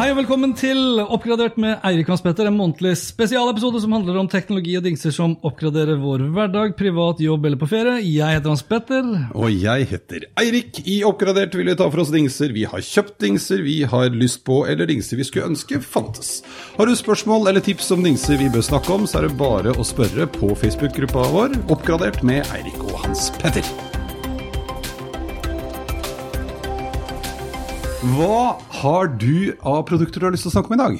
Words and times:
Hei 0.00 0.06
og 0.14 0.16
velkommen 0.16 0.54
til 0.56 0.96
Oppgradert 1.02 1.58
med 1.60 1.82
Eirik 1.84 2.08
Hans 2.08 2.22
Petter, 2.24 2.46
en 2.48 2.54
månedlig 2.56 2.94
spesialepisode 2.96 3.82
som 3.82 3.92
handler 3.92 4.16
om 4.16 4.30
teknologi 4.32 4.78
og 4.78 4.86
dingser 4.86 5.12
som 5.12 5.34
oppgraderer 5.44 6.00
vår 6.00 6.24
hverdag, 6.32 6.72
privat, 6.78 7.20
jobb 7.20 7.44
eller 7.44 7.60
på 7.60 7.68
ferie. 7.68 7.98
Jeg 8.06 8.38
heter 8.38 8.48
Hans 8.48 8.64
Petter. 8.64 9.10
Og 9.36 9.52
jeg 9.52 9.90
heter 9.90 10.24
Eirik. 10.40 10.80
I 10.88 11.02
Oppgradert 11.04 11.52
vil 11.52 11.68
vi 11.68 11.76
ta 11.76 11.90
for 11.90 12.00
oss 12.00 12.14
dingser 12.16 12.56
vi 12.56 12.64
har 12.72 12.80
kjøpt 12.80 13.18
dingser 13.26 13.60
vi 13.66 13.76
har 13.92 14.08
lyst 14.16 14.40
på, 14.48 14.62
eller 14.72 14.88
dingser 14.88 15.20
vi 15.20 15.28
skulle 15.28 15.52
ønske 15.52 15.82
fantes. 15.84 16.38
Har 16.80 16.88
du 16.88 16.96
spørsmål 16.96 17.52
eller 17.52 17.68
tips 17.68 17.92
om 17.92 18.08
dingser 18.08 18.40
vi 18.40 18.48
bør 18.56 18.64
snakke 18.72 18.96
om, 18.96 19.04
så 19.04 19.20
er 19.20 19.28
det 19.28 19.36
bare 19.44 19.76
å 19.76 19.84
spørre 19.84 20.32
på 20.40 20.54
Facebook-gruppa 20.64 21.28
vår 21.36 21.60
Oppgradert 21.68 22.24
med 22.24 22.48
Eirik 22.56 22.80
og 22.88 23.02
Hans 23.04 23.28
Petter. 23.36 23.89
Hva 28.00 28.56
har 28.80 29.10
du 29.20 29.52
av 29.60 29.82
produkter 29.84 30.22
du 30.22 30.24
har 30.24 30.32
lyst 30.32 30.46
til 30.46 30.48
å 30.48 30.54
snakke 30.54 30.72
om 30.72 30.76
i 30.78 30.80
dag? 30.80 30.94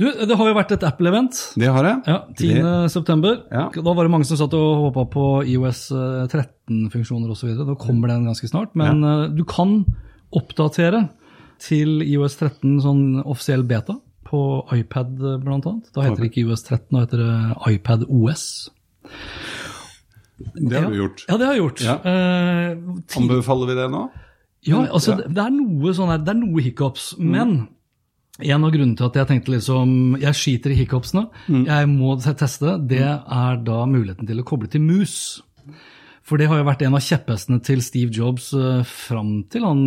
Du, 0.00 0.06
Det 0.26 0.36
har 0.40 0.48
jo 0.48 0.54
vært 0.56 0.72
et 0.74 0.84
Apple-event. 0.88 1.36
Det 1.60 1.68
har 1.70 1.86
jeg. 1.86 2.00
Ja, 2.08 2.16
10. 2.34 2.88
september. 2.90 3.36
Ja. 3.52 3.68
Da 3.70 3.92
var 3.94 4.08
det 4.08 4.10
mange 4.10 4.26
som 4.26 4.40
satt 4.40 4.56
og 4.58 4.88
håpa 4.88 5.04
på 5.12 5.26
IOS 5.46 5.84
13-funksjoner 5.92 7.30
osv. 7.30 7.52
Nå 7.62 7.76
kommer 7.78 8.10
den 8.10 8.24
ganske 8.26 8.50
snart. 8.50 8.72
Men 8.78 9.04
ja. 9.06 9.12
du 9.30 9.44
kan 9.46 9.84
oppdatere 10.34 11.04
til 11.62 12.00
IOS 12.02 12.40
13 12.40 12.80
sånn 12.82 13.04
offisiell 13.22 13.62
beta 13.68 14.00
på 14.26 14.40
iPad 14.80 15.12
bl.a. 15.44 15.60
Da 15.94 16.08
heter 16.08 16.24
det 16.24 16.32
ikke 16.32 16.42
IOS 16.42 16.64
13, 16.66 16.88
da 16.90 17.04
heter 17.04 17.22
det 17.22 17.76
iPad 17.76 18.08
OS. 18.08 18.48
Det 20.56 20.74
har 20.74 20.90
du 20.90 20.98
gjort. 21.04 21.22
Ja, 21.28 21.38
det 21.38 21.46
har 21.46 21.54
jeg 21.54 21.62
gjort. 21.62 21.84
Ja. 21.86 21.96
Eh, 22.02 23.22
Anbefaler 23.22 23.70
vi 23.70 23.78
det 23.78 23.86
nå? 23.94 24.02
Ja, 24.66 24.82
altså, 24.92 25.16
Ja. 25.16 25.28
Det, 25.28 25.38
er 25.40 25.52
noe 25.54 25.92
sånn 25.96 26.10
her, 26.12 26.18
det 26.24 26.34
er 26.34 26.40
noe 26.40 26.64
hiccups, 26.64 27.14
men 27.18 27.68
en 28.40 28.64
av 28.64 28.72
grunnene 28.72 28.96
til 28.96 29.06
at 29.06 29.16
jeg 29.16 29.28
tenkte 29.28 29.52
liksom, 29.54 30.16
jeg 30.20 30.36
skiter 30.36 30.72
i 30.72 30.78
hiccupsene, 30.80 31.26
jeg 31.48 31.88
må 31.92 32.16
teste, 32.20 32.78
det 32.88 33.04
er 33.04 33.56
da 33.64 33.84
muligheten 33.88 34.28
til 34.28 34.40
å 34.40 34.46
koble 34.48 34.68
til 34.68 34.80
mus. 34.84 35.42
For 36.26 36.38
det 36.38 36.46
har 36.50 36.60
jo 36.60 36.68
vært 36.68 36.84
en 36.84 36.94
av 36.94 37.02
kjepphestene 37.02 37.60
til 37.64 37.80
Steve 37.84 38.14
Jobs 38.14 38.50
uh, 38.54 38.86
fram 38.86 39.40
til 39.50 39.64
han 39.66 39.80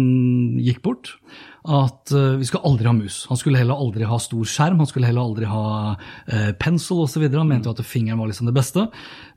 gikk 0.63 0.81
bort. 0.85 1.15
At 1.63 2.11
eh, 2.11 2.33
vi 2.41 2.43
skal 2.43 2.65
aldri 2.67 2.89
ha 2.89 2.91
mus. 2.91 3.21
Han 3.29 3.37
skulle 3.39 3.61
heller 3.61 3.79
aldri 3.79 4.03
ha 4.03 4.17
stor 4.19 4.43
skjerm, 4.51 4.81
han 4.83 4.89
skulle 4.89 5.07
heller 5.07 5.23
aldri 5.23 5.47
ha 5.47 5.93
uh, 5.95 6.49
pensel 6.59 6.99
osv. 7.05 7.23
Han 7.31 7.47
mente 7.47 7.71
jo 7.71 7.75
at 7.77 7.87
fingeren 7.87 8.19
var 8.19 8.27
liksom 8.27 8.49
det 8.49 8.55
beste. 8.57 8.89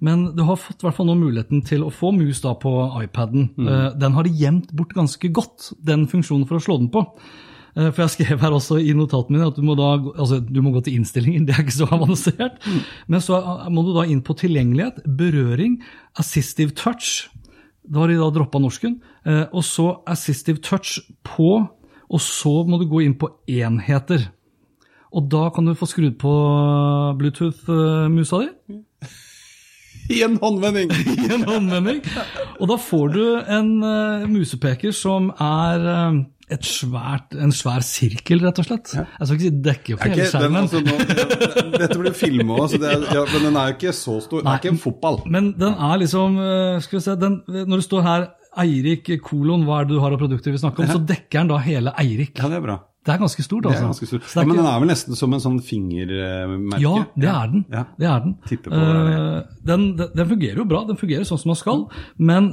Men 0.02 0.32
du 0.34 0.42
har 0.48 0.58
fått 0.58 0.82
hvert 0.82 0.98
fall 0.98 1.06
nå 1.06 1.14
muligheten 1.20 1.62
til 1.68 1.86
å 1.86 1.92
få 1.94 2.10
mus 2.16 2.42
da 2.42 2.56
på 2.58 2.72
iPaden. 3.04 3.52
Mm. 3.54 3.70
den 4.02 4.18
har 4.18 4.26
de 4.26 4.34
gjemt 4.42 4.74
bort 4.74 4.96
ganske 4.96 5.30
godt, 5.30 5.70
den 5.78 6.08
funksjonen 6.10 6.48
for 6.50 6.58
å 6.58 6.66
slå 6.66 6.80
den 6.82 6.90
på. 6.90 7.06
Eh, 7.76 7.90
For 7.92 8.02
jeg 8.06 8.14
skrev 8.16 8.40
her 8.40 8.56
også 8.56 8.78
i 8.80 8.94
notatene 8.96 9.36
mine 9.38 9.48
at 9.50 9.56
du 9.58 9.62
må, 9.66 9.76
da, 9.78 9.90
altså, 10.16 10.40
du 10.40 10.60
må 10.64 10.72
gå 10.74 10.82
til 10.86 10.96
innstillinger, 11.00 11.44
det 11.46 11.56
er 11.56 11.64
ikke 11.66 11.76
så 11.78 11.88
avansert. 11.92 12.60
Men 13.06 13.20
så 13.24 13.40
må 13.72 13.84
du 13.86 13.92
da 13.96 14.06
inn 14.08 14.22
på 14.24 14.36
tilgjengelighet, 14.40 15.02
berøring, 15.18 15.80
assistive 16.18 16.74
touch. 16.78 17.28
Da 17.86 18.02
har 18.02 18.10
de 18.10 18.16
da 18.18 18.30
droppa 18.34 18.58
norsken. 18.62 18.98
Eh, 19.26 19.44
Og 19.52 19.62
så 19.66 19.90
assistive 20.08 20.58
touch 20.64 20.98
på, 21.26 21.50
og 22.06 22.20
så 22.22 22.54
må 22.66 22.78
du 22.80 22.88
gå 22.90 23.04
inn 23.04 23.14
på 23.18 23.28
enheter. 23.50 24.28
Og 25.16 25.28
da 25.32 25.46
kan 25.54 25.64
du 25.64 25.72
få 25.78 25.86
skrudd 25.88 26.16
på 26.20 26.32
Bluetooth-musa 27.18 28.40
di 28.42 28.80
I 30.16 30.20
en 30.22 30.36
håndvending! 30.38 30.90
i 31.24 31.28
en 31.34 31.42
håndvending. 31.48 32.00
Og 32.60 32.68
da 32.70 32.76
får 32.78 33.08
du 33.14 33.22
en 33.42 33.70
eh, 33.82 34.26
musepeker 34.30 34.94
som 34.94 35.32
er 35.42 35.86
eh, 35.90 36.18
svært, 36.62 37.34
en 37.42 37.50
svær 37.54 37.82
sirkel, 37.82 38.40
rett 38.44 38.60
og 38.62 38.66
slett. 38.68 38.92
Jeg 38.94 39.26
skal 39.26 39.34
ikke 39.36 39.44
si 39.46 39.50
dekke 39.66 39.96
Er 39.96 40.02
hele 40.02 40.14
ikke, 40.14 40.22
den, 40.22 40.30
skjermen. 40.30 40.60
altså, 40.62 40.80
nå, 40.86 41.74
dette 41.80 41.98
blir 41.98 42.14
filma, 42.14 42.58
så 42.70 42.78
det 42.78 42.92
ja, 43.10 43.24
men 43.32 43.46
den 43.48 43.58
er 43.58 43.72
jo 43.72 43.76
ikke 43.76 43.94
så 43.98 44.18
stor. 44.22 44.44
Den 44.44 44.52
er 44.52 44.60
ikke 44.62 44.72
en 44.76 44.82
fotball. 44.82 45.20
Men 45.26 45.52
den 45.58 45.74
er 45.74 46.02
liksom 46.04 46.38
eh, 46.38 46.78
skal 46.86 46.98
vi 47.00 47.04
se, 47.08 47.16
den, 47.18 47.40
Når 47.50 47.76
det 47.82 47.86
står 47.88 48.06
her 48.06 48.28
Eirik 48.62 49.10
kolon, 49.26 49.66
hva 49.68 49.82
er 49.82 49.88
det 49.88 49.96
du 49.96 50.00
har 50.00 50.14
av 50.14 50.22
produkter 50.22 50.54
vi 50.54 50.60
snakker 50.62 50.86
om, 50.86 50.92
så 50.94 51.02
dekker 51.04 51.42
den 51.42 51.50
da 51.50 51.58
hele 51.60 51.92
Eirik. 52.00 52.38
Ja, 52.38 52.48
det 52.48 52.60
er 52.62 52.64
bra. 52.64 52.78
Det 53.06 53.14
er 53.14 53.20
ganske 53.22 53.44
stort, 53.46 53.62
Det 53.62 53.70
er 53.70 53.76
altså. 53.76 53.86
ganske 53.92 54.06
stort. 54.10 54.24
Ja, 54.34 54.44
men 54.48 54.56
den 54.58 54.66
er 54.66 54.80
vel 54.82 54.90
nesten 54.90 55.14
som 55.18 55.32
en 55.36 55.42
sånn 55.42 55.60
fingermerke? 55.62 56.82
Ja, 56.82 56.94
det 57.14 57.28
er 57.30 57.52
den. 57.52 57.64
Ja. 57.70 57.84
Det 58.00 58.08
er 58.10 58.24
den. 58.24 58.34
På 58.66 58.72
Eh, 58.76 59.42
den, 59.66 59.84
den. 59.96 60.26
Fungerer 60.26 60.58
jo 60.58 60.64
bra, 60.68 60.82
den 60.88 60.98
fungerer 60.98 61.24
sånn 61.28 61.38
som 61.38 61.52
den 61.52 61.58
skal. 61.60 61.84
Men 62.18 62.48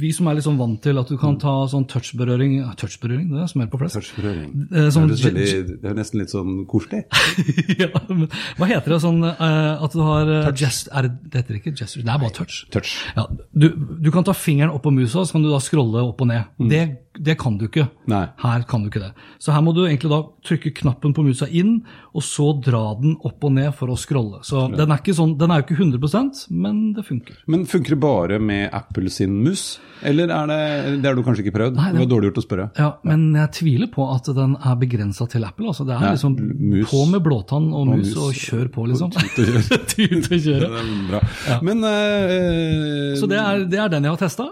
vi 0.00 0.12
som 0.14 0.28
er 0.30 0.38
litt 0.38 0.46
sånn 0.46 0.58
vant 0.60 0.78
til 0.84 0.98
at 1.00 1.10
du 1.10 1.16
kan 1.20 1.36
ta 1.42 1.66
sånn 1.70 1.86
touchberøring 1.90 2.60
Touchberøring, 2.80 3.28
det 3.34 3.42
er 3.42 3.50
smør 3.50 3.70
på 3.72 3.80
flest. 3.82 3.98
Touchberøring. 3.98 4.52
Uh, 4.70 4.76
Det, 4.80 4.86
sånn 4.94 5.10
det, 5.10 5.80
det 5.82 5.90
er 5.90 5.98
nesten 5.98 6.22
litt 6.22 6.32
sånn 6.32 6.62
koselig. 6.70 7.02
ja, 7.82 7.90
men 8.08 8.28
hva 8.58 8.70
heter 8.70 8.94
det 8.94 9.00
sånn 9.02 9.20
uh, 9.26 9.82
at 9.82 9.92
du 9.96 10.00
har 10.06 10.30
uh, 10.30 10.50
gest, 10.56 10.88
er 10.94 11.08
det, 11.10 11.34
heter 11.42 11.58
ikke 11.58 11.74
gesture, 11.74 12.06
det 12.06 12.14
er 12.14 12.22
bare 12.22 12.34
touch. 12.38 12.62
Touch. 12.72 12.94
Ja, 13.18 13.26
du, 13.52 13.68
du 13.74 14.10
kan 14.14 14.24
ta 14.26 14.34
fingeren 14.36 14.72
opp 14.74 14.84
på 14.86 14.94
musa, 14.94 15.24
så 15.26 15.36
kan 15.36 15.44
du 15.44 15.50
da 15.52 15.60
scrolle 15.62 16.06
opp 16.06 16.22
og 16.24 16.30
ned. 16.30 16.48
Det, 16.70 16.82
det 17.18 17.36
kan 17.40 17.58
du 17.60 17.66
ikke. 17.68 17.88
Mm. 18.06 18.14
Nei. 18.14 18.24
Her 18.44 18.64
kan 18.70 18.84
du 18.84 18.90
ikke 18.92 19.02
det. 19.02 19.12
Så 19.42 19.52
her 19.54 19.64
må 19.66 19.74
du 19.76 19.79
egentlig 19.88 20.10
da 20.10 20.20
trykke 20.46 20.72
knappen 20.80 21.14
på 21.14 21.22
musa 21.24 21.46
inn, 21.48 21.82
og 22.14 22.22
så 22.26 22.50
dra 22.60 22.94
den 23.00 23.16
opp 23.24 23.44
og 23.44 23.52
ned 23.52 23.72
for 23.74 23.88
å 23.92 23.96
scrolle. 23.98 24.40
Så 24.44 24.66
den 24.76 24.90
er, 24.90 24.98
ikke 25.00 25.14
sånn, 25.14 25.36
den 25.38 25.50
er 25.50 25.60
jo 25.62 25.66
ikke 25.68 25.78
100% 25.84 26.46
men 26.50 26.92
det 26.96 27.04
funker. 27.06 27.36
Men 27.46 27.64
funker 27.70 27.94
det 27.94 28.00
bare 28.00 28.38
med 28.40 28.68
Apple 28.74 29.10
sin 29.10 29.38
mus? 29.44 29.78
Eller 30.02 30.30
er 30.32 30.46
det 30.48 31.02
Det 31.02 31.08
har 31.10 31.14
du 31.14 31.22
kanskje 31.22 31.44
ikke 31.44 31.54
prøvd? 31.58 31.74
Nei, 31.76 31.90
det- 31.92 32.00
var 32.00 32.06
dårlig 32.08 32.30
gjort 32.32 32.38
å 32.40 32.46
spørre. 32.46 32.70
Ja, 32.78 32.90
Men 33.04 33.32
jeg 33.34 33.50
tviler 33.52 33.90
på 33.92 34.06
at 34.14 34.24
den 34.34 34.56
er 34.56 34.74
begrensa 34.76 35.28
til 35.28 35.44
Apple. 35.44 35.66
altså 35.68 35.84
Det 35.86 35.94
er 35.96 36.00
Ja, 36.06 36.12
liksom 36.12 36.36
mus. 36.40 36.88
på 36.90 37.04
med 37.10 37.22
blåtann 37.22 37.72
og 37.74 37.86
mus, 37.88 38.16
og 38.16 38.32
kjør 38.32 38.68
på, 38.72 38.86
liksom. 38.88 39.10
Tut 39.14 40.32
og 40.32 40.40
kjøre. 40.46 40.70
Bra. 41.10 41.20
Men 41.62 41.84
uh, 41.84 43.14
Så 43.20 43.28
det 43.28 43.38
er, 43.38 43.64
det 43.70 43.78
er 43.78 43.88
den 43.92 44.04
jeg 44.08 44.12
har 44.14 44.20
testa. 44.20 44.46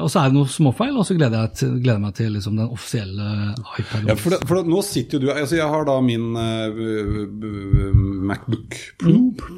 og 0.00 0.08
så 0.10 0.20
er 0.24 0.30
det 0.30 0.36
noen 0.38 0.50
småfeil, 0.50 0.96
og 0.98 1.06
så 1.06 1.16
gleder 1.16 1.46
jeg, 1.48 1.70
gleder 1.84 2.00
meg 2.02 2.14
til 2.18 2.32
liksom, 2.34 2.56
den 2.58 2.68
offisielle 2.72 3.54
iPad. 3.78 4.08
ja, 4.10 4.14
for, 4.22 4.34
det, 4.34 4.38
for 4.48 4.58
det, 4.60 4.70
nå 4.70 4.80
sitter 4.86 5.18
jo 5.18 5.22
du 5.26 5.32
altså 5.32 5.56
Jeg 5.58 5.68
har 5.72 5.84
da 5.88 5.96
min 6.04 6.26
b- 6.34 7.90
Macbook 8.30 8.76
Pro, 9.00 9.14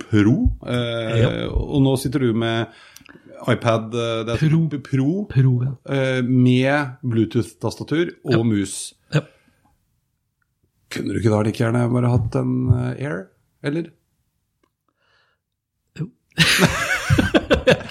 Pro 0.08 0.34
uh, 0.64 1.18
Ja. 1.20 1.30
og 1.50 1.82
nå 1.84 1.94
sitter 2.00 2.24
du 2.26 2.32
med 2.38 2.72
iPad 3.50 3.94
er 3.98 4.36
Pro. 4.38 4.60
Pro 4.86 5.08
Pro, 5.32 5.52
ja. 5.66 5.72
med 6.22 6.92
Bluetooth-tastatur 7.02 8.12
og 8.30 8.44
mus. 8.46 8.76
Ja. 9.14 9.24
Kunne 10.94 11.10
du 11.10 11.18
ikke 11.18 11.32
da 11.34 11.40
like 11.48 11.58
gjerne 11.64 11.82
bare 11.90 12.12
hatt 12.12 12.38
en 12.38 12.54
Air, 12.94 13.24
eller? 13.66 13.90
Jo. 15.98 16.06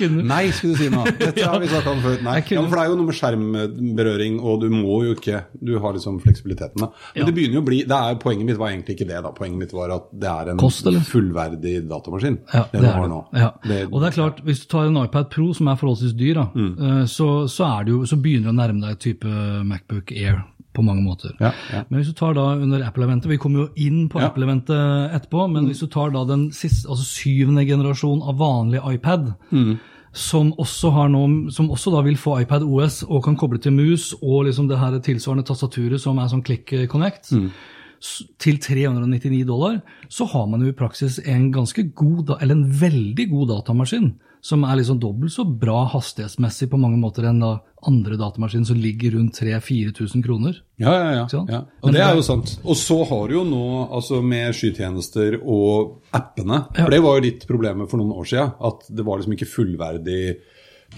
Nei, 0.02 0.50
skulle 0.52 0.74
du 0.76 0.80
si 0.82 0.88
nå. 0.92 1.04
Dette 1.20 1.46
har 1.48 1.60
vi 1.62 1.68
sagt 1.72 1.88
om 1.88 2.00
før. 2.04 2.18
Nei. 2.26 2.40
Ja, 2.52 2.62
for 2.66 2.76
det 2.76 2.84
er 2.84 2.90
jo 2.92 2.96
noe 3.00 3.08
med 3.08 3.16
skjermberøring, 3.18 4.40
og 4.42 4.62
du 4.64 4.68
må 4.74 4.98
jo 5.06 5.14
ikke 5.16 5.44
Du 5.62 5.74
har 5.84 5.94
liksom 5.96 6.18
fleksibiliteten, 6.24 6.82
da. 6.82 6.90
Men 7.14 7.22
Ja. 7.22 7.26
det 7.30 7.36
begynner 7.38 7.60
jo 7.60 7.62
å 7.62 7.68
bli 7.70 7.80
det 7.86 7.98
er, 7.98 8.16
Poenget 8.22 8.46
mitt 8.50 8.58
var 8.60 8.72
egentlig 8.74 8.96
ikke 8.98 9.08
det, 9.12 9.22
da. 9.24 9.32
Poenget 9.38 9.58
mitt 9.62 9.74
var 9.78 9.94
at 9.96 10.10
det 10.12 10.30
er 10.32 10.52
en 10.52 10.58
Kost, 10.62 10.86
fullverdig 11.12 11.76
datamaskin. 11.90 12.40
Ja, 12.54 12.66
det, 12.72 12.82
du 12.82 12.88
har 12.88 13.08
nå. 13.08 13.22
Ja. 13.34 13.52
Det- 13.64 13.88
og 13.92 14.02
det 14.02 14.10
er 14.12 14.18
klart, 14.22 14.42
hvis 14.44 14.62
du 14.66 14.68
tar 14.74 14.86
en 14.90 14.98
iPad 15.06 15.30
Pro 15.30 15.54
som 15.54 15.68
er 15.68 15.76
forholdsvis 15.80 16.14
dyr, 16.18 16.34
da, 16.42 16.46
Mm. 16.56 16.74
eh, 16.80 17.06
så, 17.06 17.48
så, 17.48 17.80
er 17.80 17.84
det 17.86 17.92
jo, 17.94 18.02
så 18.06 18.18
begynner 18.22 18.50
det 18.50 18.56
å 18.56 18.60
nærme 18.60 18.82
deg 18.90 19.00
type 19.00 19.26
Macbook 19.66 20.12
Air 20.12 20.44
på 20.74 20.84
mange 20.84 21.04
måter. 21.04 21.34
Ja, 21.40 21.52
ja. 21.74 21.84
Men 21.90 22.00
hvis 22.00 22.08
du 22.08 22.14
tar 22.14 22.34
da 22.34 22.56
under 22.56 22.80
Apple-eventet, 22.88 23.28
vi 23.28 23.38
kommer 23.38 23.66
jo 23.66 23.70
inn 23.76 24.08
på 24.10 24.20
Ja. 24.22 24.30
Apple-eventet 24.30 25.12
etterpå, 25.18 25.50
men 25.52 25.66
hvis 25.68 25.80
du 25.84 25.88
tar 25.88 26.12
da 26.12 26.24
den 26.26 26.50
siste, 26.52 26.88
altså 26.90 27.04
syvende 27.04 27.66
generasjon 27.68 28.22
av 28.24 28.38
vanlig 28.40 28.80
iPad, 28.94 29.34
Mm. 29.52 29.80
som, 30.14 30.54
også 30.54 30.92
har 30.92 31.08
nå, 31.10 31.52
som 31.52 31.70
også 31.70 31.92
da 31.92 32.02
vil 32.02 32.16
få 32.16 32.42
iPad 32.42 32.64
OS 32.64 33.04
og 33.04 33.24
kan 33.24 33.36
koble 33.38 33.60
til 33.60 33.72
mus, 33.72 34.14
og 34.22 34.46
liksom 34.46 34.68
det 34.68 34.78
her 34.80 34.98
tilsvarende 35.00 35.46
tastaturet 35.46 36.00
som 36.00 36.18
er 36.20 36.28
sånn 36.28 36.44
Click 36.44 36.68
Connect, 36.90 37.32
Mm. 37.32 37.52
til 38.40 38.58
399 38.58 39.46
dollar, 39.46 39.82
så 40.10 40.26
har 40.28 40.48
man 40.48 40.62
jo 40.62 40.70
i 40.70 40.74
praksis 40.74 41.20
en 41.28 41.52
ganske 41.54 41.94
god, 41.94 42.42
eller 42.42 42.56
en 42.56 42.72
veldig 42.72 43.30
god 43.30 43.48
datamaskin, 43.50 44.14
som 44.42 44.64
er 44.66 44.80
liksom 44.80 44.98
dobbelt 45.02 45.34
så 45.34 45.46
bra 45.46 45.84
hastighetsmessig 45.94 46.68
på 46.72 46.80
mange 46.82 46.98
måter 46.98 47.28
enn 47.30 47.42
da 47.44 47.52
andre 47.88 48.18
datamaskiner 48.18 48.66
som 48.66 48.80
ligger 48.82 49.16
rundt 49.16 49.38
3000-4000 49.38 50.26
kroner. 50.26 50.58
Ja, 50.82 50.94
ja, 50.98 51.12
ja. 51.22 51.44
Ja. 51.50 51.60
Og 51.82 51.94
det 51.94 52.02
er 52.02 52.18
jo 52.18 52.26
sant. 52.26 52.56
Og 52.66 52.78
så 52.78 52.98
har 53.10 53.30
du 53.30 53.36
jo 53.38 53.44
nå, 53.46 53.66
altså 53.94 54.22
med 54.26 54.58
skytjenester 54.58 55.38
og 55.42 56.02
appene. 56.18 56.64
For 56.78 56.94
det 56.94 57.02
var 57.06 57.20
jo 57.20 57.26
litt 57.28 57.46
problemet 57.50 57.90
for 57.90 58.02
noen 58.02 58.18
år 58.18 58.32
siden, 58.34 58.56
at 58.72 58.90
det 58.90 59.06
var 59.06 59.22
liksom 59.22 59.38
ikke 59.38 59.50
fullverdig 59.50 60.24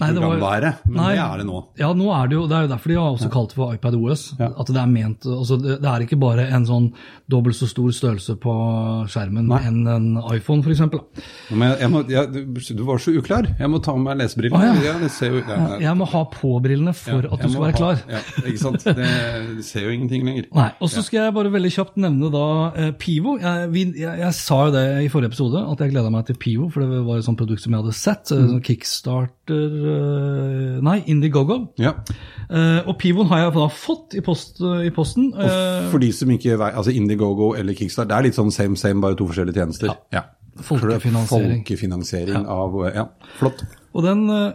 Nei, 0.00 0.08
det 0.12 0.20
var- 0.22 0.40
være, 0.42 0.70
Men 0.86 0.96
Nei. 0.96 1.10
det 1.14 1.22
er 1.22 1.38
det 1.38 1.46
nå. 1.46 1.58
Ja, 1.78 1.92
nå 1.94 2.08
er 2.10 2.28
det 2.28 2.34
jo, 2.34 2.46
det 2.50 2.56
er 2.56 2.62
jo 2.66 2.68
derfor 2.74 2.88
de 2.90 2.94
har 2.98 3.12
også 3.14 3.30
kalt 3.30 3.48
det 3.52 3.54
for 3.60 3.74
iPad 3.74 3.94
OS. 3.94 4.34
Ja. 4.40 4.48
At 4.58 4.66
det 4.66 4.76
er 4.76 4.86
ment, 4.90 5.20
altså 5.22 5.58
det, 5.62 5.80
det 5.82 5.90
er 5.90 6.00
ikke 6.02 6.18
bare 6.18 6.48
en 6.50 6.66
sånn 6.66 6.92
dobbelt 7.30 7.54
så 7.54 7.68
stor 7.70 7.90
størrelse 7.94 8.34
på 8.42 8.54
skjermen 9.08 9.46
Nei. 9.46 9.60
enn 9.68 9.86
en 9.86 10.08
iPhone, 10.34 10.62
f.eks. 10.64 10.80
Jeg, 10.80 11.78
jeg 11.78 12.08
jeg, 12.10 12.32
du- 12.76 12.84
var 12.84 12.98
så 12.98 13.14
uklar. 13.16 13.46
Jeg 13.58 13.70
må 13.70 13.80
ta 13.82 13.94
med 13.96 14.04
meg 14.04 14.18
lesebrillene. 14.24 14.74
Ah, 14.74 14.82
ja. 14.82 14.98
det 14.98 15.12
ja. 15.48 15.78
Jeg 15.80 15.96
må 15.96 16.06
ha 16.10 16.24
på 16.24 16.60
brillene 16.62 16.92
for 16.94 17.24
at 17.30 17.40
du 17.40 17.48
skal 17.48 17.62
være 17.62 17.72
ha- 17.72 17.78
klar. 17.78 18.02
Ja, 18.10 18.18
ikke 18.44 18.58
sant. 18.58 18.84
Det, 18.84 19.64
ser 19.64 19.86
jo 19.86 19.90
ingenting 19.94 20.24
lenger. 20.26 20.46
Nei, 20.54 20.70
og 20.80 20.90
så 20.90 21.02
skal 21.04 21.24
jeg 21.28 21.34
bare 21.34 21.50
veldig 21.54 21.70
kjapt 21.72 21.96
nevne 22.02 22.30
da 22.34 22.72
eh, 22.74 22.90
Pivo. 22.98 23.38
Jeg, 23.38 23.70
vi, 23.70 23.84
jeg, 24.00 24.18
jeg 24.18 24.32
sa 24.34 24.66
jo 24.66 24.72
det 24.74 24.84
i 25.04 25.08
forrige 25.08 25.30
episode, 25.32 25.62
at 25.70 25.78
jeg 25.78 25.90
gleda 25.94 26.10
meg 26.10 26.26
til 26.26 26.34
Pivo, 26.36 26.68
for 26.72 26.80
det 26.82 27.00
var 27.06 27.16
et 27.18 27.24
sånt 27.24 27.38
produkt 27.38 27.62
som 27.62 27.72
jeg 27.72 27.82
hadde 27.84 27.94
sett. 27.94 28.24
Mm. 28.34 28.48
Sånn 28.50 28.64
Kickstarter 28.64 29.32
eh, 29.43 29.43
Nei, 29.50 30.96
Indiegogo. 31.10 31.58
Ja. 31.80 31.92
Eh, 32.48 32.80
og 32.88 32.96
Pivoen 33.00 33.28
har 33.30 33.44
jeg 33.46 33.54
da 33.56 33.66
fått 33.72 34.16
i, 34.18 34.22
post, 34.24 34.60
i 34.60 34.90
posten. 34.94 35.30
Og 35.34 35.90
For 35.92 36.02
de 36.02 36.10
som 36.16 36.30
ikke 36.34 36.56
vet, 36.60 36.74
altså 36.78 36.94
Indiegogo 36.94 37.52
eller 37.58 37.76
Kickstart, 37.76 38.08
det 38.10 38.16
er 38.18 38.28
litt 38.28 38.38
sånn 38.38 38.52
same 38.54 38.76
same, 38.80 39.00
bare 39.04 39.16
to 39.18 39.28
forskjellige 39.30 39.60
tjenester. 39.60 39.94
Ja. 40.14 40.24
Folkefinansiering. 40.64 41.64
Folkefinansiering 41.64 42.44
av 42.46 42.76
Ja, 42.94 43.08
flott. 43.40 43.64
og 43.92 44.04
den 44.06 44.28
eh, 44.30 44.52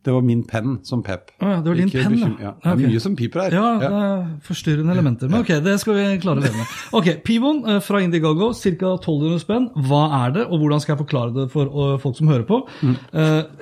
Det 0.00 0.12
var 0.14 0.22
min 0.24 0.40
penn 0.48 0.78
som 0.86 1.02
pep. 1.04 1.28
Å 1.44 1.48
ja, 1.50 1.56
det 1.60 1.68
var 1.68 1.76
din 1.76 1.90
penn, 1.92 2.14
ja. 2.16 2.28
ja. 2.40 2.52
Det 2.56 2.70
er 2.70 2.78
okay. 2.78 2.88
mye 2.88 3.02
som 3.04 3.16
piper 3.18 3.42
her. 3.42 3.56
Ja, 3.58 3.66
det 3.82 3.90
er 3.98 4.22
forstyrrende 4.46 4.94
elementer. 4.96 5.28
Men 5.28 5.44
ok, 5.44 5.50
det 5.66 5.74
skal 5.82 5.98
vi 5.98 6.06
klare 6.22 6.40
med. 6.46 6.72
Ok, 6.96 7.10
Pivoen 7.26 7.60
eh, 7.68 7.80
fra 7.84 8.00
Indiegogo, 8.00 8.48
ca. 8.56 8.94
1200 8.96 9.42
spenn. 9.42 9.68
Hva 9.90 10.02
er 10.22 10.32
det, 10.38 10.46
og 10.48 10.62
hvordan 10.62 10.80
skal 10.80 10.94
jeg 10.94 11.02
forklare 11.02 11.34
det 11.36 11.46
for 11.52 11.68
eh, 11.68 11.98
folk 12.00 12.16
som 12.16 12.32
hører 12.32 12.46
på? 12.48 12.62
Mm. 12.80 12.94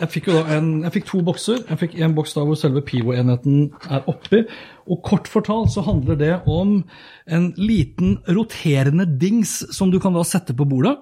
Jeg 0.04 0.10
fikk 0.14 0.30
jo 0.30 0.38
da 0.38 0.58
en, 0.60 0.70
jeg 0.86 0.94
fikk 1.00 1.08
to 1.10 1.24
bokser. 1.26 1.64
Jeg 1.66 1.82
fikk 1.82 1.98
en 2.06 2.14
boks 2.14 2.36
da 2.38 2.46
hvor 2.46 2.60
selve 2.60 2.84
Pivo-enheten 2.86 3.58
er 3.90 4.06
oppi. 4.10 4.44
Og 4.88 5.02
kort 5.04 5.28
fortalt 5.28 5.74
så 5.74 5.82
handler 5.84 6.16
det 6.22 6.30
om 6.48 6.78
en 7.26 7.50
liten 7.58 8.16
roterende 8.30 9.08
dings 9.20 9.58
som 9.74 9.90
du 9.92 9.98
kan 10.02 10.14
da 10.16 10.22
sette 10.26 10.56
på 10.56 10.66
bordet. 10.68 10.94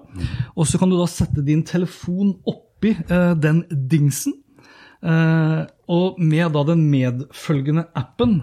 Og 0.57 0.67
så 0.67 0.81
kan 0.81 0.91
du 0.91 0.97
da 0.97 1.07
sette 1.09 1.45
din 1.45 1.63
telefon 1.67 2.35
oppi 2.49 2.95
eh, 2.97 3.33
den 3.37 3.63
dingsen. 3.69 4.35
Eh, 5.07 5.59
og 5.87 6.19
med 6.19 6.51
da 6.55 6.63
den 6.67 6.83
medfølgende 6.91 7.85
appen, 7.95 8.41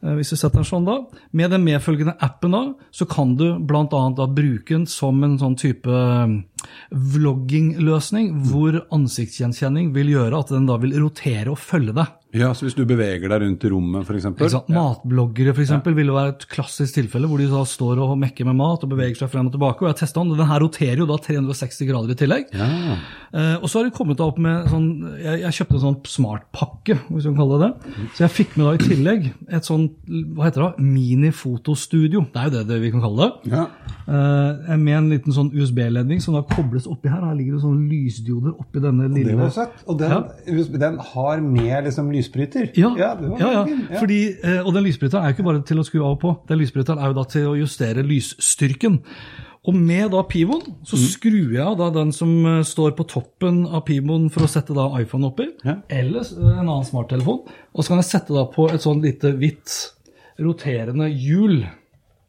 eh, 0.00 0.14
hvis 0.16 0.32
vi 0.32 0.38
setter 0.40 0.62
den 0.62 0.68
sånn 0.68 0.88
da, 0.88 0.96
med 1.36 1.52
den 1.52 1.66
medfølgende 1.66 2.16
appen 2.24 2.56
da, 2.56 2.62
så 2.94 3.06
kan 3.10 3.34
du 3.36 3.58
da 4.16 4.28
bruke 4.30 4.72
den 4.72 4.86
som 4.88 5.20
en 5.26 5.36
sånn 5.40 5.58
type 5.60 5.90
vlogging-løsning, 6.90 8.32
hvor 8.50 8.80
ansiktsgjenkjenning 8.94 9.92
vil 9.96 10.14
gjøre 10.14 10.40
at 10.40 10.54
den 10.54 10.66
da 10.68 10.78
vil 10.82 10.96
rotere 11.02 11.52
og 11.52 11.60
følge 11.60 11.96
deg. 11.96 12.16
Ja, 12.30 12.52
så 12.54 12.62
hvis 12.62 12.76
du 12.78 12.84
beveger 12.86 13.26
deg 13.26 13.42
rundt 13.42 13.64
i 13.66 13.70
rommet, 13.72 14.06
f.eks. 14.06 14.28
Ja. 14.54 14.60
Matbloggere 14.70 15.50
for 15.50 15.64
eksempel, 15.64 15.96
vil 15.98 16.12
jo 16.12 16.14
være 16.14 16.36
et 16.36 16.44
klassisk 16.52 16.94
tilfelle 16.94 17.26
hvor 17.26 17.40
de 17.42 17.48
da 17.50 17.64
står 17.66 17.98
og 18.04 18.12
mekker 18.22 18.46
med 18.46 18.54
mat 18.60 18.84
og 18.86 18.92
beveger 18.92 19.18
seg 19.18 19.32
frem 19.32 19.48
og 19.48 19.54
tilbake. 19.56 19.82
og 19.82 19.90
jeg 19.90 19.98
testet 19.98 20.20
den, 20.20 20.36
Den 20.38 20.46
her 20.46 20.62
roterer 20.62 21.02
jo 21.02 21.08
da 21.10 21.16
360 21.18 21.88
grader 21.90 22.14
i 22.14 22.18
tillegg. 22.20 22.52
Ja. 22.54 22.68
Eh, 23.34 23.56
og 23.58 23.66
så 23.66 23.80
har 23.80 23.88
de 23.88 23.94
kommet 23.96 24.20
da 24.20 24.28
opp 24.30 24.38
med 24.42 24.70
sånn 24.70 24.86
Jeg, 25.22 25.42
jeg 25.42 25.56
kjøpte 25.58 25.76
en 25.78 25.84
sånn 25.84 25.98
smartpakke, 26.12 26.96
hvis 27.10 27.26
du 27.26 27.32
kan 27.32 27.40
kalle 27.42 27.58
det 27.58 27.70
det. 27.70 27.96
Så 28.14 28.24
jeg 28.24 28.34
fikk 28.36 28.54
med 28.54 28.68
da 28.68 28.76
i 28.76 28.84
tillegg 28.92 29.26
et 29.50 29.66
sånn 29.66 29.88
hva 30.36 30.46
heter 30.46 30.68
det, 30.68 30.86
minifotostudio. 30.86 32.24
Det 32.30 32.44
er 32.44 32.46
jo 32.50 32.54
det, 32.60 32.64
det 32.70 32.78
vi 32.84 32.92
kan 32.94 33.02
kalle 33.08 33.26
det. 33.26 33.56
ja. 33.56 33.66
Eh, 34.10 34.76
med 34.80 34.96
en 34.96 35.10
liten 35.12 35.34
sånn 35.34 35.52
USB-ledning 35.54 36.22
som 36.22 36.34
da 36.34 36.40
kobles 36.54 36.86
oppi 36.90 37.08
her. 37.08 37.20
Her 37.24 37.34
ligger 37.38 37.56
det 37.58 37.62
sånne 37.64 37.88
lysdioder 37.90 38.54
oppi 38.60 38.80
denne 38.84 39.08
Det 39.08 39.16
lille 39.24 39.36
var 39.38 39.50
søtt. 39.54 39.84
Og 39.86 39.98
den, 39.98 40.80
den 40.80 40.98
har 41.12 41.40
med 41.44 41.84
liksom 41.88 42.10
lysbryter. 42.14 42.70
Ja, 42.76 42.90
ja, 42.98 43.10
ja. 43.40 43.52
Ja. 43.66 43.98
Fordi, 44.00 44.20
eh, 44.44 44.60
og 44.66 44.74
den 44.74 44.84
lysbryteren 44.88 45.24
er 45.24 45.32
jo 45.32 45.38
ikke 45.38 45.48
bare 45.50 45.62
til 45.66 45.78
å 45.78 45.86
skru 45.86 46.00
av 46.04 46.16
og 46.16 46.20
på. 46.20 46.34
Den 46.48 46.58
lysbryteren 46.62 46.98
er 47.02 47.12
jo 47.12 47.18
da 47.20 47.24
til 47.24 47.46
å 47.50 47.54
justere 47.58 48.02
lysstyrken. 48.06 49.00
Og 49.68 49.74
med 49.76 50.10
da 50.14 50.22
pivoen 50.24 50.62
så 50.88 50.96
Mm. 50.96 51.04
skrur 51.12 51.50
jeg 51.52 51.60
av 51.66 51.76
da 51.76 51.90
den 51.90 52.12
som 52.16 52.30
eh, 52.46 52.62
står 52.64 52.94
på 52.96 53.04
toppen 53.06 53.66
av 53.68 53.84
pivoen 53.84 54.30
for 54.32 54.40
å 54.46 54.48
sette 54.48 54.72
da 54.74 54.86
iPhone 54.98 55.26
oppi, 55.28 55.48
Ja. 55.64 55.74
eller 55.90 56.20
eh, 56.20 56.58
en 56.60 56.68
annen 56.68 56.84
smarttelefon. 56.88 57.42
Og 57.74 57.84
så 57.84 57.88
kan 57.88 57.98
jeg 58.00 58.08
sette 58.08 58.32
da 58.32 58.46
på 58.46 58.70
et 58.72 58.80
sånn 58.80 59.02
lite 59.04 59.34
hvitt 59.36 59.92
roterende 60.40 61.10
hjul. 61.12 61.66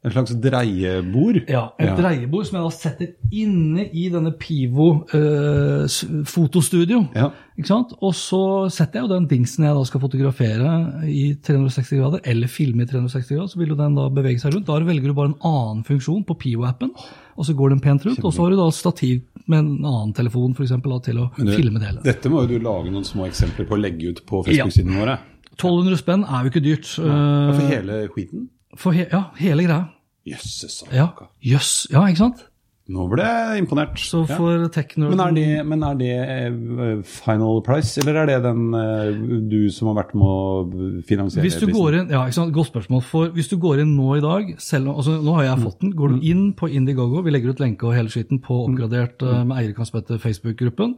En 0.03 0.09
slags 0.09 0.31
dreiebord. 0.41 1.43
Ja, 1.47 1.67
et 1.77 1.85
Ja. 1.91 1.95
dreiebord 1.95 2.47
som 2.47 2.55
jeg 2.57 2.63
da 2.65 2.69
setter 2.73 3.07
inne 3.31 3.83
i 3.93 4.07
denne 4.09 4.31
Pivo 4.33 5.05
eh, 5.13 5.85
fotostudio. 6.25 7.03
Ja. 7.13 7.27
Ikke 7.59 7.67
sant? 7.69 7.93
Og 8.01 8.15
så 8.17 8.39
setter 8.73 8.97
jeg 8.99 9.05
jo 9.05 9.11
den 9.13 9.27
dingsen 9.29 9.65
jeg 9.67 9.75
da 9.77 9.83
skal 9.85 10.01
fotografere 10.01 10.71
i 11.05 11.35
360 11.37 11.99
grader, 11.99 12.21
eller 12.25 12.49
filme 12.49 12.81
i 12.81 12.89
360 12.89 13.29
grader, 13.35 13.51
så 13.53 13.59
vil 13.61 13.73
jo 13.75 13.77
den 13.77 13.93
da 13.99 14.07
bevege 14.09 14.41
seg 14.41 14.55
rundt. 14.55 14.65
Da 14.65 14.79
velger 14.79 15.11
du 15.11 15.13
bare 15.17 15.33
en 15.33 15.37
annen 15.51 15.83
funksjon 15.85 16.23
på 16.25 16.37
Pivo-appen, 16.41 16.89
og 17.37 17.45
så 17.45 17.53
går 17.57 17.75
den 17.75 17.83
pent 17.83 18.05
rundt. 18.07 18.23
Og 18.25 18.33
så 18.33 18.41
har 18.41 18.49
du 18.55 18.57
da 18.57 18.69
stativ 18.73 19.21
med 19.45 19.59
en 19.59 19.85
annen 19.85 20.13
telefon 20.17 20.55
for 20.57 20.63
eksempel, 20.65 20.95
da, 20.95 20.99
til 21.11 21.19
å 21.21 21.27
du, 21.37 21.51
filme 21.53 21.77
det 21.81 21.91
hele. 21.91 22.01
Dette 22.07 22.31
må 22.31 22.41
jo 22.47 22.55
du 22.55 22.65
lage 22.65 22.89
noen 22.93 23.05
små 23.05 23.27
eksempler 23.29 23.67
på 23.69 23.77
å 23.77 23.81
legge 23.81 24.09
ut 24.15 24.23
på 24.25 24.41
Facebook-sidene 24.47 24.97
våre. 24.97 25.19
1200 25.61 25.97
spenn 26.01 26.25
er 26.25 26.41
jo 26.41 26.49
ikke 26.49 26.63
dyrt. 26.65 26.89
Ja, 26.97 27.05
eh, 27.05 27.53
For 27.53 27.69
hele 27.69 28.01
skiten? 28.15 28.49
For 28.79 28.95
he 28.95 29.07
ja, 29.11 29.25
hele 29.39 29.65
greia. 29.67 29.83
Jøsses. 30.27 30.83
Ja, 30.93 31.09
jøss. 31.41 31.87
Ja, 31.91 32.05
ikke 32.07 32.27
sant? 32.27 32.47
Nå 32.91 33.05
ble 33.07 33.23
jeg 33.23 33.61
imponert. 33.61 33.99
Så 34.01 34.25
Ja. 34.27 34.35
for 34.35 34.67
tekno... 34.73 35.09
Men 35.09 35.19
er 35.23 35.31
det, 35.31 35.65
men 35.65 35.83
er 35.83 35.95
det 35.95 36.15
eh, 36.17 37.03
final 37.07 37.61
price, 37.63 38.01
eller 38.01 38.17
er 38.21 38.25
det 38.27 38.39
den 38.43 38.73
eh, 38.75 39.11
du 39.47 39.69
som 39.71 39.87
har 39.91 39.95
vært 40.01 40.15
med 40.17 40.25
å 40.25 41.03
finansiere? 41.07 41.45
Hvis 41.45 41.59
du 41.61 41.67
prisen? 41.67 41.77
går 41.77 41.97
inn, 41.99 42.09
ja, 42.11 42.25
ikke 42.25 42.39
sant, 42.39 42.53
Godt 42.53 42.71
spørsmål. 42.73 43.03
for 43.07 43.29
Hvis 43.37 43.47
du 43.47 43.55
går 43.61 43.83
inn 43.83 43.93
nå 43.95 44.17
i 44.17 44.23
dag, 44.23 44.51
selv 44.59 44.91
altså 44.95 45.21
Nå 45.21 45.37
har 45.37 45.43
jeg 45.45 45.63
fått 45.63 45.79
den. 45.85 45.93
Går 45.95 46.17
du 46.17 46.27
inn 46.33 46.43
på 46.57 46.67
Indiegogo, 46.67 47.21
vi 47.23 47.31
legger 47.31 47.53
ut 47.53 47.63
lenke 47.63 47.87
og 47.87 47.95
hele 47.95 48.11
skitten 48.11 48.41
på 48.43 48.59
oppgradert 48.65 49.23
eh, 49.23 49.43
med 49.45 49.77
Hans 49.77 49.93
Facebook-gruppen, 49.93 50.97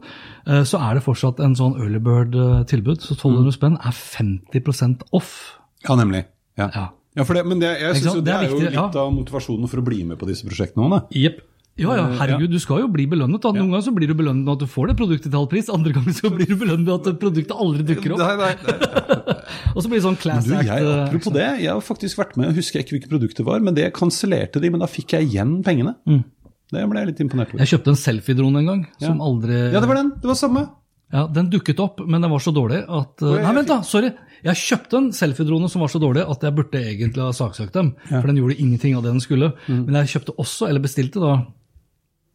så 0.66 0.78
er 0.80 0.98
det 0.98 1.04
fortsatt 1.04 1.38
en 1.40 1.54
sånn 1.56 1.76
early 1.78 2.00
bird-tilbud. 2.02 3.00
Så 3.04 3.14
1200 3.14 3.54
spenn 3.54 3.78
er 3.78 3.94
50% 3.94 5.06
off. 5.12 5.60
Ja, 5.86 5.94
nemlig. 6.00 6.24
Ja. 6.58 6.70
Ja. 6.74 6.88
Ja, 7.14 7.22
det, 7.22 7.42
men 7.46 7.60
det, 7.62 7.72
jeg 7.78 8.00
synes 8.00 8.16
jo 8.18 8.22
det, 8.26 8.34
er 8.34 8.48
jo 8.50 8.58
litt 8.58 8.74
ja. 8.74 8.88
av 8.90 9.10
motivasjonen 9.14 9.70
for 9.70 9.78
å 9.82 9.84
bli 9.86 10.00
med 10.08 10.18
på 10.18 10.26
disse 10.26 10.46
prosjektene 10.46 10.86
òg, 10.86 10.94
da. 10.96 11.02
Jepp. 11.14 11.42
Ja, 11.74 11.90
ja, 11.98 12.02
Eh, 12.06 12.18
herregud, 12.20 12.52
du 12.54 12.60
skal 12.62 12.84
jo 12.84 12.88
bli 12.90 13.04
belønnet. 13.10 13.42
da. 13.42 13.50
Noen 13.50 13.72
ganger 13.72 13.82
så 13.82 13.92
blir 13.94 14.06
du 14.06 14.14
belønnet 14.14 14.46
med 14.46 14.52
at 14.52 14.60
du 14.62 14.66
får 14.70 14.92
det 14.92 14.96
produktet 15.00 15.26
til 15.26 15.34
halv 15.34 15.48
pris, 15.50 15.70
andre 15.74 15.90
ganger 15.94 16.14
så 16.14 16.30
blir 16.30 16.46
du 16.46 16.54
belønnet 16.54 16.86
med 16.86 16.94
at 16.94 17.18
produktet 17.18 17.50
aldri 17.50 17.82
dukker 17.88 18.14
opp. 18.14 18.22
Nei, 18.22 18.36
nei, 18.38 18.52
nei. 18.62 19.34
Og 19.74 19.82
så 19.82 19.90
blir 19.90 19.98
det 19.98 20.04
sånn 20.06 20.18
class 20.22 20.46
Du, 20.46 20.52
jeg, 20.54 20.68
act. 20.70 20.86
eh, 20.86 21.00
apropos 21.08 21.34
det, 21.34 21.48
jeg 21.64 21.72
har 21.72 21.82
faktisk 21.82 22.20
vært 22.22 22.36
med, 22.38 22.52
jeg 22.52 22.58
husker 22.60 22.84
ikke 22.84 22.94
hvilket 22.98 23.10
produkt 23.10 23.42
det 23.42 23.46
var, 23.48 23.58
men 23.66 23.74
det 23.74 23.88
kansellerte 23.98 24.62
de, 24.62 24.70
men 24.70 24.86
da 24.86 24.90
fikk 24.90 25.16
jeg 25.18 25.26
igjen 25.32 25.56
pengene. 25.66 25.96
Det 26.74 26.86
ble 26.90 27.02
jeg 27.02 27.10
litt 27.10 27.24
imponert 27.26 27.50
over. 27.50 27.62
Jeg 27.62 27.74
kjøpte 27.74 27.90
en 27.94 28.00
selfie-drone 28.00 28.62
en 28.62 28.70
gang, 28.70 28.86
som 29.02 29.22
aldri 29.22 29.58
Ja, 29.74 29.82
det 29.82 29.90
var 29.90 29.98
den. 29.98 30.14
Det 30.22 30.30
var 30.30 30.38
samme. 30.38 30.66
Ja, 31.14 31.24
Den 31.30 31.48
dukket 31.52 31.78
opp, 31.82 32.00
men 32.02 32.24
den 32.24 32.32
var 32.32 32.42
så 32.42 32.50
dårlig 32.54 32.80
at 32.82 33.22
uh, 33.22 33.36
Nei, 33.38 33.52
vent, 33.60 33.70
da! 33.70 33.80
Sorry. 33.86 34.10
Jeg 34.44 34.60
kjøpte 34.60 34.98
en 34.98 35.12
selfiedrone 35.14 35.68
som 35.72 35.84
var 35.84 35.92
så 35.92 36.00
dårlig 36.02 36.24
at 36.28 36.42
jeg 36.44 36.56
burde 36.56 36.80
egentlig 36.82 37.22
ha 37.22 37.30
saksøkt 37.32 37.76
dem. 37.78 37.94
For 38.10 38.28
den 38.28 38.40
gjorde 38.42 38.58
ingenting 38.58 38.96
av 38.98 39.04
det 39.06 39.14
den 39.14 39.22
skulle. 39.24 39.54
Men 39.70 39.96
jeg 40.02 40.10
kjøpte 40.16 40.34
også, 40.42 40.68
eller 40.68 40.84
bestilte 40.84 41.22
da 41.22 41.38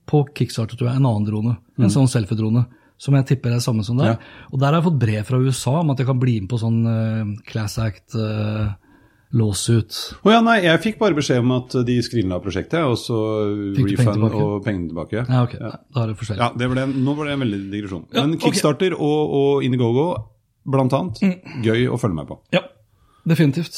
på 0.10 0.24
Kickstarter, 0.34 0.80
tror 0.80 0.90
jeg, 0.90 0.98
en 0.98 1.06
annen 1.06 1.28
drone. 1.28 1.56
En 1.78 1.94
sånn 1.94 2.10
selfie-drone. 2.10 2.66
Som 3.00 3.16
jeg 3.16 3.28
tipper 3.30 3.54
er 3.56 3.62
samme 3.64 3.86
som 3.88 4.00
deg. 4.00 4.16
Ja. 4.16 4.48
Og 4.50 4.60
der 4.60 4.74
har 4.74 4.80
jeg 4.82 4.88
fått 4.90 5.02
brev 5.04 5.28
fra 5.28 5.40
USA 5.40 5.76
om 5.84 5.94
at 5.94 6.02
jeg 6.02 6.10
kan 6.10 6.20
bli 6.20 6.40
med 6.42 6.50
på 6.52 6.60
sånn 6.60 6.80
uh, 6.84 7.30
Class 7.48 7.78
Act 7.80 8.18
uh, 8.18 8.74
lawsuit. 9.36 9.94
Å 10.26 10.32
ja, 10.34 10.40
nei, 10.42 10.56
jeg 10.66 10.82
fikk 10.82 10.98
bare 11.02 11.14
beskjed 11.18 11.44
om 11.44 11.52
at 11.60 11.76
de 11.86 11.98
skrinla 12.06 12.40
prosjektet, 12.42 12.82
og 12.82 12.96
så 12.98 13.20
penger 13.76 13.92
refund 13.92 14.16
tilbake? 14.18 14.42
og 14.42 14.64
pengene 14.66 14.90
tilbake. 14.90 15.24
Ja, 15.30 15.44
ok. 15.46 15.54
Da 15.60 16.04
er 16.04 16.12
det 16.12 16.18
forskjellig. 16.22 16.42
Ja, 16.42 16.50
det 16.58 16.70
ble, 16.72 16.86
nå 16.90 17.16
ble 17.20 17.28
det 17.30 17.36
en 17.38 17.44
veldig 17.46 17.60
digresjon. 17.76 18.06
Ja, 18.10 18.24
Men 18.26 18.40
Kickstarter 18.40 18.96
Kickstarter 18.96 18.98
og, 18.98 19.36
og 19.40 19.68
Indiegogo, 19.68 20.08
blant 20.70 20.94
annet, 20.98 21.22
gøy 21.66 21.86
å 21.94 22.00
følge 22.02 22.18
med 22.18 22.30
på. 22.32 22.40
Ja, 22.56 22.64
definitivt. 23.30 23.78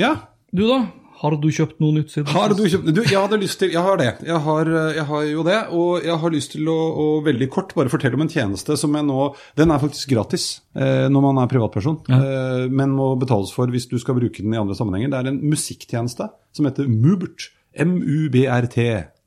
Ja, 0.00 0.14
Du 0.54 0.64
da? 0.64 0.80
Har 1.18 1.34
du 1.42 1.48
kjøpt 1.50 1.80
noe 1.82 1.92
nytt 1.96 2.12
siden 2.12 2.28
Har 2.30 2.52
du 2.54 2.62
kjøpt 2.62 2.86
Du, 2.94 3.00
jeg 3.02 3.18
hadde 3.18 3.38
lyst 3.42 3.58
til 3.62 3.72
Jeg 3.74 3.82
har 3.84 3.96
det. 4.00 4.10
Jeg 4.26 4.38
har, 4.44 4.64
eh, 4.70 4.94
jeg 4.98 5.06
har 5.08 5.22
jo 5.26 5.42
det. 5.46 5.58
Og 5.74 5.90
jeg 6.06 6.16
har 6.22 6.30
lyst 6.34 6.50
til 6.54 6.64
å, 6.70 6.78
å 6.78 7.06
veldig 7.26 7.48
kort 7.54 7.74
bare 7.78 7.92
fortelle 7.92 8.16
om 8.18 8.24
en 8.26 8.32
tjeneste 8.32 8.76
som 8.78 8.94
jeg 8.94 9.04
nå 9.08 9.20
Den 9.58 9.70
er 9.74 9.82
faktisk 9.82 10.06
gratis 10.14 10.44
eh, 10.78 11.08
når 11.10 11.22
man 11.28 11.38
er 11.42 11.50
privatperson, 11.50 11.96
eh, 12.14 12.64
men 12.70 12.88
må 12.94 13.06
betales 13.20 13.50
for 13.54 13.66
hvis 13.72 13.88
du 13.90 13.98
skal 14.00 14.14
bruke 14.18 14.42
den 14.44 14.54
i 14.54 14.60
andre 14.60 14.76
sammenhenger. 14.78 15.08
Det 15.12 15.18
er 15.20 15.28
en 15.32 15.44
musikktjeneste 15.50 16.24
som 16.56 16.64
heter 16.68 16.84
Mubert. 16.90 17.40
M-u-b-r-t.com. 17.78 19.18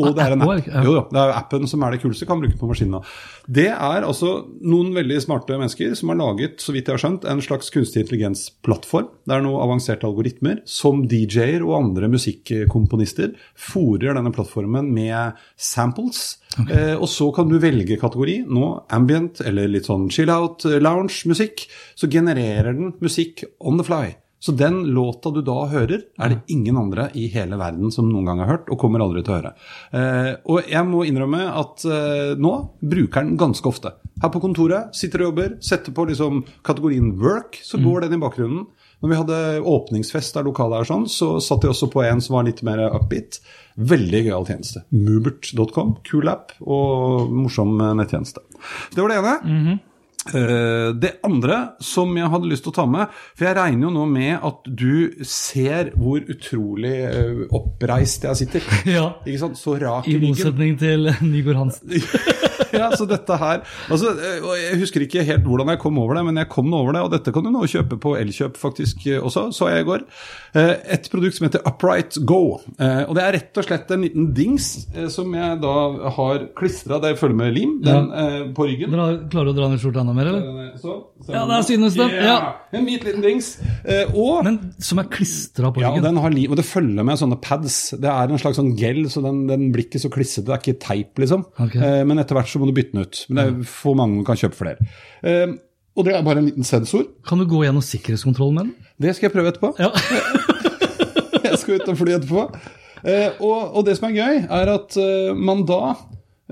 Og 0.00 0.14
det 0.16 0.24
er 0.24 0.34
en 0.34 0.44
app 0.44 0.52
app. 0.54 0.68
Ja. 0.70 0.82
Jo 0.86 0.94
det 1.12 1.20
er 1.20 1.34
appen 1.36 1.68
som 1.68 1.82
er 1.84 1.94
det 1.94 2.00
kuleste, 2.02 2.26
kan 2.28 2.40
bruke 2.40 2.56
på 2.58 2.68
maskinen. 2.70 3.02
Det 3.44 3.68
er 3.72 4.06
altså 4.06 4.32
noen 4.64 4.92
veldig 4.96 5.18
smarte 5.24 5.58
mennesker 5.58 5.92
som 5.98 6.12
har 6.12 6.20
laget, 6.20 6.62
så 6.64 6.74
vidt 6.74 6.88
jeg 6.88 6.96
har 6.96 7.02
skjønt, 7.02 7.26
en 7.28 7.42
slags 7.44 7.68
kunstig 7.74 8.04
intelligens-plattform. 8.04 9.10
Det 9.28 9.36
er 9.36 9.44
noen 9.44 9.60
avanserte 9.64 10.08
algoritmer 10.08 10.62
som 10.68 11.04
DJ-er 11.10 11.66
og 11.66 11.76
andre 11.80 12.08
musikkomponister 12.12 13.34
fòrer 13.58 14.16
denne 14.16 14.32
plattformen 14.34 14.88
med 14.94 15.42
samples. 15.60 16.38
Eh, 16.68 16.96
og 16.96 17.08
så 17.08 17.30
kan 17.34 17.48
du 17.50 17.58
velge 17.60 18.00
kategori. 18.00 18.42
Nå 18.48 18.72
ambient 18.92 19.40
eller 19.44 19.70
litt 19.70 19.88
sånn 19.88 20.08
chill-out, 20.12 20.66
lounge-musikk. 20.80 21.66
Så 21.98 22.08
genererer 22.12 22.72
den 22.72 22.94
musikk 23.04 23.44
on 23.60 23.80
the 23.80 23.86
fly. 23.86 24.14
Så 24.42 24.52
den 24.58 24.80
låta 24.90 25.30
du 25.30 25.38
da 25.46 25.68
hører, 25.70 26.02
er 26.18 26.32
det 26.32 26.40
ingen 26.50 26.78
andre 26.80 27.06
i 27.14 27.28
hele 27.30 27.58
verden 27.60 27.92
som 27.94 28.08
noen 28.10 28.26
gang 28.26 28.42
har 28.42 28.50
hørt, 28.56 28.70
og 28.74 28.80
kommer 28.82 29.04
aldri 29.04 29.22
til 29.22 29.36
å 29.36 29.38
høre. 29.38 29.52
Eh, 29.94 30.30
og 30.50 30.70
jeg 30.72 30.88
må 30.88 31.04
innrømme 31.06 31.44
at 31.60 31.84
eh, 31.86 32.32
nå 32.34 32.52
bruker 32.82 33.22
den 33.22 33.36
ganske 33.38 33.70
ofte. 33.70 33.94
Her 34.22 34.32
på 34.34 34.42
kontoret, 34.42 34.90
sitter 34.98 35.22
og 35.22 35.30
jobber, 35.30 35.54
setter 35.62 35.94
på 35.94 36.08
liksom 36.10 36.42
kategorien 36.66 37.12
work, 37.22 37.60
så 37.62 37.78
går 37.82 38.08
den 38.08 38.18
i 38.18 38.22
bakgrunnen. 38.22 38.66
Når 39.02 39.10
vi 39.10 39.18
hadde 39.18 39.38
åpningsfest 39.66 40.36
der 40.36 40.46
lokalet 40.46 40.82
er 40.82 40.90
sånn, 40.90 41.08
så 41.10 41.36
satt 41.42 41.64
jeg 41.66 41.72
også 41.72 41.88
på 41.90 42.04
en 42.06 42.20
som 42.22 42.36
var 42.36 42.46
litt 42.46 42.60
mer 42.66 42.84
upbeat. 42.86 43.40
Veldig 43.78 44.26
gøyal 44.28 44.46
tjeneste. 44.46 44.84
Mubert.com, 44.94 45.96
kul 46.06 46.30
app 46.30 46.54
og 46.62 47.32
morsom 47.34 47.78
eh, 47.78 47.94
nettjeneste. 47.98 48.44
Det 48.94 49.02
var 49.02 49.10
det 49.10 49.22
ene. 49.22 49.38
Eh, 49.38 49.80
det 50.22 51.16
andre 51.26 51.56
som 51.82 52.12
jeg 52.14 52.30
hadde 52.30 52.46
lyst 52.46 52.62
til 52.62 52.70
å 52.70 52.76
ta 52.76 52.84
med 52.86 53.10
For 53.34 53.48
jeg 53.48 53.56
regner 53.58 53.88
jo 53.88 53.90
nå 53.90 54.04
med 54.06 54.44
at 54.46 54.68
du 54.70 55.24
ser 55.26 55.90
hvor 55.98 56.22
utrolig 56.22 56.94
eh, 57.08 57.42
oppreist 57.50 58.28
jeg 58.28 58.42
sitter. 58.44 58.70
Ja. 58.92 59.08
Ikke 59.26 59.40
sant? 59.40 59.58
Så 59.58 59.76
rak 59.80 60.06
I 60.06 60.16
i 60.16 60.22
motsetning 60.22 60.78
til 60.80 61.10
Nygård 61.26 61.62
Hansen. 61.64 61.90
ja, 62.80 62.88
så 62.96 63.06
dette 63.08 63.36
her 63.40 63.62
altså, 63.92 64.12
eh, 64.16 64.46
Jeg 64.60 64.80
husker 64.82 65.04
ikke 65.06 65.24
helt 65.26 65.46
hvordan 65.46 65.72
jeg 65.72 65.80
kom 65.82 65.98
over 66.02 66.18
det, 66.18 66.24
men 66.28 66.40
jeg 66.40 66.50
kom 66.52 66.72
over 66.74 66.96
det. 66.96 67.04
Og 67.06 67.12
dette 67.14 67.34
kan 67.34 67.46
du 67.46 67.52
nå 67.52 67.64
kjøpe 67.70 67.98
på 68.02 68.14
Elkjøp 68.20 68.58
faktisk 68.60 69.06
eh, 69.10 69.20
også, 69.22 69.48
så 69.56 69.70
jeg 69.72 69.84
i 69.84 69.88
går. 69.88 70.06
Eh, 70.58 70.74
Et 70.96 71.08
produkt 71.12 71.38
som 71.38 71.48
heter 71.48 71.64
Upright 71.68 72.18
Go. 72.28 72.42
Og 72.62 73.12
det 73.16 73.22
er 73.24 73.36
rett 73.38 73.60
og 73.60 73.66
slett 73.66 73.90
en 73.94 74.04
liten 74.04 74.30
dings 74.36 74.70
som 75.12 75.32
jeg 75.36 75.58
da 75.62 75.74
har 76.16 76.46
klistra, 76.58 76.98
det 77.02 77.14
følger 77.20 77.38
med 77.38 77.54
lim, 77.56 77.74
den 77.84 78.10
ja. 78.10 78.30
på 78.54 78.66
ryggen. 78.68 78.92
Dra, 78.92 79.06
klarer 79.32 79.50
du 79.50 79.54
å 79.54 79.56
dra 79.56 79.70
ned 79.72 79.82
skjorta 79.82 80.02
enda 80.02 80.14
mer, 80.16 80.30
eller? 80.32 80.72
Så, 80.80 80.96
så 81.26 81.34
Ja, 81.34 81.42
der 81.48 81.64
synes 81.66 81.96
Yeah, 81.96 82.14
ja. 82.24 82.36
En 82.74 82.86
hvit 82.86 83.04
liten 83.06 83.22
dings. 83.24 83.54
Eh, 83.84 84.10
og 84.14 84.44
Men 84.44 84.58
som 84.82 85.00
er 85.02 85.08
klistra 85.12 85.72
på 85.72 85.82
ja, 85.82 85.90
ryggen? 85.90 86.04
den 86.04 86.20
har 86.22 86.34
liv, 86.34 86.50
og 86.50 86.58
det 86.58 86.64
følger 86.66 87.06
med 87.06 87.20
sånne 87.20 87.38
pads. 87.42 87.94
Det 88.00 88.10
er 88.10 88.30
en 88.30 88.40
slags 88.42 88.58
sånn 88.60 88.72
gel, 88.78 89.04
så 89.12 89.22
den, 89.24 89.44
den 89.50 89.68
blir 89.74 89.86
ikke 89.86 90.02
så 90.02 90.10
klissete. 90.12 90.46
Det 90.48 90.56
er 90.56 90.62
ikke 90.64 90.82
teip, 90.82 91.12
liksom. 91.22 91.44
Okay. 91.56 91.80
Eh, 91.80 92.04
men 92.08 92.22
etter 92.22 92.38
hvert 92.38 92.50
så 92.50 92.62
må 92.62 92.68
du 92.70 92.74
bytte 92.76 92.96
den 92.96 93.06
ut. 93.06 93.24
Men 93.28 93.38
det 93.38 93.44
er 93.46 93.74
for 93.76 93.98
mange 93.98 94.20
som 94.20 94.28
kan 94.30 94.42
kjøpe 94.42 94.58
flere. 94.58 94.92
Eh, 95.22 95.54
og 95.92 96.06
det 96.08 96.14
er 96.16 96.22
bare 96.24 96.40
en 96.40 96.48
liten 96.48 96.64
sensor. 96.64 97.04
Kan 97.28 97.42
du 97.42 97.46
gå 97.48 97.64
gjennom 97.66 97.84
sikkerhetskontrollen 97.84 98.54
med 98.56 98.64
den? 98.64 98.92
Det 99.02 99.16
skal 99.16 99.28
jeg 99.28 99.34
prøve 99.34 99.52
etterpå. 99.52 99.74
Ja. 99.82 99.90
jeg 101.50 101.58
skal 101.60 101.76
ut 101.76 101.90
og 101.92 101.98
fly 102.00 102.16
etterpå. 102.16 102.46
Eh, 103.02 103.42
og, 103.42 103.76
og 103.76 103.84
det 103.86 103.98
som 103.98 104.08
er 104.08 104.16
gøy, 104.16 104.40
er 104.46 104.72
at 104.72 104.96
eh, 105.00 105.32
man 105.36 105.66
da 105.68 105.96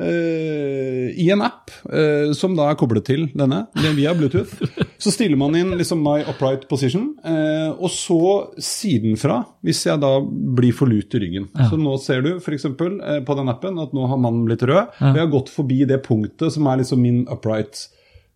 eh, 0.00 1.10
i 1.20 1.28
en 1.32 1.42
app 1.44 1.70
uh, 1.92 2.32
som 2.36 2.56
da 2.58 2.70
er 2.70 2.78
koblet 2.80 3.06
til 3.06 3.26
denne 3.36 3.62
via 3.96 4.14
Bluetooth, 4.16 4.52
så 5.02 5.12
stiller 5.12 5.38
man 5.40 5.56
inn 5.58 5.74
liksom 5.78 6.02
my 6.04 6.20
upright 6.30 6.68
position, 6.70 7.12
Uh, 7.20 7.76
og 7.76 7.90
så 7.92 8.22
sidenfra, 8.64 9.42
hvis 9.66 9.82
jeg 9.86 10.00
da 10.02 10.08
blir 10.24 10.72
for 10.76 10.90
lut 10.90 11.12
i 11.14 11.20
ryggen. 11.22 11.46
Så 11.68 11.76
nå 11.78 11.92
ser 12.02 12.24
du 12.24 12.30
f.eks. 12.38 12.64
Uh, 12.66 13.20
på 13.26 13.36
den 13.38 13.52
appen 13.52 13.78
at 13.82 13.92
nå 13.96 14.06
har 14.08 14.20
mannen 14.20 14.46
blitt 14.48 14.64
rød, 14.66 14.96
og 14.96 15.18
jeg 15.18 15.20
har 15.20 15.32
gått 15.32 15.52
forbi 15.52 15.82
det 15.88 16.00
punktet 16.06 16.54
som 16.54 16.68
er 16.70 16.80
liksom 16.80 17.02
min 17.04 17.22
upright. 17.30 17.86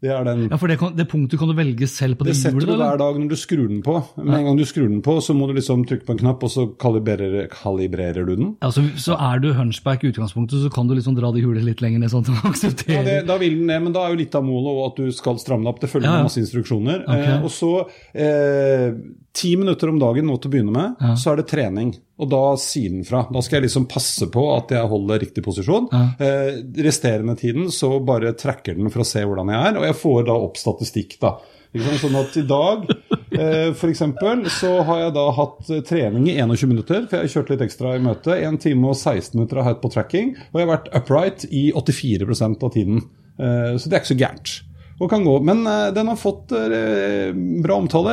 Det 0.05 0.11
er 0.13 0.27
den 0.27 0.43
ja, 0.51 0.59
for 0.61 0.69
det, 0.69 0.77
kan, 0.81 0.93
det 0.99 1.07
punktet 1.09 1.41
kan 1.41 1.49
du 1.49 1.55
velge 1.57 1.87
selv 1.89 2.19
på 2.21 2.27
det, 2.27 2.35
det 2.35 2.41
setter 2.43 2.61
hjulet, 2.61 2.75
du 2.77 2.83
hver 2.83 2.99
dag 3.01 3.21
når 3.23 3.31
du 3.31 3.37
skrur 3.41 3.69
den 3.71 3.81
på. 3.85 3.95
Med 4.21 4.35
en 4.37 4.49
gang 4.51 4.59
du 4.61 4.65
skrur 4.69 4.91
den 4.91 5.01
på, 5.05 5.17
så 5.25 5.37
må 5.37 5.49
du 5.49 5.55
liksom 5.57 5.87
trykke 5.89 6.05
på 6.09 6.17
en 6.17 6.21
knapp, 6.21 6.45
og 6.45 6.53
så 6.53 6.67
kalibrerer, 6.81 7.49
kalibrerer 7.53 8.29
du 8.29 8.35
den. 8.37 8.51
Ja, 8.61 8.71
så, 8.75 8.85
så 9.01 9.17
er 9.17 9.41
du 9.41 9.51
hunchback 9.57 10.05
i 10.05 10.13
utgangspunktet, 10.13 10.61
så 10.67 10.73
kan 10.75 10.91
du 10.91 10.97
liksom 10.99 11.17
dra 11.17 11.33
det 11.35 11.45
hjulet 11.45 11.65
litt 11.65 11.81
lenger 11.85 12.05
ned, 12.05 12.13
sånn 12.13 12.27
at 12.29 12.85
du 12.85 12.93
Ja, 12.93 13.03
det, 13.07 13.19
da 13.31 13.39
vil 13.41 13.57
den 13.63 13.69
ned, 13.73 13.87
men 13.89 13.97
da 13.97 14.05
er 14.05 14.15
jo 14.15 14.21
litt 14.21 14.37
av 14.37 14.45
målet 14.45 14.83
at 14.91 15.01
du 15.01 15.13
skal 15.17 15.41
stramme 15.41 15.71
opp. 15.73 15.81
Det 15.81 15.89
følger 15.93 16.11
Ja, 16.11 16.19
ja. 16.19 16.23
med 16.25 16.29
masse 16.29 16.43
instruksjoner. 16.45 17.05
Okay. 17.09 17.39
Eh, 17.39 17.45
og 17.49 17.55
så 17.55 17.73
eh, 18.13 18.93
ti 19.35 19.57
minutter 19.59 19.91
om 19.91 19.99
dagen 19.99 20.29
nå 20.31 20.37
til 20.39 20.51
å 20.51 20.53
begynne 20.53 20.75
med, 20.75 21.01
så 21.19 21.33
er 21.33 21.41
det 21.41 21.49
trening. 21.51 21.89
Og 22.23 22.29
da 22.31 22.43
sidenfra. 22.61 23.25
Da 23.35 23.41
skal 23.43 23.59
jeg 23.59 23.67
liksom 23.67 23.89
passe 23.91 24.29
på 24.31 24.45
at 24.55 24.71
jeg 24.71 24.91
holder 24.93 25.19
riktig 25.25 25.43
posisjon. 25.43 25.89
Eh, 26.23 26.61
resterende 26.87 27.35
tiden 27.41 27.67
så 27.75 27.97
bare 28.07 28.31
tracker 28.39 28.79
den 28.79 28.93
for 28.95 29.03
å 29.03 29.09
se 29.09 29.25
hvordan 29.27 29.51
jeg 29.51 29.73
er, 29.73 29.81
og 29.81 29.89
jeg 29.89 29.99
får 30.05 30.21
da 30.31 30.39
opp 30.47 30.61
statistikk, 30.61 31.19
da. 31.25 31.35
Sånn 31.75 32.15
at 32.15 32.37
i 32.39 32.45
dag, 32.47 32.85
eh, 33.35 33.73
eksempel, 33.89 34.45
så 34.47 34.77
har 34.87 35.01
jeg 35.01 35.15
da 35.17 35.25
hatt 35.35 35.71
eh, 35.75 35.83
trening 35.83 36.29
i 36.31 36.37
21 36.39 36.71
minutter, 36.71 37.09
for 37.09 37.19
jeg 37.19 37.25
har 37.27 37.33
kjørt 37.33 37.51
litt 37.51 37.65
ekstra 37.67 37.97
i 37.97 38.03
møte. 38.05 38.37
1 38.39 38.61
time 38.63 38.93
og 38.93 38.95
16 38.95 39.35
minutter 39.35 39.59
har 39.59 39.67
jeg 39.67 39.75
hatt 39.75 39.83
på 39.83 39.91
tracking, 39.97 40.31
og 40.53 40.61
jeg 40.61 40.69
har 40.69 40.77
vært 40.77 40.93
upright 40.95 41.47
i 41.51 41.65
84% 41.75 42.63
av 42.63 42.71
tiden. 42.77 43.03
Eh, 43.41 43.75
så 43.75 43.91
det 43.91 43.99
er 43.99 44.05
ikke 44.05 44.13
så 44.15 44.21
gærent. 44.23 44.55
Og 45.03 45.09
kan 45.11 45.25
gå. 45.27 45.33
Men 45.43 45.65
eh, 45.67 45.89
den 45.97 46.07
har 46.07 46.17
fått 46.21 46.53
eh, 46.55 47.33
bra 47.65 47.79
omtale. 47.83 48.13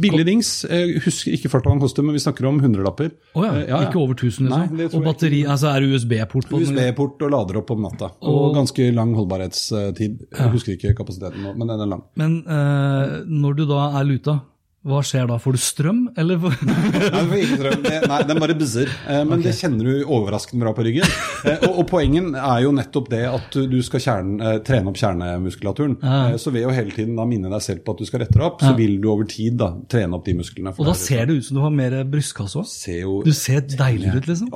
Billig 0.00 0.24
dings. 0.26 0.52
Jeg 0.64 1.02
husker 1.04 1.34
ikke 1.36 1.50
farta 1.52 1.68
den 1.74 1.82
koster, 1.82 2.02
men 2.06 2.16
vi 2.16 2.22
snakker 2.24 2.46
om 2.48 2.60
hundrelapper. 2.62 3.10
Oh 3.36 3.44
ja, 3.44 3.52
Eh, 3.60 3.66
ja, 3.68 3.80
ikke 3.86 4.00
over 4.00 4.14
1000 4.16 4.48
liksom? 4.48 4.76
Nei, 4.78 4.86
og 4.88 5.04
batteri, 5.04 5.42
altså 5.44 5.68
er 5.74 5.84
det 5.84 5.90
USB-port 5.98 6.48
på 6.48 6.60
den? 6.62 6.72
USB-port 6.72 7.20
og 7.26 7.34
lader 7.34 7.60
opp 7.60 7.70
om 7.74 7.82
natta. 7.84 8.08
Og, 8.22 8.38
Og- 8.48 8.54
ganske 8.56 8.88
lang 8.96 9.12
holdbarhetstid. 9.18 10.16
Jeg 10.32 10.54
husker 10.56 10.72
ikke 10.78 10.94
kapasiteten 11.02 11.42
nå, 11.44 11.52
men 11.56 11.68
den 11.68 11.80
er 11.84 11.92
lang. 11.96 12.02
Men 12.16 12.38
eh, 12.46 13.18
når 13.28 13.56
du 13.60 13.66
da 13.68 13.90
er 14.00 14.08
luta, 14.08 14.38
hva 14.82 14.98
skjer 15.06 15.28
da? 15.30 15.36
Får 15.38 15.54
du 15.54 15.60
strøm, 15.62 15.98
eller? 16.18 16.40
Nei, 16.42 17.20
får 17.30 17.36
ikke 17.38 17.58
strøm. 17.60 17.82
Det- 17.84 18.00
Nei, 18.10 18.18
den 18.26 18.40
bare 18.42 18.56
buzzer. 18.58 18.88
Men 19.06 19.28
Men 19.32 19.42
det 19.44 19.52
kjenner 19.54 19.86
du 19.86 20.04
overraskende 20.10 20.64
bra 20.64 20.72
på 20.74 20.82
ryggen. 20.88 21.06
Eh, 21.46 21.58
Og, 21.68 21.78
og 21.82 21.86
poengen 21.92 22.32
er 22.34 22.64
jo 22.64 22.72
nettopp 22.74 23.08
det 23.12 23.20
at 23.30 23.54
du, 23.70 23.76
skal 23.86 24.02
kjerne, 24.02 24.40
eh, 24.42 24.58
trene 24.66 24.90
opp 24.90 24.98
kjernemuskulaturen. 24.98 25.94
Ja. 26.02 26.36
Så 26.42 26.50
ved 26.54 26.66
å 26.66 26.74
hele 26.74 26.90
tiden 26.96 27.14
da 27.18 27.24
minne 27.30 27.50
deg 27.52 27.62
selv 27.62 27.84
på 27.86 27.94
at 27.94 28.02
du 28.02 28.08
skal 28.10 28.24
rette 28.24 28.34
deg 28.34 28.46
opp, 28.48 28.60
så 28.64 28.74
vil 28.78 28.98
du 29.02 29.08
over 29.12 29.24
tid 29.30 29.56
da 29.62 29.70
trene 29.90 30.18
opp 30.18 30.26
de 30.26 30.34
musklene. 30.40 30.74
Og 30.76 30.86
da 30.90 30.94
ser 30.98 31.26
det 31.30 31.38
ut 31.38 31.46
som 31.46 31.60
du 31.60 31.62
har 31.62 31.70
mer 31.78 31.98
brystkasse 32.10 32.58
òg. 32.62 33.22
Du 33.24 33.32
ser 33.36 33.62
deiligere 33.62 34.18
ut, 34.22 34.26
liksom. 34.32 34.50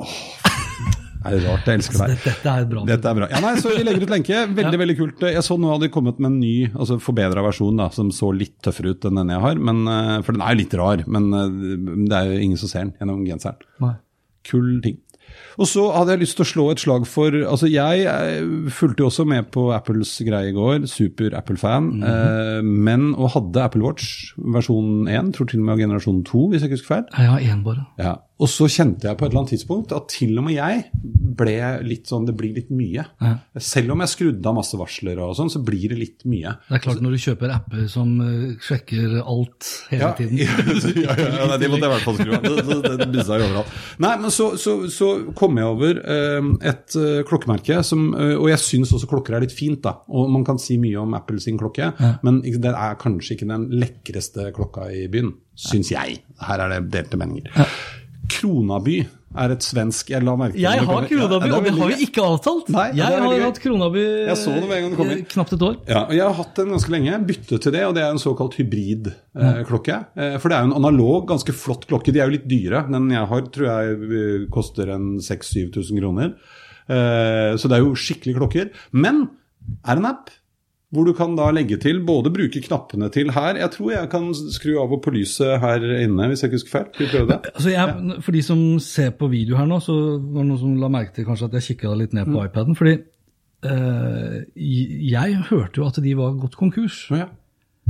Er 1.25 1.35
det 1.37 1.41
rart? 1.47 1.65
Jeg 1.69 1.79
elsker 1.81 1.99
deg. 2.03 2.13
Dette, 2.15 2.33
dette 2.35 2.53
er 2.61 2.67
bra. 2.71 2.83
Dette 2.87 3.11
er 3.11 3.17
bra. 3.19 3.29
Ja, 3.33 3.41
nei, 3.43 3.53
så 3.61 3.73
Vi 3.73 3.83
legger 3.87 4.05
ut 4.07 4.13
lenke. 4.13 4.43
Veldig 4.61 4.81
veldig 4.83 4.97
kult. 4.99 5.25
Jeg 5.33 5.45
så 5.47 5.57
nå 5.59 5.71
hadde 5.73 5.87
de 5.87 5.93
kommet 5.93 6.19
med 6.21 6.31
en 6.33 6.39
ny, 6.43 6.53
altså 6.73 6.99
forbedra 7.03 7.43
versjon 7.45 7.79
da, 7.81 7.89
som 7.95 8.11
så 8.15 8.29
litt 8.35 8.55
tøffere 8.65 8.93
ut 8.95 9.09
enn 9.09 9.19
den 9.23 9.33
jeg 9.35 9.43
har. 9.47 9.59
Men, 9.71 9.83
eh, 9.91 10.13
for 10.27 10.37
den 10.37 10.45
er 10.45 10.53
jo 10.55 10.61
litt 10.63 10.77
rar, 10.79 11.03
men 11.07 11.27
eh, 11.33 11.57
det 12.07 12.21
er 12.21 12.31
jo 12.35 12.39
ingen 12.47 12.61
som 12.61 12.71
ser 12.71 12.85
den 12.87 12.95
gjennom 13.01 13.25
genseren. 13.27 13.67
Nei. 13.83 13.95
Kul 14.47 14.77
ting. 14.85 15.01
Og 15.59 15.67
så 15.67 15.83
hadde 15.91 16.13
jeg 16.13 16.21
lyst 16.21 16.37
til 16.39 16.45
å 16.45 16.47
slå 16.47 16.63
et 16.71 16.79
slag 16.81 17.03
for 17.09 17.33
altså 17.35 17.67
Jeg 17.67 18.05
eh, 18.07 18.69
fulgte 18.73 19.03
jo 19.03 19.09
også 19.09 19.25
med 19.27 19.49
på 19.53 19.65
Apples 19.75 20.13
greie 20.25 20.53
i 20.53 20.55
går, 20.55 20.85
super 20.89 21.35
Apple-fan. 21.35 21.89
eh, 22.05 22.61
men 22.63 23.09
og 23.17 23.33
hadde 23.35 23.65
Apple 23.65 23.83
Watch 23.83 24.31
versjon 24.37 25.09
1, 25.11 25.33
tror 25.35 25.49
til 25.51 25.59
og 25.61 25.67
med 25.67 25.81
generasjon 25.83 26.21
2, 26.29 26.43
hvis 26.53 26.63
jeg 26.63 26.69
ikke 26.71 26.77
husker 26.79 26.93
feil. 26.93 27.05
Har 27.17 27.43
én 27.43 27.65
bare. 27.65 27.83
Ja, 27.99 28.13
Og 28.37 28.49
så 28.51 28.67
kjente 28.69 29.07
jeg 29.07 29.17
på 29.17 29.25
et 29.25 29.31
eller 29.31 29.41
annet 29.41 29.53
tidspunkt 29.55 29.93
at 29.95 30.11
til 30.13 30.35
og 30.37 30.45
med 30.45 30.53
jeg 30.57 30.83
ble 31.37 31.55
litt 31.85 32.09
sånn 32.09 32.25
Det 32.27 32.35
blir 32.37 32.53
litt 32.55 32.69
mye. 32.73 33.03
Selv 33.61 33.93
om 33.95 34.01
jeg 34.03 34.11
skrudde 34.13 34.49
av 34.49 34.57
masse 34.59 34.77
varsler 34.77 35.19
og 35.23 35.33
sånn, 35.37 35.49
så 35.53 35.61
blir 35.65 35.89
det 35.91 35.97
litt 35.97 36.25
mye. 36.29 36.53
Det 36.67 36.77
er 36.77 36.83
klart 36.83 37.01
når 37.01 37.15
du 37.15 37.21
kjøper 37.23 37.53
apper 37.55 37.87
som 37.91 38.13
eh, 38.21 38.53
sjekker 38.63 39.17
alt 39.23 39.71
hele 39.91 40.03
Ja, 40.03 40.11
tiden. 40.17 40.37
ja, 40.41 41.15
ja, 41.17 41.27
ja, 41.39 41.47
nei, 41.49 41.57
det 41.61 41.71
måtte 41.73 41.87
jeg 41.87 41.89
i 41.89 41.95
hvert 41.95 42.05
fall 42.05 42.19
skru 42.19 42.35
av. 42.37 42.45
Det, 42.47 42.65
det, 42.85 42.93
det 43.01 43.09
blussa 43.15 43.39
jo 43.41 43.47
overalt. 43.49 43.75
Nei, 44.05 44.13
men 44.21 44.33
så, 44.33 44.49
så, 44.61 44.75
så 44.93 45.09
kom 45.37 45.57
jeg 45.61 45.73
over 45.73 46.01
eh, 46.01 46.51
et 46.73 46.97
eh, 47.01 47.19
klokkemerke 47.27 47.81
som 47.85 48.07
eh, 48.13 48.35
Og 48.37 48.51
jeg 48.51 48.61
syns 48.63 48.93
også 48.97 49.09
klokker 49.09 49.37
er 49.37 49.45
litt 49.47 49.55
fint, 49.55 49.81
da. 49.85 49.97
Og 50.13 50.29
man 50.33 50.45
kan 50.47 50.61
si 50.61 50.77
mye 50.81 51.01
om 51.01 51.17
Apple 51.17 51.41
sin 51.43 51.57
klokke, 51.59 51.91
men 52.25 52.41
det 52.45 52.73
er 52.73 52.97
kanskje 53.01 53.35
ikke 53.35 53.49
den 53.49 53.67
lekreste 53.81 54.51
klokka 54.55 54.89
i 54.93 55.07
byen. 55.11 55.33
Syns 55.57 55.89
jeg. 55.89 56.19
Her 56.45 56.61
er 56.67 56.75
det 56.75 56.81
delte 56.93 57.17
meninger. 57.17 57.53
Kronaby 58.29 58.97
er 59.37 59.51
et 59.53 59.61
svensk 59.65 60.09
Jeg 60.09 60.23
la 60.25 60.33
merke 60.39 60.55
til 60.55 60.63
Jeg 60.63 60.79
har 60.87 61.03
Kronaby, 61.09 61.47
er 61.49 61.55
og 61.57 61.63
det 61.65 61.73
har 61.77 61.91
vi 61.91 62.05
ikke 62.07 62.23
avtalt. 62.25 62.69
Nei, 62.73 62.85
ja, 62.97 63.09
jeg 63.11 63.21
har 63.21 63.33
gøy. 63.35 63.43
hatt 63.43 63.59
Kronaby 63.61 64.03
Jeg 64.27 64.37
så 64.39 64.53
det 64.55 64.63
med 64.69 64.77
en 64.77 64.83
gang 64.85 64.91
det 64.93 64.97
kom 64.97 65.11
inn. 65.11 65.19
eh, 65.21 65.27
knapt 65.33 65.53
et 65.57 65.65
år. 65.67 65.75
Ja, 65.87 66.01
og 66.07 66.13
Jeg 66.17 66.23
har 66.25 66.33
hatt 66.39 66.55
den 66.55 66.71
ganske 66.73 66.93
lenge. 66.95 67.19
Byttet 67.27 67.61
til 67.67 67.75
det, 67.75 67.83
og 67.85 67.93
det 67.97 68.03
er 68.05 68.09
en 68.15 68.21
såkalt 68.23 68.55
hybridklokke. 68.57 69.97
Eh, 70.17 70.37
for 70.41 70.49
det 70.49 70.57
er 70.57 70.63
jo 70.65 70.71
en 70.71 70.77
analog, 70.79 71.27
ganske 71.29 71.53
flott 71.53 71.85
klokke. 71.89 72.13
De 72.15 72.19
er 72.23 72.31
jo 72.31 72.35
litt 72.37 72.47
dyre. 72.49 72.85
Den 72.89 73.09
jeg 73.13 73.27
har, 73.33 73.41
tror 73.53 73.67
jeg 73.67 74.09
eh, 74.21 74.47
koster 74.53 74.89
en 74.95 75.17
6000-7000 75.19 76.01
kroner. 76.01 76.33
Eh, 76.87 77.53
så 77.59 77.67
det 77.69 77.77
er 77.77 77.83
jo 77.85 77.93
skikkelige 77.99 78.39
klokker. 78.39 78.71
Men 78.95 79.27
er 79.85 79.99
en 79.99 80.05
app 80.13 80.31
hvor 80.93 81.03
du 81.03 81.11
kan 81.13 81.33
da 81.35 81.49
legge 81.51 81.75
til, 81.83 81.97
både 82.07 82.31
bruke 82.31 82.61
knappene 82.63 83.09
til 83.11 83.31
her 83.35 83.57
Jeg 83.59 83.71
tror 83.73 83.91
jeg 83.91 84.09
kan 84.09 84.29
skru 84.33 84.77
av 84.79 84.93
og 84.95 85.01
på 85.03 85.11
lyset 85.11 85.59
her 85.59 85.83
inne, 86.05 86.27
hvis 86.31 86.41
jeg 86.43 86.47
ikke 86.47 86.59
husker 86.61 86.71
feil. 86.77 86.85
Skal 86.93 87.05
vi 87.05 87.11
prøve 87.11 87.27
det? 87.33 87.51
Altså 87.55 87.69
jeg, 87.73 88.21
For 88.23 88.31
de 88.37 88.43
som 88.47 88.61
ser 88.79 89.09
på 89.19 89.27
video 89.27 89.57
her 89.59 89.67
nå, 89.67 89.81
så 89.83 89.95
var 90.15 90.41
det 90.41 90.47
noen 90.53 90.61
som 90.61 90.77
la 90.79 90.87
merke 90.93 91.11
til 91.17 91.27
kanskje 91.27 91.49
at 91.49 91.57
jeg 91.59 91.67
kikka 91.73 91.91
litt 91.99 92.13
ned 92.15 92.25
på 92.31 92.37
Mm. 92.39 92.45
iPaden. 92.45 92.75
fordi 92.79 92.95
øh, 93.67 94.43
jeg 94.55 95.35
hørte 95.49 95.81
jo 95.81 95.87
at 95.89 95.99
de 96.03 96.13
var 96.17 96.37
gått 96.39 96.55
konkurs, 96.55 97.07
ja. 97.11 97.27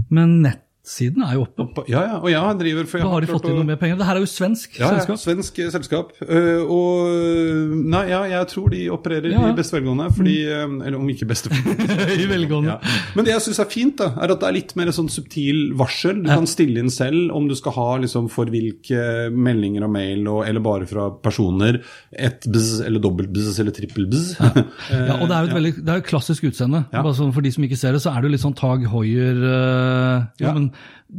men 0.09 0.47
nettsiden 0.87 1.23
er 1.23 1.33
jo 1.35 1.43
oppe. 1.45 1.83
ja, 1.89 2.01
ja. 2.05 2.17
Og 2.21 2.29
jeg 2.31 2.57
driver 2.59 2.87
for 2.87 2.97
jeg 2.97 3.05
Da 3.05 3.11
har 3.11 3.21
de 3.21 3.27
fått 3.27 3.47
inn 3.49 3.57
noe 3.57 3.67
mer 3.67 3.79
penger. 3.79 3.97
Det 3.99 4.07
her 4.07 4.15
er 4.15 4.23
jo 4.23 4.29
svensk 4.31 4.77
Ja, 4.79 4.87
ja, 4.87 4.99
selskap. 4.99 5.19
svensk 5.19 5.59
eh, 5.59 5.71
selskap. 5.71 6.11
Uh, 6.21 6.63
og 6.63 7.77
Nei, 7.87 8.03
ja, 8.11 8.21
jeg 8.31 8.47
tror 8.53 8.69
de 8.71 8.81
opererer 8.93 9.31
Ja, 9.31 9.41
ja. 9.47 9.51
i 9.51 9.57
beste 9.57 9.75
velgående, 9.77 10.07
fordi 10.15 10.37
mm. 10.47 10.77
Eller 10.87 10.97
om 10.99 11.09
ikke 11.09 11.27
beste 11.27 11.51
I 12.23 12.27
velgående. 12.29 12.77
ja. 12.77 12.95
Men 13.15 13.27
det 13.27 13.33
jeg 13.35 13.45
syns 13.47 13.59
er 13.63 13.69
fint, 13.71 13.97
da, 13.99 14.13
er 14.15 14.33
at 14.33 14.41
det 14.41 14.49
er 14.49 14.57
litt 14.57 14.75
mer 14.79 14.91
sånn 14.95 15.09
subtil 15.11 15.73
varsel. 15.77 16.21
Du 16.23 16.29
kan 16.31 16.47
stille 16.49 16.81
inn 16.81 16.91
selv 16.93 17.33
om 17.35 17.47
du 17.49 17.55
skal 17.57 17.75
ha 17.77 17.89
liksom 18.03 18.29
for 18.31 18.49
hvilke 18.51 19.29
meldinger 19.33 19.87
og 19.87 19.93
mail, 19.93 20.23
og, 20.31 20.43
eller 20.47 20.63
bare 20.63 20.87
fra 20.89 21.09
personer. 21.23 21.81
Et 22.11 22.47
bzz 22.47 22.85
eller 22.87 23.03
dobbelt 23.03 23.31
bzz 23.33 23.59
eller 23.63 23.75
trippel 23.75 24.07
bzz. 24.11 24.37
Ja, 24.39 25.17
og 25.21 25.27
det 25.27 25.35
er 25.35 25.47
jo 25.47 25.51
et 25.51 25.57
veldig, 25.57 25.73
det 25.81 25.93
er 25.93 26.01
jo 26.01 26.07
klassisk 26.07 26.47
utseende. 26.49 26.85
Ja. 26.93 27.03
Bare 27.03 27.17
sånn 27.17 27.33
for 27.35 27.45
de 27.45 27.51
som 27.53 27.65
ikke 27.67 27.79
ser 27.79 27.97
det, 27.97 28.03
så 28.03 28.13
er 28.13 28.21
det 28.21 28.29
jo 28.29 28.35
litt 28.37 28.45
sånn 28.45 28.57
Tag 28.57 28.85
Hoier 28.91 29.37
uh, 29.43 30.27
ja. 30.39 30.47
Ja. 30.47 30.53
men, 30.55 30.69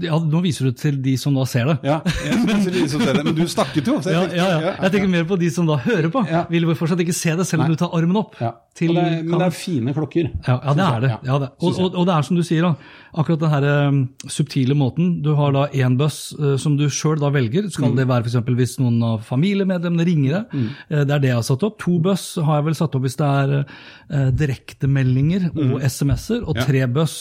ja, 0.05 0.19
Nå 0.21 0.43
viser 0.45 0.69
du 0.69 0.75
til 0.77 0.99
de 1.00 1.15
som 1.17 1.33
da 1.33 1.47
ser 1.49 1.65
det. 1.71 1.79
ja, 1.88 1.95
jeg 2.05 2.37
spiser 2.43 2.75
de 2.75 2.83
som 2.93 3.00
ser 3.00 3.17
det. 3.17 3.23
Men 3.25 3.37
du 3.38 3.47
snakket 3.49 3.87
jo. 3.88 3.95
Ja, 4.05 4.27
ja, 4.37 4.49
ja. 4.61 4.73
Jeg 4.85 4.93
tenker 4.93 5.09
mer 5.09 5.25
på 5.25 5.38
de 5.41 5.49
som 5.50 5.65
da 5.69 5.79
hører 5.81 6.11
på. 6.12 6.27
Ja. 6.29 6.43
Vil 6.53 6.67
fortsatt 6.77 7.00
ikke 7.00 7.15
se 7.17 7.33
det, 7.38 7.47
selv 7.49 7.65
om 7.65 7.71
Nei. 7.71 7.77
du 7.77 7.81
tar 7.81 7.95
armen 7.97 8.19
opp. 8.21 8.37
Ja. 8.43 8.50
til 8.79 8.93
det 8.95 9.25
men 9.25 9.41
det 9.41 9.47
er 9.49 9.55
fine 9.57 9.95
klokker. 9.97 10.29
Ja, 10.47 10.59
ja, 10.61 10.75
det 10.77 10.85
er 10.85 11.00
det. 11.07 11.11
Ja, 11.27 11.38
det. 11.43 11.49
Og, 11.65 11.81
og, 11.81 11.97
og 11.99 12.05
det 12.07 12.15
er 12.15 12.27
som 12.29 12.37
du 12.37 12.45
sier, 12.47 12.62
da, 12.69 12.75
akkurat 13.19 13.41
den 13.41 13.50
her 13.55 13.88
um, 13.88 14.03
subtile 14.31 14.77
måten. 14.79 15.09
Du 15.25 15.33
har 15.41 15.57
da 15.57 15.65
én 15.73 15.97
buss 15.99 16.21
uh, 16.38 16.53
som 16.61 16.77
du 16.79 16.85
sjøl 16.93 17.25
velger. 17.25 17.67
Mm. 17.67 17.73
Skal 17.75 17.97
det 17.97 18.07
være 18.12 18.29
f.eks. 18.29 18.53
hvis 18.61 18.77
noen 18.85 19.00
av 19.09 19.25
familiemedlemmene 19.27 20.07
ringer 20.07 20.37
deg? 20.37 20.69
Uh, 20.93 21.03
det 21.09 21.17
er 21.17 21.25
det 21.25 21.33
jeg 21.33 21.41
har 21.41 21.49
satt 21.49 21.65
opp. 21.67 21.81
To 21.83 21.97
buss 22.05 22.29
har 22.37 22.61
jeg 22.61 22.69
vel 22.69 22.79
satt 22.79 22.95
opp 23.00 23.09
hvis 23.09 23.19
det 23.19 23.33
er 23.41 24.33
direktemeldinger 24.37 25.50
og 25.57 25.79
SMS-er. 25.88 26.45
Og 26.45 26.57
Mm. 26.59 26.65
Tre 26.69 26.87
buss 26.91 27.19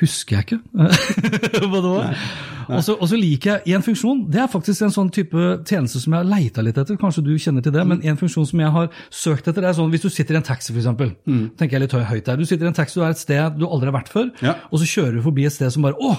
husker 0.00 0.36
jeg 0.40 0.46
ikke 0.46 0.60
hva 1.70 1.80
det 1.84 1.92
var. 1.92 2.18
Og 2.64 2.80
så 3.10 3.16
liker 3.20 3.58
jeg 3.68 3.76
en 3.76 3.82
funksjon. 3.84 4.22
Det 4.32 4.38
er 4.40 4.46
faktisk 4.48 4.86
en 4.86 4.92
sånn 4.94 5.10
type 5.12 5.36
tjeneste 5.68 6.00
som 6.00 6.14
jeg 6.16 6.22
har 6.22 6.28
leita 6.30 6.62
litt 6.64 6.78
etter. 6.80 6.96
Kanskje 7.00 7.20
du 7.26 7.34
kjenner 7.36 7.60
til 7.66 7.74
det, 7.76 7.82
men 7.86 8.00
en 8.08 8.16
funksjon 8.16 8.46
som 8.48 8.62
jeg 8.62 8.72
har 8.72 8.88
søkt 9.12 9.50
etter, 9.52 9.66
er 9.68 9.76
sånn 9.76 9.90
hvis 9.92 10.06
du 10.06 10.08
sitter 10.08 10.38
i 10.38 10.40
en 10.40 10.46
taxi, 10.46 10.72
f.eks. 10.72 10.88
Mm. 11.28 11.42
tenker 11.60 11.76
jeg 11.76 11.84
litt 11.84 11.96
høyt 12.08 12.24
der. 12.30 12.40
Du 12.40 12.46
sitter 12.48 12.64
i 12.64 12.70
en 12.72 12.78
taxi, 12.78 12.96
du 12.96 13.04
er 13.04 13.12
et 13.12 13.20
sted 13.20 13.58
du 13.60 13.66
aldri 13.68 13.90
har 13.92 13.98
vært 13.98 14.08
før, 14.14 14.30
Ja. 14.44 14.54
og 14.70 14.80
så 14.80 14.88
kjører 14.88 15.18
du 15.20 15.22
forbi 15.28 15.44
et 15.44 15.52
sted 15.56 15.70
som 15.76 15.84
bare 15.84 16.00
Å, 16.00 16.14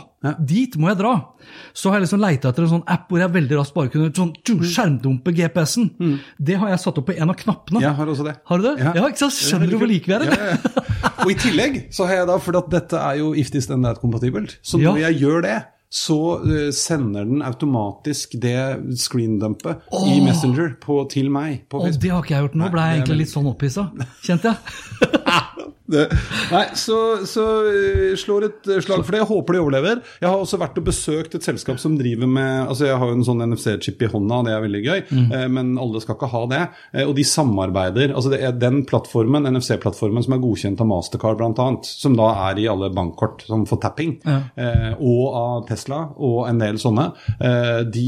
dit 0.46 0.78
må 0.82 0.90
jeg 0.94 1.02
dra! 1.02 1.16
Så 1.74 1.90
har 1.90 1.98
jeg 2.00 2.06
liksom 2.08 2.22
leita 2.24 2.50
etter 2.54 2.66
en 2.66 2.72
sånn 2.78 2.86
app 2.94 3.10
hvor 3.10 3.22
jeg 3.22 3.34
veldig 3.34 3.58
raskt 3.60 3.76
bare 3.76 3.92
kunne 3.94 4.14
sånn, 4.14 4.32
tju, 4.46 4.56
skjermdumpe 4.70 5.34
GPS-en. 5.38 5.90
Det 6.38 6.56
har 6.62 6.72
jeg 6.76 6.82
satt 6.86 7.02
opp 7.02 7.10
på 7.10 7.18
en 7.18 7.34
av 7.34 7.38
knappene. 7.42 7.82
Jeg 7.86 7.98
har 7.98 8.14
også 8.14 8.26
det. 8.30 8.38
Har 8.50 8.62
du 8.62 8.70
det? 8.70 8.76
Ja, 8.86 9.06
ikke 9.10 9.26
sant? 9.26 9.38
Skjønner 9.38 9.70
du 9.74 9.78
hvor 9.82 9.90
like 9.90 10.10
vi 10.10 10.18
er? 10.18 10.26
eller? 10.30 11.15
Ja, 11.26 11.30
ja. 11.30 11.30
Og 11.30 11.32
i 11.32 11.38
tillegg 11.42 11.80
så 11.96 12.06
har 12.08 12.22
jeg 12.22 12.28
da, 12.30 12.38
for 12.38 12.58
at 12.62 12.70
dette 12.70 13.00
er 13.02 13.18
jo 13.22 13.34
if 13.34 13.50
this 13.52 13.68
then 13.68 13.82
that 13.84 13.98
kompatibelt, 14.02 14.60
så 14.62 14.80
Ja. 14.82 14.92
når 14.94 15.02
jeg 15.10 15.20
gjør 15.24 15.42
det, 15.42 15.56
så 15.96 16.18
eh, 16.44 16.72
sender 16.76 17.24
den 17.26 17.42
automatisk 17.46 18.34
det 18.42 18.58
screendumpet 19.00 19.78
i 20.10 20.20
Messenger 20.22 20.74
på, 20.82 21.08
til 21.10 21.30
meg 21.32 21.70
på 21.72 21.80
Og 21.80 21.94
det 22.02 22.12
har 22.12 22.22
ikke 22.24 22.34
jeg 22.36 22.44
gjort 22.50 22.56
nå. 22.60 22.70
Ble 22.74 22.82
jeg 22.90 23.00
egentlig 23.00 23.18
litt 23.24 23.32
sånn 23.32 23.48
opphissa, 23.48 23.90
kjente 24.26 24.52
jeg. 24.52 24.58
Det, 25.86 26.06
nei, 26.50 26.64
så, 26.74 26.98
så 27.30 27.44
eh, 27.70 28.16
slår 28.18 28.48
et 28.48 28.70
eh, 28.74 28.82
slag 28.82 29.04
for 29.04 29.14
det. 29.14 29.22
Jeg 29.22 29.30
håper 29.30 29.56
de 29.56 29.62
overlever. 29.62 30.02
Jeg 30.22 30.30
har 30.30 30.42
også 30.42 30.60
vært 30.62 30.80
og 30.82 30.88
besøkt 30.88 31.38
et 31.38 31.46
selskap 31.46 31.78
som 31.82 31.98
driver 32.00 32.30
med 32.30 32.72
altså 32.72 32.88
Jeg 32.90 32.98
har 33.02 33.12
jo 33.12 33.18
en 33.20 33.26
sånn 33.28 33.44
NFC-chip 33.46 34.02
i 34.02 34.10
hånda, 34.10 34.42
det 34.48 34.56
er 34.56 34.64
veldig 34.64 34.82
gøy, 34.86 35.04
eh, 35.26 35.46
men 35.52 35.76
alle 35.82 36.02
skal 36.02 36.18
ikke 36.18 36.32
ha 36.32 36.44
det. 36.52 36.62
Og 37.06 37.14
de 37.18 37.26
samarbeider. 37.28 38.16
altså 38.16 38.32
det 38.34 38.42
er 38.46 38.58
Den 38.58 38.82
plattformen, 38.90 39.46
NFC-plattformen 39.52 40.26
som 40.26 40.36
er 40.36 40.42
godkjent 40.44 40.82
av 40.82 40.90
Mastercard 40.90 41.40
bl.a., 41.42 41.68
som 41.86 42.18
da 42.18 42.32
er 42.50 42.62
i 42.64 42.68
alle 42.72 42.90
bankkort 42.96 43.46
som 43.46 43.66
for 43.70 43.82
tapping, 43.82 44.18
eh, 44.26 44.92
og 44.96 45.24
av 45.36 45.66
Tesla 45.70 46.02
og 46.16 46.46
en 46.50 46.62
del 46.62 46.80
sånne, 46.82 47.08
eh, 47.38 47.82
de 47.86 48.08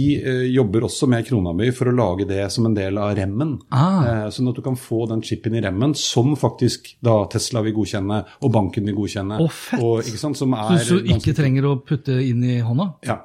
jobber 0.53 0.87
også 0.87 1.09
med 1.11 1.25
Kronaby 1.27 1.69
for 1.75 1.91
å 1.91 1.95
lage 1.95 2.27
det 2.29 2.45
som 2.53 2.67
en 2.67 2.75
del 2.77 2.97
av 3.01 3.15
remmen. 3.17 3.57
Ah. 3.71 4.01
Eh, 4.07 4.27
sånn 4.33 4.49
at 4.49 4.57
du 4.57 4.63
kan 4.65 4.77
få 4.79 5.05
den 5.09 5.21
chipen 5.25 5.55
i 5.57 5.61
remmen 5.63 5.95
som 5.97 6.35
faktisk 6.39 6.93
da 7.03 7.19
Tesla 7.31 7.63
vil 7.65 7.76
godkjenne, 7.77 8.19
og 8.43 8.51
banken 8.53 8.85
vil 8.89 8.97
godkjenne. 8.97 9.39
Å, 9.43 9.47
fett. 9.53 9.81
Og, 9.83 10.01
ikke 10.03 10.21
sant, 10.25 10.37
som 10.39 10.53
er 10.57 10.77
så 10.83 10.99
du 10.99 11.13
ikke 11.15 11.33
trenger 11.37 11.69
å 11.69 11.77
putte 11.87 12.17
inn 12.25 12.43
i 12.43 12.59
hånda? 12.65 12.91
Ja. 13.07 13.21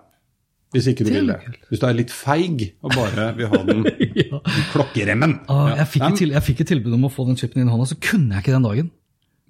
Hvis 0.72 0.86
ikke 0.88 1.04
du 1.04 1.10
vil 1.12 1.26
det. 1.28 1.36
Hvis 1.68 1.82
du 1.82 1.84
er 1.84 1.96
litt 1.98 2.12
feig 2.14 2.62
og 2.80 2.94
bare 2.96 3.26
vil 3.36 3.50
ha 3.52 3.58
den 3.68 3.82
i 4.06 4.62
klokkeremmen. 4.72 5.34
Ah, 5.52 5.66
Ja. 5.74 5.82
jeg, 5.82 5.88
fikk 5.98 6.06
et 6.08 6.18
til, 6.22 6.30
jeg 6.32 6.46
fikk 6.46 6.62
et 6.64 6.70
tilbud 6.72 6.94
om 6.96 7.04
å 7.10 7.12
få 7.12 7.26
den 7.28 7.36
chipen 7.36 7.60
inn 7.60 7.68
i 7.68 7.74
hånda, 7.74 7.90
så 7.90 7.98
kunne 8.00 8.38
jeg 8.38 8.44
ikke 8.46 8.54
den 8.56 8.68
dagen. 8.70 8.88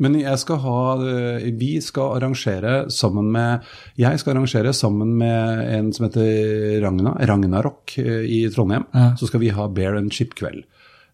Men 0.03 0.17
jeg 0.19 0.39
skal 0.41 0.57
ha 0.65 0.79
eh, 1.05 1.45
Vi 1.61 1.75
skal 1.85 2.17
arrangere 2.17 2.73
sammen 2.91 3.27
med 3.31 3.67
Jeg 4.01 4.19
skal 4.19 4.33
arrangere 4.33 4.73
sammen 4.75 5.13
med 5.21 5.61
en 5.77 5.91
som 5.95 6.07
heter 6.09 6.81
Ragna, 6.83 7.13
Ragnarok 7.29 7.93
eh, 8.03 8.25
i 8.27 8.41
Trondheim. 8.51 8.89
Ja. 8.97 9.11
Så 9.21 9.29
skal 9.31 9.45
vi 9.45 9.53
ha 9.55 9.69
Bear 9.71 10.01
and 10.01 10.11
Chip-kveld. 10.17 10.65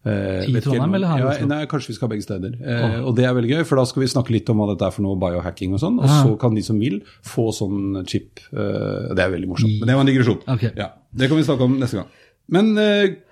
Eh, 0.07 0.45
I 0.47 0.61
Trondheim 0.63 0.93
eller 0.95 1.09
her 1.11 1.19
ja, 1.25 1.45
Nei, 1.49 1.65
kanskje 1.67 1.91
vi 1.91 1.95
skal 1.97 2.07
begge 2.13 2.23
steder. 2.23 2.53
Eh, 2.63 2.99
Og 3.03 3.17
det 3.17 3.25
er 3.27 3.33
veldig 3.35 3.49
gøy, 3.51 3.63
for 3.67 3.81
da 3.81 3.83
skal 3.89 4.05
vi 4.05 4.07
snakke 4.07 4.31
litt 4.31 4.47
om 4.49 4.61
hva 4.61 4.69
dette 4.71 4.87
er 4.87 4.93
for 4.95 5.03
noe 5.03 5.19
biohacking 5.19 5.73
og 5.75 5.81
sånn. 5.83 5.97
Og 5.99 6.07
Ja. 6.07 6.21
så 6.23 6.37
kan 6.39 6.55
de 6.55 6.63
som 6.63 6.79
vil, 6.79 7.01
få 7.25 7.49
sånn 7.51 8.05
chip. 8.07 8.39
Uh, 8.53 9.11
det 9.13 9.25
er 9.25 9.33
veldig 9.35 9.49
morsomt. 9.51 9.75
Men 9.81 9.87
det 9.91 9.95
var 9.97 10.05
en 10.05 10.11
digresjon. 10.11 10.39
Okay. 10.47 10.71
Ja, 10.79 10.93
det 11.13 11.27
kan 11.27 11.37
vi 11.37 11.43
snakke 11.43 11.67
om 11.67 11.75
neste 11.81 11.99
gang. 11.99 12.07
Men 12.47 12.71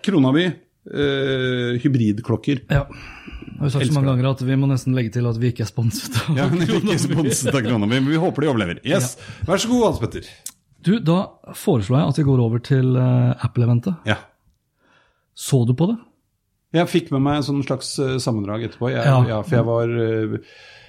krona 0.03 0.33
mi, 0.35 0.45
hybridklokker. 1.81 2.65
Ja. 2.69 2.83
Jeg 3.57 3.63
har 3.63 3.71
sagt 3.73 3.87
så 3.89 3.95
mange 3.95 4.11
ganger 4.11 4.27
at 4.35 4.41
vi 4.45 4.55
må 4.59 4.67
nesten 4.69 4.93
legge 4.93 5.09
til 5.15 5.25
at 5.25 5.37
vi 5.41 5.49
ikke 5.49 5.63
er 5.65 5.69
sponset 5.71 6.13
av 6.29 6.35
Ja, 6.37 6.45
men 6.51 6.61
ikke 6.67 6.97
sponset 7.01 7.49
av 7.55 7.63
Kronaby, 7.65 7.97
men 8.03 8.11
vi 8.11 8.19
håper 8.21 8.43
de 8.45 8.51
overlever. 8.51 8.81
Yes, 8.85 9.15
Vær 9.47 9.57
så 9.57 9.71
god, 9.71 9.85
Hans 9.87 10.01
Petter. 10.03 10.27
Du, 10.85 10.99
da 11.01 11.23
foreslår 11.57 12.03
jeg 12.03 12.11
at 12.13 12.19
vi 12.21 12.25
går 12.27 12.43
over 12.43 12.61
til 12.63 12.93
Apple-eventet. 12.99 13.97
Ja. 14.05 14.19
Så 15.33 15.63
du 15.65 15.73
på 15.77 15.89
det? 15.89 15.97
Jeg 16.75 16.89
fikk 16.91 17.11
med 17.15 17.23
meg 17.23 17.39
en 17.39 17.45
sånn 17.47 17.61
slags 17.63 17.93
eh, 18.03 18.17
sammendrag 18.19 18.65
etterpå. 18.67 18.89
Jeg, 18.91 19.05
Ja. 19.07 19.21
ja. 19.29 19.37
for 19.45 19.55
jeg 19.55 19.67
var 19.67 19.93
eh, 20.03 20.37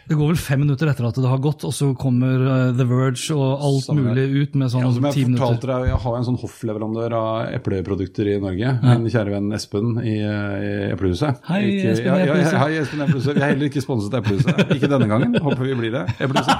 Det 0.09 0.17
går 0.17 0.31
vel 0.31 0.39
fem 0.41 0.63
minutter 0.63 0.89
etter 0.89 1.05
at 1.05 1.19
det 1.21 1.29
har 1.29 1.41
gått, 1.45 1.67
og 1.69 1.73
så 1.77 1.91
kommer 1.99 2.41
eh, 2.41 2.71
The 2.79 2.85
Verge 2.89 3.35
og 3.37 3.65
alt 3.69 3.85
Samme 3.85 4.07
mulig 4.07 4.25
ut 4.41 4.55
med 4.57 4.71
sånn 4.73 4.87
ja, 4.87 4.93
Som 4.97 5.09
ti 5.13 5.25
minutter. 5.27 5.69
deg, 5.69 5.85
jeg 5.91 6.01
har 6.05 6.15
en 6.17 6.27
sånn 6.31 6.39
hoffleverandør 6.41 7.17
av 7.19 7.53
epleprodukter 7.59 8.31
i 8.33 8.39
Norge. 8.41 8.73
Min 8.87 9.05
kjære 9.13 9.35
venn 9.35 9.51
Espen 9.59 9.99
i, 10.01 10.15
i 10.23 10.71
Eplehuset. 10.95 11.43
Hei, 11.51 11.61
Ikke- 11.75 11.93
Espen 11.93 12.09
i 12.09 12.25
ja, 12.25 12.39
ja. 12.41 12.63
Hei, 12.65 12.79
Espen 12.81 13.05
Eplehuset. 13.05 13.37
Vi 13.37 13.43
er 13.45 13.53
heller 13.53 13.69
ikke 13.69 13.85
sponset 13.85 14.17
av 14.17 14.25
Eplehuset. 14.25 14.73
Ikke 14.79 14.91
denne 14.95 15.11
gangen. 15.11 15.37
Håper 15.45 15.65
vi 15.69 15.77
blir 15.83 15.93
det. 15.99 16.07
Eplehuset. 16.25 16.57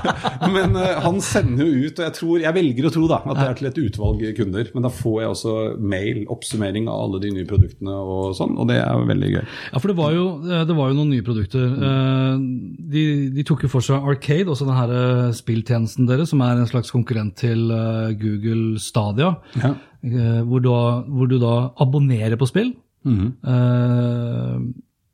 Men 0.56 0.76
uh, 0.76 1.00
han 1.04 1.20
sender 1.24 1.68
jo 1.68 1.86
ut, 1.88 1.96
og 2.00 2.04
jeg 2.04 2.16
tror, 2.16 2.36
jeg 2.44 2.56
velger 2.56 2.88
å 2.88 2.92
tro 2.92 3.06
da, 3.08 3.20
at 3.24 3.40
det 3.40 3.46
er 3.46 3.58
til 3.60 3.70
et 3.70 3.80
utvalg 3.86 4.26
kunder. 4.36 4.70
Men 4.76 4.86
da 4.86 4.92
får 4.92 5.16
jeg 5.22 5.32
også 5.34 5.56
mail, 5.80 6.22
oppsummering 6.32 6.88
av 6.90 7.06
alle 7.06 7.22
de 7.24 7.32
nye 7.38 7.48
produktene 7.48 7.96
og 7.96 8.36
sånn, 8.36 8.56
og 8.60 8.68
det 8.70 8.80
er 8.82 9.08
veldig 9.08 9.32
gøy. 9.38 9.42
Ja, 9.72 9.80
for 9.80 9.92
det 9.92 9.96
var 10.00 10.14
jo, 10.16 10.26
det 10.44 10.76
var 10.76 10.92
jo 10.92 11.00
noen 11.00 11.12
nye 11.14 11.24
produkter. 11.24 11.64
Eh, 11.90 12.89
de, 12.92 13.04
de 13.34 13.44
tok 13.46 13.64
jo 13.66 13.70
for 13.72 13.84
seg 13.84 14.06
Arcade, 14.10 14.48
også 14.50 14.66
denne 14.68 14.98
eh, 14.98 15.32
spilltjenesten 15.36 16.08
deres, 16.08 16.32
som 16.32 16.42
er 16.44 16.58
en 16.60 16.68
slags 16.70 16.92
konkurrent 16.94 17.36
til 17.40 17.70
eh, 17.74 18.12
Google 18.20 18.78
Stadia. 18.82 19.32
Ja. 19.62 19.74
eh, 20.04 20.40
hvor, 20.46 20.62
du, 20.64 20.70
hvor 20.70 21.30
du 21.30 21.38
da 21.42 21.54
abonnerer 21.80 22.38
på 22.40 22.48
spill. 22.50 22.74
eh, 23.46 24.56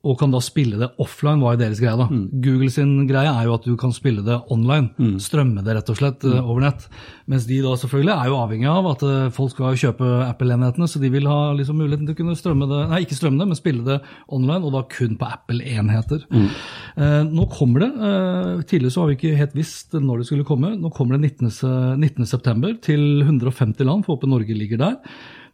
og 0.07 0.19
kan 0.21 0.33
da 0.33 0.41
spille 0.45 0.79
det 0.81 0.89
offline, 1.03 1.43
var 1.43 1.57
jo 1.57 1.63
deres 1.65 1.81
greie. 1.83 1.97
da. 1.99 2.07
Google 2.45 2.71
sin 2.71 2.95
greie 3.09 3.31
er 3.31 3.49
jo 3.49 3.57
at 3.57 3.67
du 3.67 3.75
kan 3.81 3.95
spille 3.95 4.23
det 4.27 4.39
online. 4.55 4.93
Strømme 5.23 5.65
det 5.67 5.75
rett 5.77 5.91
og 5.93 5.99
slett 5.99 6.27
mm. 6.27 6.39
over 6.45 6.63
nett. 6.63 6.87
Mens 7.27 7.49
de 7.49 7.59
da 7.65 7.75
selvfølgelig 7.81 8.15
er 8.15 8.31
jo 8.31 8.39
avhengig 8.39 8.69
av 8.71 8.91
at 8.93 9.05
eh, 9.07 9.31
folk 9.35 9.55
skal 9.55 9.79
kjøpe 9.81 10.11
Apple-enhetene, 10.29 10.87
så 10.91 11.03
de 11.03 11.11
vil 11.11 11.27
ha 11.31 11.53
liksom 11.59 11.81
muligheten 11.81 12.07
til 12.07 12.15
å 12.15 12.21
kunne 12.21 12.37
strømme 12.39 12.69
det, 12.71 12.83
nei 12.93 13.01
ikke 13.03 13.19
strømme 13.19 13.43
det, 13.43 13.49
men 13.51 13.59
spille 13.59 13.87
det 13.87 13.99
online, 14.33 14.63
og 14.63 14.77
da 14.77 14.85
kun 14.93 15.17
på 15.19 15.31
Apple-enheter. 15.39 16.23
Eh, 16.37 17.23
nå 17.27 17.49
kommer 17.53 17.83
det. 17.83 17.91
Eh, 18.11 18.53
tidligere 18.71 18.95
så 18.95 19.03
har 19.03 19.11
vi 19.11 19.19
ikke 19.19 19.41
helt 19.41 19.59
visst 19.59 19.97
når 19.99 20.23
det 20.23 20.29
skulle 20.31 20.47
komme. 20.47 20.77
Nå 20.79 20.93
kommer 20.95 21.17
det 21.19 21.33
19. 21.41 21.99
19. 21.99 22.31
september 22.31 22.77
til 22.85 23.25
150 23.25 23.85
land. 23.87 24.07
Får 24.07 24.21
håpe 24.21 24.31
Norge 24.31 24.55
ligger 24.57 24.81
der. 24.81 24.97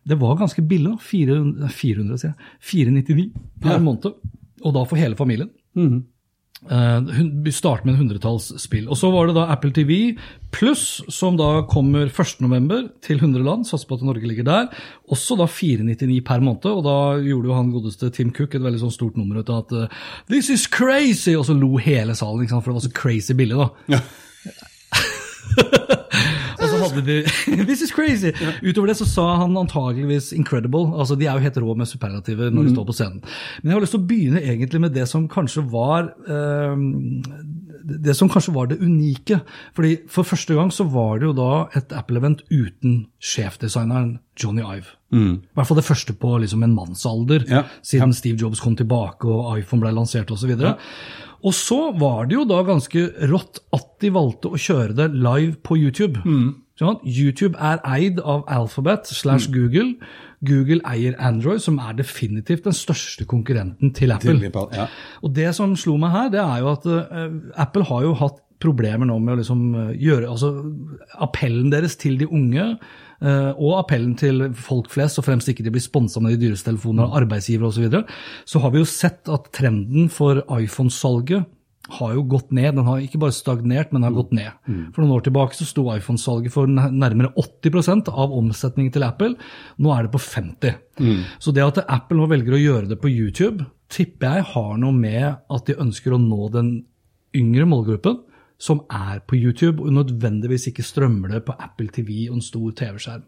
Det 0.04 0.18
var 0.18 0.36
ganske 0.36 0.62
billig. 0.62 0.90
da. 0.90 0.98
400, 0.98 1.68
400 1.70 2.20
sier 2.20 2.32
jeg. 2.32 2.52
499 2.72 3.28
per 3.62 3.82
måned. 3.82 4.14
Og 4.64 4.74
da 4.74 4.84
for 4.88 4.96
hele 5.00 5.16
familien. 5.18 5.50
Eh, 6.70 7.00
hun- 7.16 7.42
Vi 7.42 7.50
starter 7.50 7.84
med 7.86 7.94
en 7.94 8.00
hundretalls 8.06 8.52
spill. 8.62 8.88
Og 8.88 8.94
så 8.96 9.10
var 9.10 9.26
det 9.26 9.34
da 9.34 9.46
Apple 9.50 9.72
TV 9.72 10.16
pluss, 10.52 11.02
som 11.10 11.36
da 11.36 11.62
kommer 11.66 12.06
1.11. 12.08 12.90
til 13.02 13.18
100 13.18 13.42
land. 13.42 13.64
Satser 13.66 13.88
på 13.88 13.94
at 13.98 14.02
Norge 14.06 14.22
ligger 14.28 14.44
der. 14.44 14.68
Også 15.10 15.36
da 15.36 15.46
499 15.46 16.20
per 16.24 16.38
måned. 16.40 16.64
Og 16.70 16.84
da 16.84 17.18
gjorde 17.24 17.48
jo 17.50 17.54
han 17.54 17.72
godeste 17.72 18.12
Tim 18.14 18.30
Cook 18.32 18.54
et 18.54 18.62
veldig 18.62 18.78
sånn 18.84 18.92
stort 18.94 19.16
nummer 19.16 19.40
ut 19.42 19.50
av 19.50 19.64
at 19.64 19.72
uh, 19.72 19.88
This 20.30 20.50
is 20.50 20.66
crazy! 20.68 21.34
Og 21.34 21.44
så 21.46 21.58
lo 21.58 21.76
hele 21.78 22.14
salen, 22.14 22.46
for 22.48 22.60
det 22.70 22.78
var 22.78 22.86
så 22.86 22.92
crazy 22.94 23.32
billig, 23.34 23.56
da. 23.58 23.68
Ja. 23.88 24.00
Hadde 26.82 27.04
de 27.06 27.18
This 27.68 27.84
is 27.86 27.94
crazy! 27.94 28.32
Utover 28.62 28.92
det 28.92 28.98
så 29.00 29.08
sa 29.08 29.26
han 29.42 29.56
antageligvis 29.60 30.32
incredible. 30.36 30.92
altså 30.98 31.16
De 31.18 31.28
er 31.28 31.38
jo 31.38 31.46
helt 31.46 31.60
rå 31.62 31.76
med 31.78 31.90
superlativer 31.90 32.52
når 32.52 32.68
de 32.68 32.74
står 32.76 32.88
på 32.88 32.96
scenen. 32.98 33.22
Men 33.62 33.72
jeg 33.72 33.78
har 33.78 33.86
lyst 33.86 33.96
til 33.96 34.02
å 34.02 34.10
begynne 34.12 34.42
egentlig 34.42 34.82
med 34.86 34.96
det 34.96 35.08
som 35.10 35.28
kanskje 35.30 35.64
var 35.72 36.12
eh, 36.26 36.76
det 37.82 38.14
som 38.14 38.30
kanskje 38.30 38.54
var 38.54 38.66
det 38.70 38.80
unike. 38.82 39.40
fordi 39.74 39.96
For 40.08 40.22
første 40.22 40.54
gang 40.54 40.70
så 40.72 40.84
var 40.84 41.18
det 41.18 41.26
jo 41.30 41.32
da 41.36 41.52
et 41.78 41.92
Apple-event 41.92 42.44
uten 42.50 43.06
sjefdesigneren 43.22 44.18
Johnny 44.38 44.62
Ive. 44.62 44.94
I 45.12 45.40
hvert 45.54 45.68
fall 45.68 45.76
det 45.76 45.84
første 45.84 46.14
på 46.16 46.38
liksom 46.40 46.62
en 46.64 46.74
mannsalder, 46.74 47.44
Ja, 47.50 47.64
siden 47.84 48.14
Steve 48.16 48.38
Jobs 48.40 48.60
kom 48.60 48.76
tilbake 48.76 49.28
og 49.28 49.58
iPhone 49.58 49.82
ble 49.82 49.92
lansert 49.92 50.30
osv. 50.32 50.54
Og, 50.54 50.60
så 50.60 50.76
og 51.42 51.54
så 51.56 51.80
var 51.98 52.28
det 52.30 52.36
jo 52.36 52.44
da 52.48 52.60
ganske 52.66 53.06
rått 53.30 53.62
at 53.74 53.88
de 54.02 54.10
valgte 54.14 54.52
å 54.52 54.60
kjøre 54.60 54.94
det 54.98 55.08
live 55.14 55.56
på 55.66 55.78
YouTube. 55.80 56.22
Sånn, 56.78 56.98
YouTube 57.04 57.58
er 57.60 57.82
eid 57.84 58.20
av 58.24 58.46
Alphabet 58.50 59.10
slash 59.12 59.50
Google. 59.52 59.96
Google 60.42 60.80
eier 60.88 61.14
Android, 61.22 61.60
som 61.62 61.76
er 61.82 61.94
definitivt 61.98 62.64
den 62.66 62.74
største 62.74 63.26
konkurrenten 63.30 63.92
til 63.94 64.14
Apple. 64.14 64.38
Til 64.40 64.48
Apple 64.48 64.78
ja. 64.78 64.88
Og 65.22 65.34
det 65.36 65.50
som 65.54 65.76
slo 65.78 65.98
meg 66.00 66.14
her, 66.14 66.32
det 66.34 66.40
er 66.42 66.62
jo 66.64 66.72
at 66.72 66.88
uh, 66.88 67.36
Apple 67.62 67.86
har 67.90 68.06
jo 68.08 68.16
hatt 68.18 68.40
problemer 68.62 69.08
nå 69.08 69.18
med 69.22 69.34
å 69.34 69.38
liksom 69.40 69.62
eh, 69.74 69.94
gjøre 70.02 70.30
altså 70.32 70.52
Appellen 71.24 71.72
deres 71.72 71.96
til 72.00 72.18
de 72.20 72.28
unge 72.30 72.66
eh, 72.72 73.50
og 73.52 73.78
appellen 73.80 74.14
til 74.18 74.48
folk 74.56 74.90
flest, 74.92 75.20
og 75.20 75.26
fremst 75.26 75.50
ikke 75.50 75.66
de 75.66 75.72
blir 75.74 75.84
sponsa 75.84 76.22
med 76.22 76.36
de 76.36 76.46
dyreste 76.46 76.70
telefonene 76.70 77.08
av 77.08 77.22
arbeidsgivere 77.22 77.70
osv., 77.70 77.80
så, 77.80 77.86
videre, 77.86 78.20
så 78.48 78.62
har 78.62 78.74
vi 78.74 78.82
jo 78.82 78.88
sett 78.88 79.32
at 79.32 79.50
trenden 79.56 80.08
for 80.12 80.44
iPhone-salget 80.46 81.50
har 81.90 82.14
jo 82.14 82.22
gått 82.30 82.52
ned. 82.54 82.76
Den 82.76 82.86
har 82.86 83.02
ikke 83.02 83.20
bare 83.20 83.34
stagnert, 83.34 83.90
men 83.92 84.06
har 84.06 84.14
gått 84.14 84.32
ned. 84.36 84.54
For 84.94 85.02
noen 85.02 85.16
år 85.16 85.24
tilbake 85.26 85.56
så 85.58 85.66
sto 85.66 85.88
iPhone-salget 85.92 86.54
for 86.54 86.70
nærmere 86.70 87.32
80% 87.38 88.08
av 88.12 88.34
omsetningen 88.38 88.92
til 88.94 89.06
Apple. 89.06 89.34
Nå 89.82 89.92
er 89.94 90.06
det 90.06 90.12
på 90.14 90.22
50 90.22 90.78
Så 91.42 91.52
det 91.52 91.64
at 91.66 91.82
Apple 91.82 92.20
nå 92.20 92.28
velger 92.30 92.56
å 92.56 92.62
gjøre 92.62 92.92
det 92.92 93.00
på 93.02 93.10
YouTube, 93.10 93.66
tipper 93.92 94.38
jeg 94.38 94.48
har 94.54 94.76
noe 94.80 94.94
med 94.94 95.26
at 95.50 95.66
de 95.68 95.76
ønsker 95.82 96.14
å 96.14 96.22
nå 96.22 96.48
den 96.54 96.72
yngre 97.36 97.66
målgruppen 97.68 98.22
som 98.62 98.84
er 98.94 99.18
på 99.26 99.34
YouTube, 99.34 99.82
og 99.82 99.90
nødvendigvis 99.96 100.68
ikke 100.70 100.84
strømmer 100.86 101.34
det 101.34 101.42
på 101.48 101.54
Apple 101.58 101.88
TV 101.90 102.28
og 102.30 102.38
en 102.38 102.44
stor 102.46 102.70
TV-skjerm. 102.78 103.24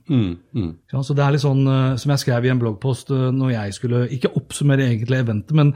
Ja, 0.92 1.02
så 1.02 1.16
det 1.16 1.24
er 1.24 1.34
litt 1.34 1.42
sånn, 1.42 1.66
eh, 1.66 1.96
Som 1.98 2.14
jeg 2.14 2.22
skrev 2.22 2.46
i 2.46 2.52
en 2.52 2.62
bloggpost 2.62 3.10
eh, 3.10 3.30
når 3.34 3.50
jeg 3.56 3.74
skulle 3.74 4.08
ikke 4.14 4.30
oppsummere 4.38 4.86
egentlig 4.86 5.24
eventet, 5.24 5.56
men 5.58 5.74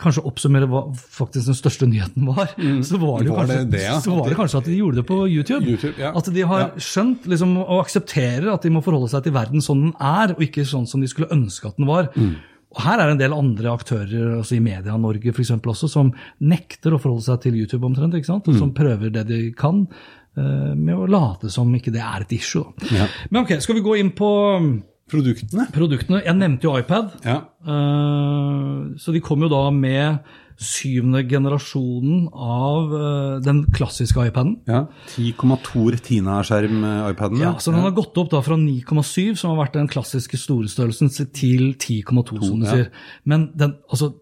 kanskje 0.00 0.24
oppsummere 0.26 0.66
hva 0.66 0.80
faktisk 0.96 1.52
den 1.52 1.58
største 1.58 1.86
nyheten 1.86 2.24
var, 2.26 2.54
så, 2.88 2.98
var 2.98 3.20
det, 3.20 3.30
Var 3.30 3.44
kanskje, 3.44 3.58
det, 3.70 3.84
ja? 3.84 4.00
så 4.00 4.16
var 4.16 4.32
det 4.32 4.38
kanskje 4.40 4.62
at 4.62 4.70
de 4.70 4.78
gjorde 4.78 5.02
det 5.02 5.06
på 5.10 5.20
YouTube. 5.28 5.68
YouTube, 5.68 5.94
ja. 6.00 6.14
At 6.16 6.32
de 6.34 6.48
har 6.54 6.72
skjønt 6.80 7.28
liksom, 7.30 7.54
og 7.60 7.84
aksepterer 7.84 8.48
at 8.54 8.64
de 8.64 8.72
må 8.72 8.82
forholde 8.86 9.12
seg 9.12 9.28
til 9.28 9.36
verden 9.36 9.62
sånn 9.64 9.84
den 9.84 9.94
er, 10.00 10.34
og 10.34 10.42
ikke 10.48 10.64
sånn 10.66 10.88
som 10.90 11.04
de 11.04 11.12
skulle 11.12 11.30
ønske 11.34 11.68
at 11.68 11.76
den 11.78 11.92
var. 11.92 12.08
Mm. 12.16 12.34
Og 12.74 12.82
Her 12.82 12.98
er 12.98 13.06
det 13.06 13.14
en 13.14 13.22
del 13.22 13.36
andre 13.36 13.72
aktører 13.74 14.38
altså 14.40 14.56
i 14.56 14.62
Media-Norge 14.64 15.34
for 15.36 15.70
også, 15.74 15.90
som 15.90 16.12
nekter 16.42 16.94
å 16.94 17.00
forholde 17.00 17.26
seg 17.28 17.44
til 17.44 17.58
YouTube 17.60 17.86
omtrent, 17.86 18.16
ikke 18.18 18.32
sant? 18.32 18.50
Mm. 18.50 18.58
som 18.58 18.74
prøver 18.74 19.12
det 19.14 19.26
de 19.30 19.40
kan 19.58 19.84
uh, 19.86 20.72
med 20.74 20.94
å 20.94 21.06
late 21.10 21.52
som 21.54 21.70
ikke 21.74 21.94
det 21.94 22.02
er 22.02 22.26
et 22.26 22.34
issue. 22.34 22.66
Ja. 22.90 23.06
Men 23.30 23.44
ok, 23.44 23.56
skal 23.62 23.78
vi 23.78 23.84
gå 23.86 23.96
inn 24.00 24.10
på 24.16 24.30
um, 24.58 24.74
Produktene? 25.10 25.66
produktene? 25.68 26.22
Jeg 26.24 26.36
nevnte 26.38 26.66
jo 26.66 26.78
iPad. 26.80 27.12
Ja. 27.26 27.42
Uh, 27.62 28.94
så 28.98 29.12
de 29.14 29.22
kom 29.24 29.44
jo 29.44 29.52
da 29.52 29.68
med 29.74 30.24
syvende 30.60 31.24
generasjonen 31.28 32.28
av 32.32 32.92
uh, 32.94 33.40
den 33.42 33.64
klassiske 33.74 34.28
iPaden. 34.28 34.56
ja. 34.70 34.84
10,2 35.14 35.86
Retina-skjerm-iPaden. 35.96 37.42
Ja, 37.42 37.54
så 37.58 37.74
den 37.74 37.84
har 37.84 37.94
gått 37.96 38.16
opp 38.20 38.30
da 38.32 38.42
fra 38.44 38.58
9,7, 38.60 39.34
som 39.40 39.54
har 39.54 39.64
vært 39.64 39.78
den 39.78 39.90
klassiske 39.90 40.38
storestørrelsen, 40.40 41.10
til 41.34 41.74
10,2, 41.74 42.40
som 42.44 42.60
du 42.62 42.68
ja. 42.68 42.76
sier. 42.76 42.92
Men 43.28 43.48
den, 43.58 43.76
altså, 43.90 44.12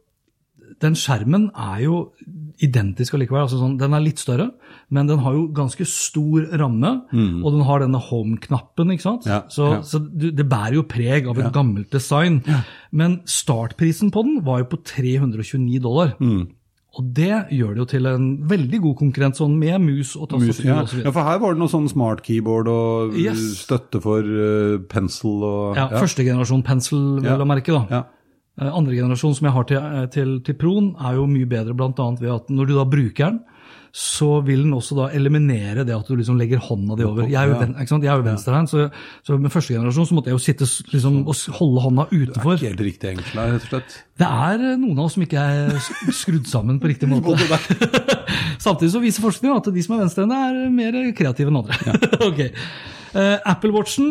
den 0.82 0.96
skjermen 0.98 1.50
er 1.52 1.84
jo 1.84 1.98
identisk 2.62 3.14
allikevel. 3.16 3.42
Altså 3.44 3.58
sånn, 3.60 3.74
den 3.80 3.94
er 3.96 4.04
litt 4.04 4.22
større, 4.22 4.50
men 4.94 5.08
den 5.10 5.18
har 5.24 5.34
jo 5.34 5.48
ganske 5.56 5.84
stor 5.88 6.46
ramme, 6.60 6.92
og 7.12 7.48
den 7.56 7.64
har 7.66 7.82
denne 7.84 7.98
home-knappen. 7.98 8.94
ikke 8.94 9.02
sant? 9.08 9.26
Mm. 9.26 9.32
Ja, 9.34 9.42
så 9.50 9.68
ja. 9.74 9.82
så 9.82 10.00
det 10.02 10.46
bærer 10.48 10.78
jo 10.78 10.86
preg 10.88 11.26
av 11.30 11.38
et 11.42 11.52
gammelt 11.54 11.90
design. 11.92 12.42
Men 12.92 13.20
startprisen 13.26 14.12
på 14.14 14.22
den 14.26 14.42
var 14.46 14.62
jo 14.62 14.70
på 14.76 14.82
329 14.84 15.80
dollar. 15.82 16.14
Mm. 16.22 16.50
Og 16.92 17.06
det 17.16 17.46
gjør 17.56 17.70
det 17.72 17.80
jo 17.80 17.84
til 17.88 18.06
en 18.10 18.24
veldig 18.50 18.78
god 18.84 18.96
konkurrent 19.00 19.38
sånn 19.38 19.54
med 19.56 19.78
mus 19.80 20.10
og 20.12 20.26
tastatur 20.28 20.66
ja. 20.68 20.82
ja, 21.06 21.12
for 21.14 21.24
her 21.24 21.38
var 21.40 21.54
det 21.54 21.62
noe 21.62 21.72
sånn 21.72 21.86
smart 21.88 22.20
keyboard 22.26 22.68
og 22.68 23.14
Yes. 23.16 23.40
støtte 23.62 23.96
for 24.04 24.20
uh, 24.20 24.76
pensel 24.92 25.40
og 25.40 25.78
Ja, 25.80 25.86
første 25.88 26.20
generasjon 26.26 26.60
pensel, 26.66 26.98
vil 27.24 27.30
Ja. 27.32 27.46
merke. 27.48 27.72
da. 27.72 27.86
Ja. 27.88 28.02
Eh, 28.60 28.68
Andre 28.68 28.98
generasjon 28.98 29.38
som 29.38 29.48
jeg 29.48 29.56
har 29.56 29.68
til, 29.70 29.80
eh, 29.80 30.08
til, 30.12 30.36
til 30.44 30.58
Proen, 30.60 30.92
er 31.00 31.16
jo 31.16 31.30
mye 31.30 31.48
bedre 31.48 31.76
bl.a. 31.76 32.10
ved 32.20 32.34
at 32.34 32.52
når 32.52 32.68
du 32.68 32.76
da 32.76 32.88
bruker 32.88 33.30
den, 33.30 33.40
så 33.92 34.38
vil 34.40 34.62
den 34.64 34.72
også 34.72 34.96
da 34.96 35.06
eliminere 35.12 35.84
det 35.84 35.92
at 35.92 36.08
du 36.08 36.16
liksom 36.16 36.38
legger 36.40 36.62
hånda 36.64 36.96
di 36.96 37.04
over. 37.04 37.26
Jeg 37.28 37.36
er 37.36 37.50
jo, 37.50 37.58
ven, 37.60 37.74
er 37.76 38.22
venstrehånd, 38.24 38.70
så, 38.70 38.86
så 39.20 39.36
med 39.36 39.52
første 39.52 39.74
generasjon 39.74 40.08
så 40.08 40.16
måtte 40.16 40.32
jeg 40.32 40.38
jo 40.38 40.40
sitte 40.40 40.68
liksom, 40.94 41.18
og 41.28 41.36
holde 41.58 41.82
hånda 41.84 42.06
utenfor. 42.08 42.56
Ikke 42.56 42.70
helt 42.70 42.80
riktig 42.86 43.10
der, 43.20 43.52
rett 43.52 43.66
og 43.66 43.68
slett. 43.68 43.98
Det 44.16 44.30
er 44.48 44.64
eh, 44.70 44.78
noen 44.80 44.96
av 44.96 45.10
oss 45.10 45.18
som 45.18 45.26
ikke 45.26 45.44
er 45.44 45.76
skrudd 46.08 46.48
sammen 46.48 46.80
på 46.80 46.88
riktig 46.88 47.10
måte. 47.12 47.36
Samtidig 48.64 48.94
så 48.94 49.04
viser 49.04 49.26
forskning 49.26 49.52
at 49.58 49.68
de 49.76 49.84
som 49.84 49.98
er 49.98 50.06
venstrehendte, 50.06 50.40
er 50.40 50.72
mer 50.72 50.98
kreative 51.18 51.52
enn 51.52 51.60
andre. 51.60 51.98
ok. 52.30 52.42
uh, 53.12 53.36
Apple 53.52 53.74
Watchen 53.76 54.08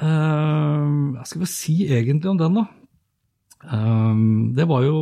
uh, 0.00 0.88
Hva 1.18 1.28
skal 1.28 1.44
vi 1.44 1.52
si 1.52 1.78
egentlig 1.84 2.32
om 2.32 2.40
den, 2.40 2.62
da? 2.62 2.64
Eh, 3.66 4.14
det 4.56 4.68
var 4.68 4.82
jo 4.82 4.98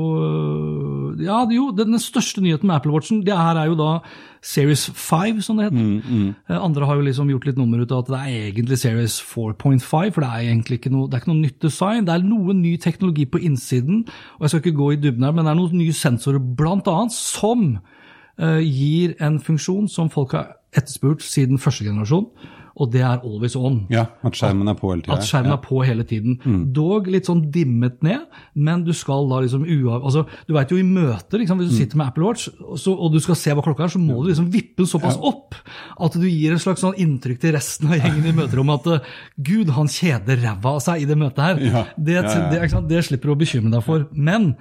Ja, 1.21 1.45
jo, 1.51 1.71
den, 1.71 1.99
største 2.01 2.41
nyheten 2.41 2.67
med 2.67 2.77
Apple 2.77 2.93
Watchen 2.93 3.21
det 3.23 3.37
her 3.37 3.57
er 3.57 3.67
jo 3.67 3.77
da 3.79 4.01
Series 4.43 4.91
5, 4.91 5.41
som 5.41 5.57
det 5.57 5.71
heter. 5.71 6.35
Eh, 6.49 6.59
Andre 6.59 6.87
har 6.87 6.97
jo 6.97 7.05
liksom 7.07 7.31
gjort 7.31 7.47
litt 7.47 7.57
nummer 7.57 7.81
ut 7.81 7.93
av 7.93 8.03
at 8.03 8.11
det 8.11 8.19
er 8.21 8.49
egentlig 8.51 8.79
Series 8.79 9.21
4.5, 9.21 10.11
for 10.13 10.21
det 10.21 10.29
er 10.29 10.51
egentlig 10.51 10.81
ikke 10.81 10.93
noe, 10.93 11.09
det 11.09 11.15
er 11.15 11.23
ikke 11.23 11.33
noe 11.33 11.45
nytt 11.45 11.63
design. 11.63 12.05
Det 12.05 12.15
er 12.15 12.27
noe 12.27 12.53
ny 12.53 12.77
teknologi 12.77 13.25
på 13.25 13.41
innsiden, 13.41 14.05
og 14.37 14.41
jeg 14.43 14.51
skal 14.51 14.65
ikke 14.65 14.81
gå 14.83 14.91
i 14.93 15.01
dybden 15.01 15.25
her, 15.25 15.33
men 15.33 15.47
det 15.47 15.55
er 15.55 15.61
noen 15.61 15.79
nye 15.79 15.97
sensorer 15.97 16.43
blant 16.59 16.89
annet 16.89 17.15
som 17.17 17.79
eh, 18.39 18.61
gir 18.61 19.15
en 19.21 19.41
funksjon 19.41 19.89
som 19.89 20.11
folk 20.11 20.37
har 20.37 20.57
etterspurt 20.77 21.23
siden 21.23 21.59
første 21.59 21.87
generasjon, 21.87 22.27
og 22.75 22.91
det 22.91 23.03
er 23.07 23.21
always 23.23 23.55
on. 23.55 23.77
Ja, 23.93 24.07
at 24.27 24.35
skjermen 24.35 24.67
er 24.71 24.75
på 24.79 24.89
hele 24.91 25.05
tiden. 25.05 25.15
At 25.15 25.27
skjermen 25.29 25.53
er 25.55 25.61
på 25.63 25.81
hele 25.87 26.05
tiden. 26.11 26.39
Dog 26.75 27.07
litt 27.13 27.29
sånn 27.29 27.45
dimmet 27.55 28.01
ned, 28.03 28.25
men 28.55 28.83
du 28.87 28.91
skal 28.97 29.29
da 29.31 29.39
liksom 29.45 29.63
uav... 29.63 30.01
Altså, 30.09 30.25
du 30.49 30.55
veit 30.57 30.73
jo 30.75 30.79
i 30.81 30.87
møter, 30.87 31.39
liksom, 31.43 31.61
hvis 31.63 31.71
du 31.71 31.77
sitter 31.79 32.01
med 32.01 32.11
Apple 32.11 32.27
Watch 32.27 32.49
så, 32.51 32.95
og 32.95 33.13
du 33.15 33.21
skal 33.23 33.39
se 33.39 33.55
hva 33.55 33.63
klokka 33.63 33.87
er, 33.87 33.93
så 33.95 34.01
må 34.03 34.19
du 34.25 34.33
liksom 34.33 34.49
vippe 34.53 34.83
den 34.83 34.91
såpass 34.91 35.21
opp 35.23 35.55
at 36.03 36.17
du 36.19 36.27
gir 36.27 36.55
en 36.57 36.63
slags 36.63 36.83
sånn 36.83 36.99
inntrykk 36.99 37.39
til 37.45 37.55
resten 37.55 37.93
av 37.93 38.01
gjengen 38.01 38.27
i 38.33 38.35
møterommet 38.41 38.89
at 38.91 38.97
eh, 38.97 39.13
gud, 39.51 39.71
han 39.77 39.91
kjeder 39.91 40.43
ræva 40.43 40.75
av 40.75 40.83
seg 40.83 41.05
i 41.05 41.09
det 41.11 41.19
møtet 41.21 41.45
her. 41.47 41.63
Ja, 41.63 41.85
Det, 41.95 42.19
ja, 42.19 42.27
ja. 42.27 42.49
Det, 42.51 42.65
ikke 42.67 42.83
det 42.91 43.05
slipper 43.07 43.31
du 43.31 43.37
å 43.37 43.41
bekymre 43.45 43.77
deg 43.77 43.87
for. 43.87 44.09
Men 44.13 44.55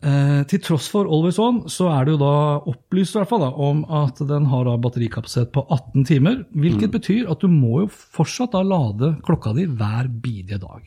Eh, 0.00 0.44
til 0.46 0.60
tross 0.62 0.86
for 0.92 1.08
Always 1.10 1.40
On, 1.42 1.64
så 1.66 1.88
er 1.90 2.04
det 2.06 2.12
jo 2.14 2.20
da 2.20 2.34
opplyst 2.70 3.16
i 3.16 3.18
hvert 3.18 3.30
fall 3.32 3.40
da, 3.42 3.48
om 3.50 3.80
at 4.04 4.20
den 4.28 4.44
har 4.46 4.68
da 4.68 4.76
batterikapasitet 4.78 5.50
på 5.56 5.64
18 5.74 6.04
timer. 6.06 6.44
Hvilket 6.54 6.92
betyr 6.94 7.26
at 7.32 7.40
du 7.42 7.48
må 7.50 7.80
jo 7.82 7.88
fortsatt 7.90 8.52
da 8.54 8.62
lade 8.62 9.16
klokka 9.26 9.56
di 9.58 9.66
hver 9.66 10.06
bidige 10.22 10.60
dag. 10.62 10.86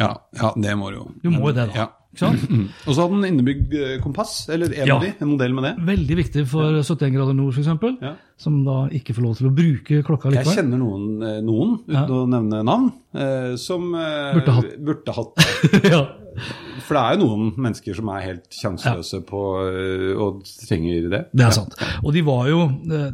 Ja, 0.00 0.14
ja, 0.40 0.52
det 0.56 0.76
må 0.80 0.88
du 0.94 0.96
jo. 1.02 1.06
Du 1.24 1.30
må 1.34 1.48
jo 1.50 1.52
det, 1.58 1.68
da. 1.74 1.76
Ja. 1.84 1.88
Ikke 2.08 2.22
sant? 2.24 2.44
Og 2.88 2.94
så 2.96 3.02
hadde 3.04 3.18
den 3.20 3.26
innebygd 3.34 3.74
eh, 3.76 3.96
kompass, 4.00 4.46
eller 4.48 4.72
en 4.72 4.86
Ja. 4.88 4.94
av 4.96 5.02
de, 5.04 5.10
en 5.20 5.28
modell 5.28 5.52
med 5.52 5.64
det. 5.66 5.72
Veldig 5.84 6.16
viktig 6.22 6.44
for 6.48 6.78
71 6.80 7.12
grader 7.18 7.36
nord, 7.36 7.52
f.eks., 7.52 7.98
Ja. 8.00 8.14
som 8.40 8.62
da 8.64 8.78
ikke 8.96 9.12
får 9.12 9.22
lov 9.26 9.36
til 9.36 9.50
å 9.50 9.52
bruke 9.54 10.00
klokka 10.06 10.32
Jeg 10.32 10.46
kjenner 10.48 10.80
noen, 10.80 11.04
eh, 11.22 11.40
noen 11.44 11.76
uten 11.84 11.94
Ja. 11.98 12.06
å 12.08 12.24
nevne 12.32 12.62
navn, 12.64 12.88
eh, 13.12 13.56
som 13.60 13.92
Burde 13.92 14.54
hatt. 14.56 14.72
burde 14.80 15.12
hatt. 15.12 15.34
For 16.88 16.96
det 16.96 17.02
er 17.04 17.16
jo 17.18 17.26
noen 17.26 17.50
mennesker 17.60 17.96
som 17.98 18.08
er 18.14 18.22
helt 18.24 18.46
sjanseløse 18.56 19.20
på 19.28 19.42
eh, 19.68 20.12
og 20.16 20.42
trenger 20.64 21.10
det. 21.12 21.22
Det 21.36 21.44
er 21.44 21.56
sant. 21.56 21.76
Og 22.00 22.14
de 22.16 22.22
var 22.24 22.48
jo, 22.48 22.62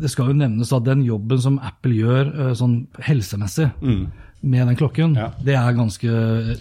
det 0.01 0.11
skal 0.13 0.31
jo 0.31 0.37
nevnes 0.39 0.71
at 0.77 0.87
den 0.87 1.03
jobben 1.07 1.43
som 1.43 1.59
Apple 1.59 1.97
gjør 1.99 2.31
eh, 2.31 2.53
sånn 2.59 2.85
helsemessig 3.03 3.73
med 4.45 4.67
den 4.69 4.77
klokken. 4.77 5.15
Ja. 5.17 5.31
det, 5.43 5.55
er 5.57 5.73
ganske, 5.77 6.09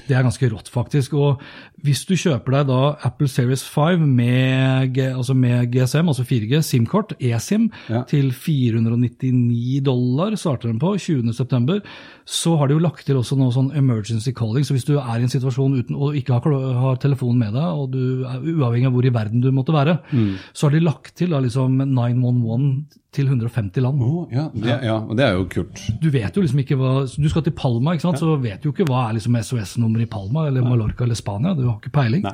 det 0.07 0.15
er 0.15 0.23
ganske 0.25 0.49
rått, 0.51 0.69
faktisk. 0.71 1.13
Og 1.19 1.41
hvis 1.83 2.05
du 2.07 2.13
kjøper 2.15 2.55
deg 2.57 2.67
da 2.71 2.77
Apple 3.09 3.27
Series 3.27 3.63
5 3.67 3.99
med, 4.15 4.97
altså 5.11 5.35
med 5.35 5.67
GSM, 5.73 6.07
altså 6.07 6.23
4G, 6.23 6.61
SIM-kort, 6.63 7.13
eSIM, 7.19 7.69
Ja. 7.89 8.03
til 8.07 8.31
499 8.31 9.81
dollar, 9.83 10.35
starter 10.39 10.69
den 10.71 10.79
på 10.79 10.93
20.9., 10.97 11.81
så 12.25 12.55
har 12.57 12.67
de 12.71 12.77
jo 12.77 12.83
lagt 12.83 13.05
til 13.05 13.17
også 13.19 13.35
noe 13.37 13.51
sånn 13.51 13.71
emergency 13.75 14.31
calling. 14.35 14.63
Så 14.63 14.73
hvis 14.77 14.87
du 14.87 14.95
er 14.97 15.19
i 15.19 15.25
en 15.25 15.31
situasjon 15.33 15.75
uten, 15.81 15.95
og 15.99 16.15
ikke 16.15 16.37
har, 16.37 16.57
har 16.79 16.95
telefonen 17.03 17.39
med 17.43 17.53
deg, 17.57 17.67
og 17.83 17.91
du 17.91 18.23
er 18.23 18.39
uavhengig 18.53 18.87
av 18.87 18.95
hvor 18.95 19.05
i 19.09 19.13
verden 19.13 19.43
du 19.43 19.51
måtte 19.51 19.75
være, 19.75 19.99
Mm. 20.13 20.35
så 20.53 20.67
har 20.67 20.71
de 20.77 20.79
lagt 20.85 21.15
til 21.17 21.29
da 21.33 21.39
liksom 21.41 21.77
911 21.83 22.85
til 23.13 23.29
150 23.29 23.83
land. 23.85 24.01
Oh, 24.03 24.25
ja, 24.33 24.47
det, 24.53 24.77
ja, 24.87 24.97
og 24.99 25.15
det 25.19 25.25
er 25.27 25.37
jo 25.37 25.47
kult. 25.51 25.81
Du 26.01 26.09
vet 26.13 26.35
jo 26.35 26.43
liksom 26.43 26.61
ikke 26.63 26.77
hva 26.79 26.93
Du 27.05 27.29
skal 27.31 27.45
til 27.45 27.55
Palma, 27.57 27.95
ikke 27.95 28.07
sant? 28.07 28.21
så 28.21 28.35
vet 28.41 28.61
du 28.63 28.69
jo 28.69 28.75
ikke 28.75 28.87
hva 28.89 29.07
er 29.07 29.17
liksom 29.19 29.37
SOS-nummeret 29.39 30.07
i 30.07 30.11
Palma 30.11 30.47
eller 30.49 30.65
Mallorca 30.65 31.05
eller 31.05 31.17
Spania. 31.19 31.55
Du 31.57 31.65
har 31.67 31.77
ikke 31.79 31.93
peiling. 31.93 32.25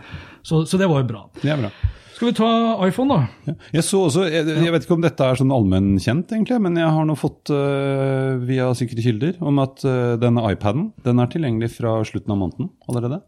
Så, 0.44 0.64
så 0.70 0.80
det 0.80 0.90
var 0.90 1.04
jo 1.04 1.10
bra. 1.12 1.26
Det 1.42 1.52
er 1.52 1.60
bra. 1.62 1.72
Skal 2.20 2.34
vi 2.34 2.36
ta 2.36 2.48
iPhone, 2.84 3.16
da? 3.16 3.48
Ja. 3.48 3.54
Jeg 3.78 3.84
så 3.88 4.00
også, 4.10 4.26
jeg, 4.28 4.44
jeg 4.44 4.72
vet 4.76 4.84
ikke 4.84 4.96
om 4.98 5.04
dette 5.06 5.24
er 5.24 5.38
sånn 5.40 5.54
allmennkjent, 5.56 6.34
egentlig, 6.36 6.58
men 6.66 6.76
jeg 6.76 6.92
har 6.92 7.06
nå 7.08 7.16
fått 7.16 7.48
uh, 7.56 8.36
via 8.44 8.66
sikre 8.76 9.06
kilder 9.06 9.38
om 9.40 9.62
at 9.64 9.86
uh, 9.88 10.18
denne 10.20 10.44
iPaden 10.52 10.90
den 11.06 11.24
er 11.24 11.32
tilgjengelig 11.32 11.70
fra 11.78 11.94
slutten 12.04 12.36
av 12.36 12.42
måneden 12.42 12.74
allerede. 12.92 13.22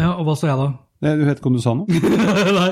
Ja, 0.00 0.16
Og 0.16 0.26
hva 0.26 0.34
sa 0.34 0.50
jeg 0.50 0.58
da? 0.58 0.66
Du 1.04 1.24
vet 1.28 1.38
ikke 1.40 1.50
om 1.50 1.56
du 1.58 1.62
sa 1.62 1.74
noe? 1.76 1.86
Nei. 2.58 2.70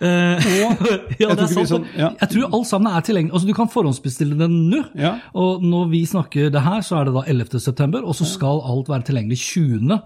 Uh, 0.00 0.40
ja, 1.20 1.28
det 1.36 1.44
er 1.44 1.50
sant. 1.52 1.68
sånn- 1.70 1.86
ja. 1.94 2.08
Jeg 2.22 2.30
tror 2.32 2.54
alt 2.56 2.66
sammen 2.70 2.90
er 2.96 3.04
tilgjengelig. 3.06 3.34
Altså, 3.36 3.46
Du 3.50 3.54
kan 3.58 3.68
forhåndsbestille 3.70 4.38
den 4.40 4.56
nå. 4.72 4.80
Ja. 4.98 5.12
Og 5.38 5.62
når 5.62 5.90
vi 5.92 6.00
snakker 6.08 6.50
det 6.54 6.62
her, 6.64 6.80
så 6.86 7.00
er 7.00 7.10
det 7.10 7.14
da 7.18 7.22
11. 7.28 7.60
september, 7.60 8.02
og 8.04 8.16
så 8.18 8.26
skal 8.28 8.62
alt 8.64 8.88
være 8.90 9.06
tilgjengelig 9.10 9.38
20. 9.44 10.00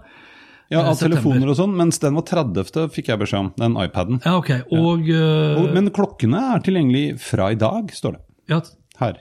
Ja, 0.73 0.79
Eh, 0.81 0.87
av 0.89 0.95
september. 0.97 1.21
telefoner 1.21 1.49
og 1.51 1.57
sånn, 1.59 1.75
mens 1.77 1.99
den 2.01 2.15
var 2.17 2.23
30., 2.25 2.87
fikk 2.89 3.11
jeg 3.11 3.19
beskjed 3.21 3.39
om, 3.39 3.51
den 3.61 3.75
iPaden. 3.77 4.17
Ja, 4.25 4.37
ok. 4.39 4.49
Og, 4.73 5.09
eh, 5.13 5.59
Og, 5.61 5.67
men 5.75 5.91
klokkene 5.93 6.39
er 6.55 6.63
tilgjengelig 6.65 7.19
fra 7.21 7.51
i 7.53 7.55
dag, 7.61 7.91
står 7.93 8.13
det. 8.17 8.21
ja, 8.49 8.61
Her. 8.99 9.19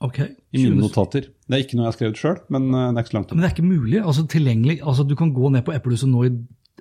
ok. 0.00 0.18
I 0.54 0.62
mine 0.62 0.78
notater. 0.80 1.26
Det 1.48 1.56
er 1.58 1.64
ikke 1.64 1.74
noe 1.76 1.88
jeg 1.88 1.90
har 1.90 1.96
skrevet 1.98 2.20
sjøl, 2.22 2.38
men 2.54 2.70
det 2.70 2.78
er 2.78 3.02
ikke 3.02 3.10
så 3.12 3.16
langt 3.18 3.32
Men 3.34 3.42
det 3.42 3.48
er 3.50 3.54
ikke 3.56 3.66
mulig. 3.66 3.98
altså 4.04 4.24
tilgjengelig, 4.30 4.78
altså 4.82 5.06
Du 5.08 5.16
kan 5.16 5.32
gå 5.34 5.50
ned 5.50 5.64
på 5.66 5.74
Eplehuset 5.74 6.08
nå 6.08 6.22
i 6.24 6.30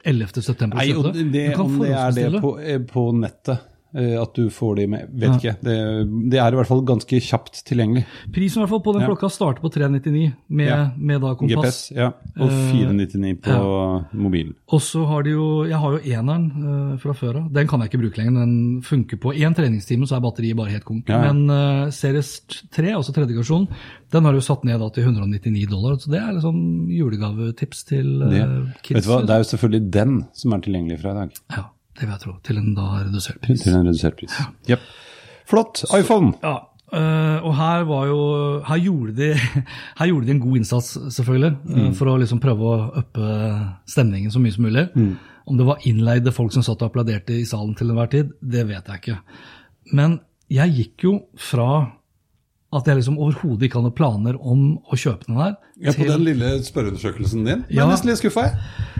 11. 0.08 0.42
september. 0.42 0.80
Nei, 0.80 0.92
og 0.96 1.10
det, 1.12 1.48
om 1.60 1.80
det 1.82 1.92
er 1.92 2.16
det 2.16 2.42
på, 2.44 2.54
eh, 2.60 2.80
på 2.88 3.10
nettet, 3.18 3.66
at 3.96 4.34
du 4.36 4.50
får 4.54 4.76
de 4.78 4.88
med 4.92 5.08
Vet 5.18 5.38
ikke. 5.40 5.54
Det, 5.64 5.76
det 6.32 6.40
er 6.42 6.54
i 6.54 6.58
hvert 6.60 6.70
fall 6.70 6.84
ganske 6.86 7.20
kjapt 7.24 7.62
tilgjengelig. 7.66 8.04
Prisen 8.36 8.60
i 8.60 8.66
hvert 8.66 8.74
fall 8.76 8.84
på 8.86 8.94
den 8.94 9.06
Ja. 9.06 9.08
klokka 9.10 9.30
starter 9.32 9.64
på 9.64 9.72
399 9.74 10.34
med, 10.50 10.68
Ja. 10.68 10.92
med 10.98 11.22
da 11.22 11.34
kompass. 11.40 11.90
GPS, 11.90 11.96
ja. 11.96 12.12
Og 12.38 12.52
499 12.52 13.38
på 13.42 13.58
mobilen. 14.14 14.54
Og 14.68 14.82
så 14.82 15.06
har 15.08 15.24
de 15.24 15.32
jo 15.32 15.48
Jeg 15.68 15.80
har 15.80 15.98
jo 15.98 16.00
eneren 16.04 16.46
eh, 16.94 16.98
fra 17.02 17.14
før 17.14 17.40
av. 17.44 17.54
Den 17.54 17.68
kan 17.68 17.80
jeg 17.82 17.90
ikke 17.92 18.02
bruke 18.04 18.18
lenger. 18.22 18.40
Den 18.44 18.82
funker 18.82 19.18
på 19.18 19.34
én 19.34 19.56
treningstime, 19.56 20.08
så 20.08 20.18
er 20.18 20.26
batteriet 20.26 20.58
bare 20.58 20.74
helt 20.76 20.86
konk. 20.86 21.08
Ja, 21.10 21.24
ja. 21.24 21.32
Men 21.34 21.50
uh, 21.50 21.90
Series 21.92 22.42
3, 22.72 22.94
altså 22.96 23.14
tredje 23.16 23.34
generasjon, 23.34 23.68
den 24.12 24.24
har 24.26 24.32
du 24.32 24.40
jo 24.40 24.46
satt 24.46 24.64
ned 24.68 24.80
da 24.80 24.90
til 24.90 25.04
199 25.08 25.66
dollar. 25.70 25.98
Så 26.02 26.12
det 26.12 26.20
er 26.22 26.34
litt 26.36 26.46
sånn 26.46 26.88
julegavetips 26.92 27.84
til 27.90 28.22
uh, 28.24 28.68
kids. 28.84 29.00
vet 29.00 29.08
du 29.08 29.12
hva, 29.12 29.22
det 29.26 29.36
er 29.36 29.44
jo 29.44 29.50
selvfølgelig 29.54 29.92
den 29.94 30.16
som 30.38 30.54
er 30.54 30.64
tilgjengelig 30.66 31.02
fra 31.02 31.12
i 31.16 31.20
dag. 31.22 31.42
Ja, 31.56 31.64
det 31.98 32.06
vil 32.06 32.14
jeg 32.14 32.24
tro. 32.24 32.38
Til 32.46 32.62
en 32.62 32.74
da 32.78 32.88
redusert 33.02 33.42
pris. 33.44 33.62
Til 33.66 33.76
en 33.76 33.88
redusert 33.90 34.18
pris. 34.20 34.34
Jep. 34.70 34.84
Flott. 35.50 35.86
iPhone. 35.98 36.34
Ja, 36.44 36.60
Uh, 36.88 37.44
og 37.44 37.52
her 37.52 37.82
var 37.84 38.04
jo 38.08 38.20
Her 38.64 38.78
gjorde 38.80 39.16
de, 39.18 39.34
her 40.00 40.08
gjorde 40.08 40.30
de 40.30 40.32
en 40.32 40.40
god 40.40 40.56
innsats, 40.56 40.94
selvfølgelig, 41.12 41.58
øh, 41.68 41.90
for 41.98 42.08
å 42.08 42.14
liksom 42.22 42.40
prøve 42.40 42.64
å 42.64 43.02
uppe 43.02 43.32
stemningen 43.92 44.32
så 44.32 44.40
mye 44.40 44.56
som 44.56 44.64
mulig. 44.64 44.86
Om 45.48 45.60
det 45.60 45.68
var 45.68 45.84
innleide 45.84 46.32
folk 46.32 46.56
som 46.56 46.64
satt 46.64 46.80
og 46.80 46.88
applauderte 46.88 47.36
i 47.36 47.44
salen 47.48 47.76
til 47.76 47.92
enhver 47.92 48.08
tid, 48.12 48.32
det 48.40 48.64
vet 48.70 48.88
jeg 48.88 49.04
ikke. 49.04 49.18
Men 50.00 50.20
jeg 50.48 50.76
gikk 50.78 51.08
jo 51.10 51.14
fra 51.36 51.68
at 52.76 52.84
jeg 52.90 52.98
liksom 53.00 53.16
overhodet 53.24 53.64
ikke 53.70 53.80
hadde 53.80 53.94
planer 53.96 54.36
om 54.44 54.74
å 54.92 54.98
kjøpe 55.00 55.26
den 55.30 55.38
her, 55.40 55.54
Ja, 55.80 55.94
på 55.96 56.04
den 56.08 56.24
lille 56.26 56.50
spørreundersøkelsen 56.66 57.46
din. 57.46 57.62
Jeg 57.70 57.78
Ja. 57.78 57.86
er 57.86 57.92
nesten 57.94 58.10
litt 58.10 58.18
skuffa, 58.20 58.44
jeg. 58.50 58.58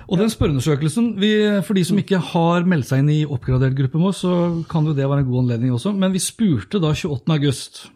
Og 0.08 0.18
den 0.22 0.30
spørreundersøkelsen, 0.30 1.20
vi, 1.20 1.62
for 1.64 1.74
de 1.74 1.84
som 1.84 1.98
ikke 1.98 2.20
har 2.32 2.64
meldt 2.64 2.86
seg 2.88 3.00
inn 3.00 3.10
i 3.10 3.26
oppgradert 3.26 3.76
gruppen 3.76 4.02
vår, 4.02 4.14
så 4.16 4.34
kan 4.70 4.86
jo 4.86 4.94
det 4.94 5.04
være 5.10 5.20
en 5.26 5.32
god 5.32 5.44
anledning 5.44 5.72
også. 5.76 5.92
Men 5.98 6.14
vi 6.14 6.20
spurte 6.20 6.80
da 6.80 6.94
28. 6.94 7.28
august. 7.36 7.90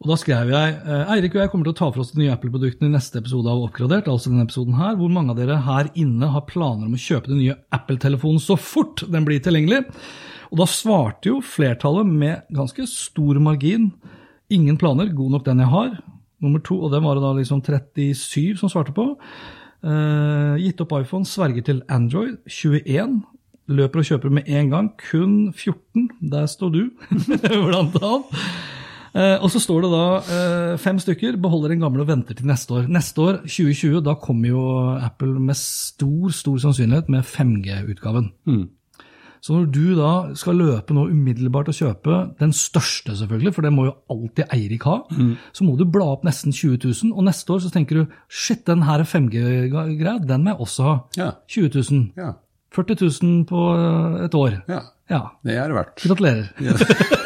Og 0.00 0.06
da 0.08 0.14
skrev 0.16 0.48
jeg 0.48 0.74
eh, 0.86 1.10
Eirik 1.12 1.34
og 1.34 1.40
jeg 1.42 1.50
kommer 1.50 1.64
til 1.66 1.72
å 1.74 1.76
ta 1.76 1.90
for 1.90 2.00
oss 2.00 2.12
de 2.12 2.20
nye 2.22 2.30
Apple-produktene 2.32 2.86
i 2.88 2.94
neste 2.94 3.18
episode 3.18 3.50
av 3.50 3.60
Oppgradert, 3.66 4.06
altså 4.06 4.30
denne 4.30 4.46
episoden 4.46 4.76
her, 4.78 4.94
hvor 4.96 5.10
mange 5.10 5.30
av 5.34 5.36
dere 5.36 5.58
her 5.66 5.90
inne 5.98 6.30
har 6.32 6.46
planer 6.46 6.86
om 6.86 6.94
å 6.94 7.02
kjøpe 7.02 7.26
den 7.32 7.40
nye 7.42 7.56
Apple-telefonen 7.74 8.38
så 8.40 8.56
fort 8.56 9.02
den 9.10 9.26
blir 9.26 9.40
tilgjengelig. 9.42 9.84
Og 10.52 10.62
da 10.62 10.64
svarte 10.70 11.26
jo 11.32 11.40
flertallet 11.44 12.06
med 12.06 12.46
ganske 12.54 12.86
stor 12.88 13.40
margin 13.42 13.90
ingen 14.50 14.78
planer, 14.80 15.12
god 15.14 15.36
nok 15.36 15.46
den 15.46 15.62
jeg 15.64 15.72
har. 15.72 15.96
Nummer 16.42 16.62
to, 16.62 16.78
og 16.86 16.92
den 16.92 17.04
var 17.04 17.18
det 17.18 17.24
da 17.24 17.32
liksom 17.34 17.62
37 17.64 18.58
som 18.60 18.70
svarte 18.70 18.94
på. 18.94 19.10
Uh, 19.82 20.58
gitt 20.58 20.80
opp 20.82 20.94
iPhone, 20.98 21.26
sverger 21.26 21.66
til 21.66 21.82
Android. 21.90 22.38
21. 22.46 23.20
Løper 23.68 24.00
og 24.00 24.08
kjøper 24.08 24.32
med 24.32 24.48
en 24.48 24.72
gang. 24.72 24.90
Kun 25.10 25.52
14. 25.52 26.08
Der 26.32 26.46
står 26.50 26.74
du, 26.74 26.82
blant 27.68 27.98
annet. 27.98 28.42
Uh, 29.08 29.40
og 29.40 29.48
så 29.50 29.60
står 29.62 29.86
det 29.86 29.90
da 29.90 30.06
uh, 30.20 30.72
fem 30.78 30.98
stykker 31.00 31.38
beholder 31.40 31.72
den 31.72 31.80
gamle 31.82 32.04
og 32.04 32.10
venter 32.10 32.36
til 32.38 32.46
neste 32.46 32.76
år. 32.76 32.90
Neste 32.92 33.24
år, 33.24 33.38
2020, 33.48 34.02
da 34.06 34.14
kommer 34.20 34.52
jo 34.52 34.64
Apple 35.00 35.40
med 35.42 35.58
stor 35.58 36.34
stor 36.36 36.58
sannsynlighet 36.66 37.08
med 37.10 37.26
5G-utgaven. 37.26 38.28
Så 39.40 39.54
når 39.54 39.66
du 39.74 39.84
da 39.98 40.10
skal 40.38 40.58
løpe 40.58 40.94
nå 40.96 41.06
umiddelbart 41.12 41.68
og 41.70 41.76
kjøpe 41.78 42.16
den 42.40 42.52
største, 42.56 43.14
selvfølgelig, 43.16 43.52
for 43.54 43.62
det 43.66 43.72
må 43.72 43.84
jo 43.88 43.94
alltid 44.10 44.44
Eirik 44.54 44.84
ha, 44.88 44.96
så 45.54 45.64
må 45.64 45.76
du 45.78 45.84
bla 45.86 46.04
opp 46.16 46.24
nesten 46.26 46.52
20 46.52 46.78
000. 46.84 47.14
Og 47.14 47.24
neste 47.28 47.52
år 47.54 47.62
så 47.64 47.70
tenker 47.74 48.00
du 48.02 48.06
shit, 48.28 48.64
den 48.66 48.82
her 48.88 49.04
5G-greia, 49.06 50.18
den 50.26 50.44
må 50.44 50.54
jeg 50.54 50.60
også 50.66 50.88
ha. 50.88 50.94
Ja. 51.16 51.30
20 51.48 51.70
000. 51.90 52.06
Ja. 52.18 52.32
40 52.74 52.98
000 53.22 53.44
på 53.48 53.60
eh, 53.78 54.24
et 54.26 54.34
år. 54.34 54.62
ja. 54.68 54.82
Ja. 55.08 55.22
Det 55.40 55.54
er 55.56 55.70
det 55.70 55.76
verdt. 55.78 56.02
Gratulerer. 56.04 56.48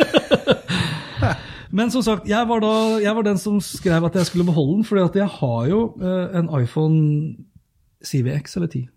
Men 1.72 1.90
som 1.90 2.02
sagt, 2.04 2.28
jeg 2.28 2.48
var, 2.48 2.60
da, 2.62 2.72
jeg 3.02 3.16
var 3.16 3.24
den 3.26 3.38
som 3.40 3.56
skrev 3.64 4.04
at 4.04 4.14
jeg 4.14 4.26
skulle 4.28 4.44
beholde 4.46 4.74
den, 4.76 4.84
fordi 4.84 5.02
at 5.02 5.16
jeg 5.16 5.26
har 5.40 5.66
jo 5.70 5.80
eh, 5.98 6.36
en 6.38 6.50
iPhone 6.60 7.34
CVX 8.04 8.56
eller 8.56 8.68
10. 8.68 8.88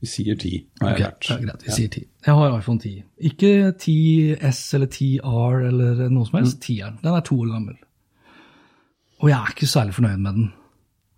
Vi 0.00 0.06
sier 0.06 0.36
ti. 0.38 0.66
har 0.80 0.92
Ok, 0.92 0.98
jeg 0.98 1.06
lært. 1.06 1.28
ja, 1.30 1.36
greit, 1.46 1.62
vi 1.66 1.72
sier 1.72 1.88
10. 1.88 2.04
Jeg 2.26 2.34
har 2.34 2.58
iPhone 2.58 2.78
10. 2.80 3.02
Ikke 3.30 3.72
10S 3.80 4.74
eller 4.74 4.86
10R 4.86 5.66
eller 5.68 6.08
noe 6.10 6.26
som 6.26 6.36
Mm. 6.36 6.42
helst. 6.44 6.60
10-eren. 6.60 6.98
Den 7.02 7.14
er 7.14 7.20
to 7.20 7.34
år 7.40 7.52
gammel. 7.52 7.76
Og 9.22 9.28
jeg 9.30 9.38
er 9.38 9.50
ikke 9.54 9.66
særlig 9.66 9.94
fornøyd 9.94 10.18
med 10.20 10.32
den. 10.34 10.52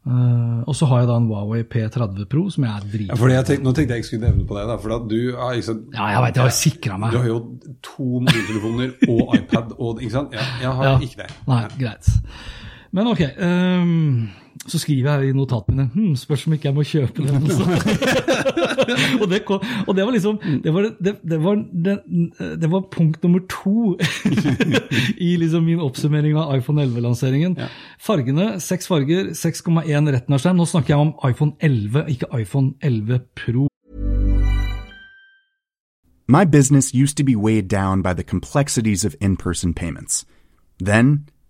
Uh, 0.08 0.62
og 0.66 0.74
så 0.78 0.86
har 0.86 1.00
jeg 1.02 1.08
da 1.08 1.16
en 1.18 1.26
Huawei 1.28 1.64
P30 1.68 2.24
Pro 2.30 2.48
som 2.50 2.64
jeg 2.64 2.70
er 2.70 2.84
Ja, 2.86 2.92
dritfornøyd 2.94 3.34
ja, 3.34 3.42
med. 3.48 3.64
nå 3.66 3.72
tenkte 3.74 3.92
jeg 3.92 3.98
ikke 3.98 4.06
skulle 4.08 4.28
nevne 4.30 4.46
på 4.48 4.54
deg, 4.56 4.68
da, 4.70 4.76
for 4.78 5.02
du 5.08 5.36
har 5.36 5.52
ikke 5.58 5.66
sant, 5.66 5.82
Ja, 5.92 6.06
jeg 6.14 6.22
vet, 6.22 6.34
jeg 6.38 6.42
har 6.42 6.50
sikra 6.50 6.98
meg. 6.98 7.10
Du 7.12 7.18
har 7.18 7.26
jo 7.26 7.58
to 7.82 8.06
mobiltelefoner 8.20 8.94
og 9.10 9.34
iPad, 9.36 9.74
og, 9.78 10.00
ikke 10.00 10.10
sant? 10.14 10.32
Ja, 10.32 10.46
jeg 10.62 10.72
har 10.78 10.84
Ja. 10.84 10.98
ikke 10.98 11.16
det. 11.16 11.30
Nei, 11.48 11.60
greit. 11.78 12.08
Men 12.92 13.06
ok, 13.06 13.22
Um, 13.38 14.28
så 14.66 14.78
skriver 14.78 15.20
jeg 15.20 15.28
i 15.28 15.32
notatene 15.36 15.90
mine 15.94 16.08
hm, 16.08 16.16
spørs 16.16 16.46
om 16.46 16.52
ikke 16.52 16.68
jeg 16.68 16.74
må 16.74 16.82
kjøpe 16.82 17.22
den. 17.22 17.46
og, 19.22 19.30
det 19.30 19.44
kom, 19.46 19.62
og 19.86 19.96
det 19.96 20.04
var 20.04 20.10
liksom 20.12 20.38
Det 20.64 20.74
var, 20.74 20.88
det, 21.04 21.14
det 21.30 21.38
var, 21.44 21.54
det, 21.84 21.98
det 22.60 22.70
var 22.70 22.88
punkt 22.90 23.22
nummer 23.22 23.40
to 23.50 23.96
i 25.28 25.36
liksom 25.36 25.64
min 25.64 25.80
oppsummering 25.80 26.36
av 26.36 26.56
iPhone 26.56 26.82
11-lanseringen. 26.82 27.56
Fargene, 28.00 28.60
seks 28.60 28.88
farger, 28.88 29.32
6,1 29.32 30.12
retinarskjerm. 30.12 30.56
Nå 30.56 30.64
snakker 30.64 30.94
jeg 30.94 31.00
om 31.06 31.14
iPhone 31.30 31.52
11, 31.60 32.04
ikke 32.08 32.26
iPhone 32.40 32.74
11 32.82 33.20
Pro. 33.36 33.68
My 36.28 36.44
business 36.44 36.92
used 36.92 37.16
to 37.16 37.24
be 37.24 37.36
weighed 37.36 37.68
down 37.68 38.02
by 38.02 38.12
the 38.12 38.24
complexities 38.24 39.04
of 39.04 39.14
in 39.20 39.36
person 39.36 39.72
payments. 39.72 40.26
Then, 40.84 41.28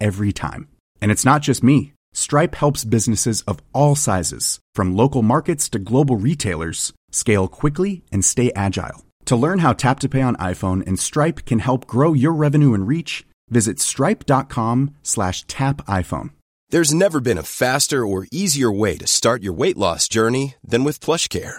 every 0.00 0.32
time. 0.32 0.68
And 1.00 1.10
it's 1.10 1.24
not 1.24 1.42
just 1.42 1.62
me. 1.62 1.92
Stripe 2.12 2.54
helps 2.54 2.84
businesses 2.84 3.42
of 3.42 3.62
all 3.72 3.94
sizes, 3.94 4.58
from 4.74 4.96
local 4.96 5.22
markets 5.22 5.68
to 5.70 5.78
global 5.78 6.16
retailers, 6.16 6.92
scale 7.10 7.48
quickly 7.48 8.02
and 8.10 8.24
stay 8.24 8.52
agile. 8.54 9.04
To 9.26 9.36
learn 9.36 9.60
how 9.60 9.72
Tap 9.72 10.00
to 10.00 10.08
Pay 10.08 10.22
on 10.22 10.36
iPhone 10.36 10.86
and 10.86 10.98
Stripe 10.98 11.44
can 11.44 11.60
help 11.60 11.86
grow 11.86 12.12
your 12.12 12.32
revenue 12.32 12.74
and 12.74 12.88
reach, 12.88 13.24
visit 13.48 13.78
stripe.com 13.78 14.96
slash 15.02 15.44
tap 15.46 15.78
iPhone. 15.86 16.30
There's 16.70 16.94
never 16.94 17.20
been 17.20 17.38
a 17.38 17.42
faster 17.42 18.04
or 18.06 18.26
easier 18.32 18.70
way 18.72 18.96
to 18.96 19.06
start 19.06 19.42
your 19.42 19.52
weight 19.52 19.76
loss 19.76 20.08
journey 20.08 20.54
than 20.64 20.84
with 20.84 21.00
PlushCare. 21.00 21.58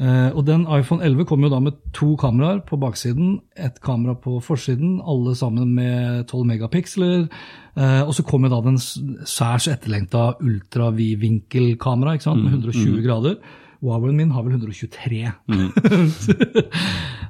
Og 0.00 0.46
den 0.48 0.62
iPhone 0.64 1.04
11 1.04 1.26
kom 1.28 1.42
jo 1.44 1.50
da 1.52 1.58
med 1.60 1.76
to 1.92 2.14
kameraer 2.16 2.62
på 2.64 2.78
baksiden, 2.80 3.34
ett 3.52 3.82
kamera 3.84 4.14
på 4.16 4.38
forsiden, 4.40 4.94
alle 5.04 5.34
sammen 5.36 5.74
med 5.76 6.24
12 6.30 6.46
megapiksler. 6.48 7.26
Eh, 7.76 8.02
og 8.02 8.14
så 8.16 8.24
kom 8.26 8.46
jo 8.46 8.52
da 8.52 8.60
den 8.64 8.78
særs 8.80 9.68
etterlengta 9.70 10.34
ultravidvinkelkamera 10.40 12.16
med 12.34 12.52
120 12.56 13.02
grader. 13.04 13.36
Huawei 13.80 14.12
min 14.12 14.32
har 14.34 14.44
vel 14.44 14.58
123. 14.58 15.32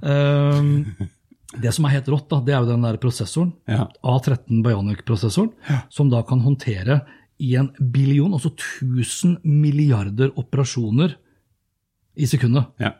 um, 0.02 0.70
det 1.62 1.72
som 1.74 1.86
er 1.86 1.94
helt 1.94 2.10
rått, 2.10 2.28
da, 2.30 2.40
det 2.42 2.54
er 2.54 2.62
jo 2.64 2.70
den 2.72 2.86
der 2.86 2.98
prosessoren. 3.02 3.52
Ja. 3.70 3.86
A13 4.02 4.62
Bionic-prosessoren, 4.66 5.52
som 5.90 6.10
da 6.10 6.22
kan 6.26 6.42
håndtere 6.42 7.02
i 7.40 7.54
en 7.56 7.70
billion, 7.78 8.34
altså 8.36 8.50
1000 8.52 9.38
milliarder 9.44 10.32
operasjoner 10.38 11.14
i 12.20 12.28
sekundet. 12.30 12.68
Ja. 12.80 12.92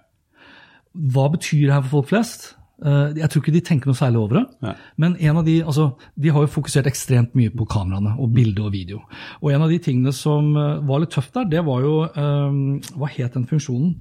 Hva 0.97 1.29
betyr 1.37 1.69
det 1.69 1.77
her 1.77 1.85
for 1.85 2.01
folk 2.01 2.09
flest? 2.15 2.55
Eh, 2.81 3.13
Jeg 3.21 3.29
tror 3.31 3.43
ikke 3.43 3.53
de 3.53 3.61
tenker 3.61 3.91
noe 3.91 3.99
særlig 3.99 4.19
over 4.19 4.39
det. 4.39 4.45
Ja. 4.65 4.73
Men 4.97 5.15
en 5.21 5.37
av 5.37 5.45
de, 5.45 5.59
altså, 5.63 5.91
de 6.17 6.31
har 6.33 6.41
jo 6.47 6.49
fokusert 6.55 6.87
ekstremt 6.89 7.35
mye 7.37 7.53
på 7.53 7.67
kameraene 7.69 8.15
og 8.19 8.33
bilde 8.35 8.63
og 8.65 8.73
video. 8.73 9.03
Og 9.43 9.53
en 9.53 9.63
av 9.67 9.69
de 9.69 9.77
tingene 9.85 10.13
som 10.17 10.55
eh, 10.57 10.81
var 10.89 11.03
litt 11.05 11.13
tøft 11.13 11.35
der, 11.37 11.45
det 11.53 11.63
var 11.69 11.85
jo 11.85 11.95
eh, 12.09 12.57
Hva 12.97 13.11
het 13.13 13.37
den 13.37 13.45
funksjonen? 13.51 13.93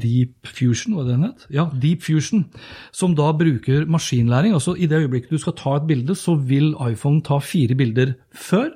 Deep 0.00 0.46
Fusion, 0.46 0.94
var 0.96 1.04
det 1.08 1.14
den 1.16 1.24
het? 1.26 1.46
Ja, 1.52 1.66
Deep 1.82 2.02
Fusion. 2.06 2.44
Som 2.92 3.14
da 3.18 3.32
bruker 3.36 3.86
maskinlæring. 3.90 4.52
altså 4.54 4.76
I 4.78 4.86
det 4.86 5.00
øyeblikket 5.06 5.30
du 5.30 5.38
skal 5.38 5.56
ta 5.58 5.76
et 5.76 5.86
bilde, 5.88 6.14
så 6.14 6.34
vil 6.36 6.74
iPhone 6.90 7.22
ta 7.22 7.38
fire 7.38 7.74
bilder 7.74 8.14
før 8.34 8.70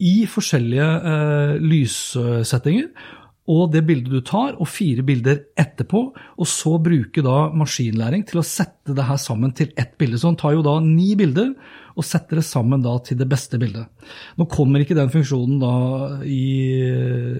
i 0.00 0.26
forskjellige 0.30 0.88
eh, 1.12 1.54
lyssettinger. 1.62 2.88
Og 3.48 3.70
det 3.72 3.84
bildet 3.88 4.12
du 4.12 4.20
tar, 4.24 4.56
og 4.60 4.68
fire 4.68 5.04
bilder 5.06 5.40
etterpå, 5.58 6.02
og 6.12 6.48
så 6.48 6.74
bruke 6.84 7.24
da 7.24 7.48
maskinlæring 7.56 8.26
til 8.28 8.42
å 8.42 8.46
sette 8.46 8.96
det 8.96 9.06
her 9.08 9.20
sammen 9.20 9.54
til 9.56 9.72
ett 9.80 9.96
bilde. 10.00 10.20
Så 10.20 10.28
han 10.28 10.38
tar 10.40 10.56
jo 10.58 10.64
da 10.66 10.76
ni 10.84 11.14
bilder 11.18 11.54
og 11.98 12.06
setter 12.06 12.38
det 12.38 12.46
sammen 12.46 12.84
da 12.84 12.92
til 13.02 13.18
det 13.18 13.26
beste 13.30 13.58
bildet. 13.58 13.88
Nå 14.38 14.46
kommer 14.52 14.84
ikke 14.84 14.96
den 14.98 15.10
funksjonen 15.10 15.58
da 15.62 15.72
i 16.22 16.44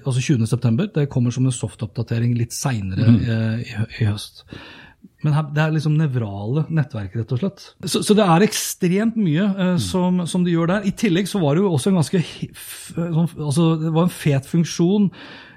altså 0.03 0.19
20.9. 0.19 0.89
Det 0.97 1.07
kommer 1.13 1.31
som 1.35 1.47
en 1.47 1.55
softoppdatering 1.55 2.35
litt 2.35 2.57
seinere 2.57 3.07
i, 3.13 3.39
i, 3.63 3.79
i 4.01 4.09
høst. 4.09 4.43
Men 5.23 5.35
her, 5.35 5.49
det 5.51 5.61
er 5.63 5.73
liksom 5.75 5.97
nevrale 5.99 6.63
nettverk, 6.71 7.15
rett 7.19 7.31
og 7.35 7.41
slett. 7.41 7.63
Så, 7.91 8.01
så 8.07 8.15
det 8.15 8.23
er 8.23 8.45
ekstremt 8.45 9.17
mye 9.19 9.47
eh, 9.51 9.75
som, 9.83 10.23
som 10.29 10.45
de 10.45 10.53
gjør 10.53 10.71
der. 10.71 10.87
I 10.87 10.95
tillegg 10.95 11.27
så 11.27 11.41
var 11.43 11.55
det 11.55 11.65
jo 11.65 11.73
også 11.75 11.91
en 11.91 11.99
ganske 11.99 12.21
sånn, 12.95 13.27
altså 13.35 13.73
Det 13.81 13.93
var 13.95 14.07
en 14.07 14.13
fet 14.15 14.47
funksjon 14.47 15.09
eh, 15.11 15.48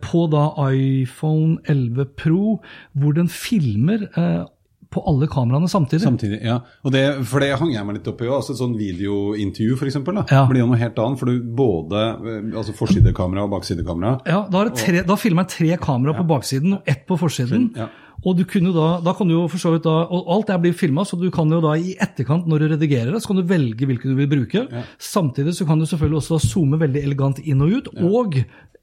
på 0.00 0.24
da 0.32 0.46
iPhone 0.70 1.58
11 1.68 2.06
Pro, 2.16 2.60
hvor 2.96 3.12
den 3.16 3.28
filmer 3.28 4.06
eh, 4.16 4.42
på 4.90 5.02
alle 5.06 5.28
kameraene 5.30 5.68
samtidig. 5.70 6.02
Samtidig, 6.02 6.40
ja. 6.42 6.56
Og 6.82 6.90
det, 6.90 7.02
for 7.30 7.38
det 7.38 7.52
hang 7.60 7.70
jeg 7.70 7.86
meg 7.86 8.00
litt 8.00 8.08
opp 8.10 8.22
i 8.24 8.26
òg. 8.26 8.40
Altså, 8.40 8.56
et 8.56 8.58
sånn 8.58 8.72
videointervju, 8.78 9.76
f.eks., 9.78 9.98
Ja. 10.32 10.44
blir 10.50 10.64
jo 10.64 10.66
noe 10.72 10.80
helt 10.80 10.98
annet. 10.98 11.20
For 11.20 11.30
du 11.30 11.42
både 11.42 12.00
eh, 12.18 12.58
altså 12.58 12.74
forsidekamera 12.74 13.44
og 13.46 13.52
baksidekamera. 13.54 14.16
Ja, 14.26 14.40
Da, 14.50 14.64
er 14.64 14.70
det 14.72 14.80
tre, 14.82 15.02
da 15.06 15.14
filmer 15.20 15.46
jeg 15.46 15.54
tre 15.56 15.76
kamera 15.86 16.16
på 16.18 16.26
baksiden 16.26 16.80
og 16.80 16.90
ett 16.90 17.06
på 17.06 17.18
forsiden. 17.20 17.70
Ja. 17.78 17.86
Og 18.26 18.34
du 18.36 18.42
kunne 18.44 18.68
da, 18.74 18.88
da 19.00 19.14
kan 19.16 19.30
du 19.30 19.32
jo 19.32 19.46
for 19.48 19.56
så 19.62 19.70
vidt 19.72 19.86
da, 19.86 19.94
og 20.12 20.26
alt 20.34 20.50
det 20.50 20.58
blir 20.60 20.74
filma, 20.76 21.06
så 21.08 21.16
du 21.16 21.30
kan 21.32 21.48
jo 21.48 21.60
da 21.64 21.70
i 21.80 21.94
etterkant, 21.96 22.44
når 22.50 22.58
du 22.60 22.66
redigerer 22.74 23.14
det, 23.14 23.22
så 23.22 23.30
kan 23.30 23.38
du 23.38 23.46
velge 23.48 23.86
hvilke 23.88 24.10
du 24.10 24.18
vil 24.18 24.28
bruke. 24.28 24.66
Samtidig 25.00 25.54
så 25.56 25.64
kan 25.64 25.80
du 25.80 25.86
selvfølgelig 25.88 26.18
også 26.20 26.40
zoome 26.50 26.76
veldig 26.82 27.00
elegant 27.06 27.40
inn 27.40 27.62
og 27.64 27.78
ut. 27.78 27.88
Og, 28.04 28.36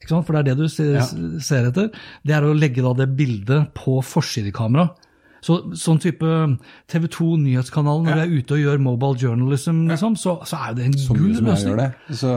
for 0.07 0.35
det 0.35 0.39
er 0.39 0.47
det 0.51 0.57
du 0.59 0.69
ser, 0.71 1.01
ser 1.43 1.67
etter, 1.71 1.91
det 2.23 2.37
er 2.37 2.45
å 2.45 2.55
legge 2.55 2.85
det 2.97 3.09
bildet 3.17 3.73
på 3.75 3.99
forsidekamera. 4.05 4.91
Så, 5.43 5.59
sånn 5.77 5.99
type 6.01 6.27
TV 6.89 7.05
2 7.13 7.27
Nyhetskanalen, 7.43 8.07
når 8.07 8.19
jeg 8.19 8.25
er 8.25 8.41
ute 8.41 8.55
og 8.55 8.61
gjør 8.63 8.81
mobile 8.83 9.19
journalism, 9.21 9.83
liksom, 9.91 10.17
så, 10.19 10.33
så 10.49 10.59
er 10.65 10.75
det 10.77 10.87
en 10.87 10.97
Så 10.97 11.15
gull 11.15 11.37
løsning. 11.45 11.93
Så, 12.09 12.33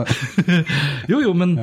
Jo, 1.11 1.21
jo, 1.25 1.33
men 1.37 1.57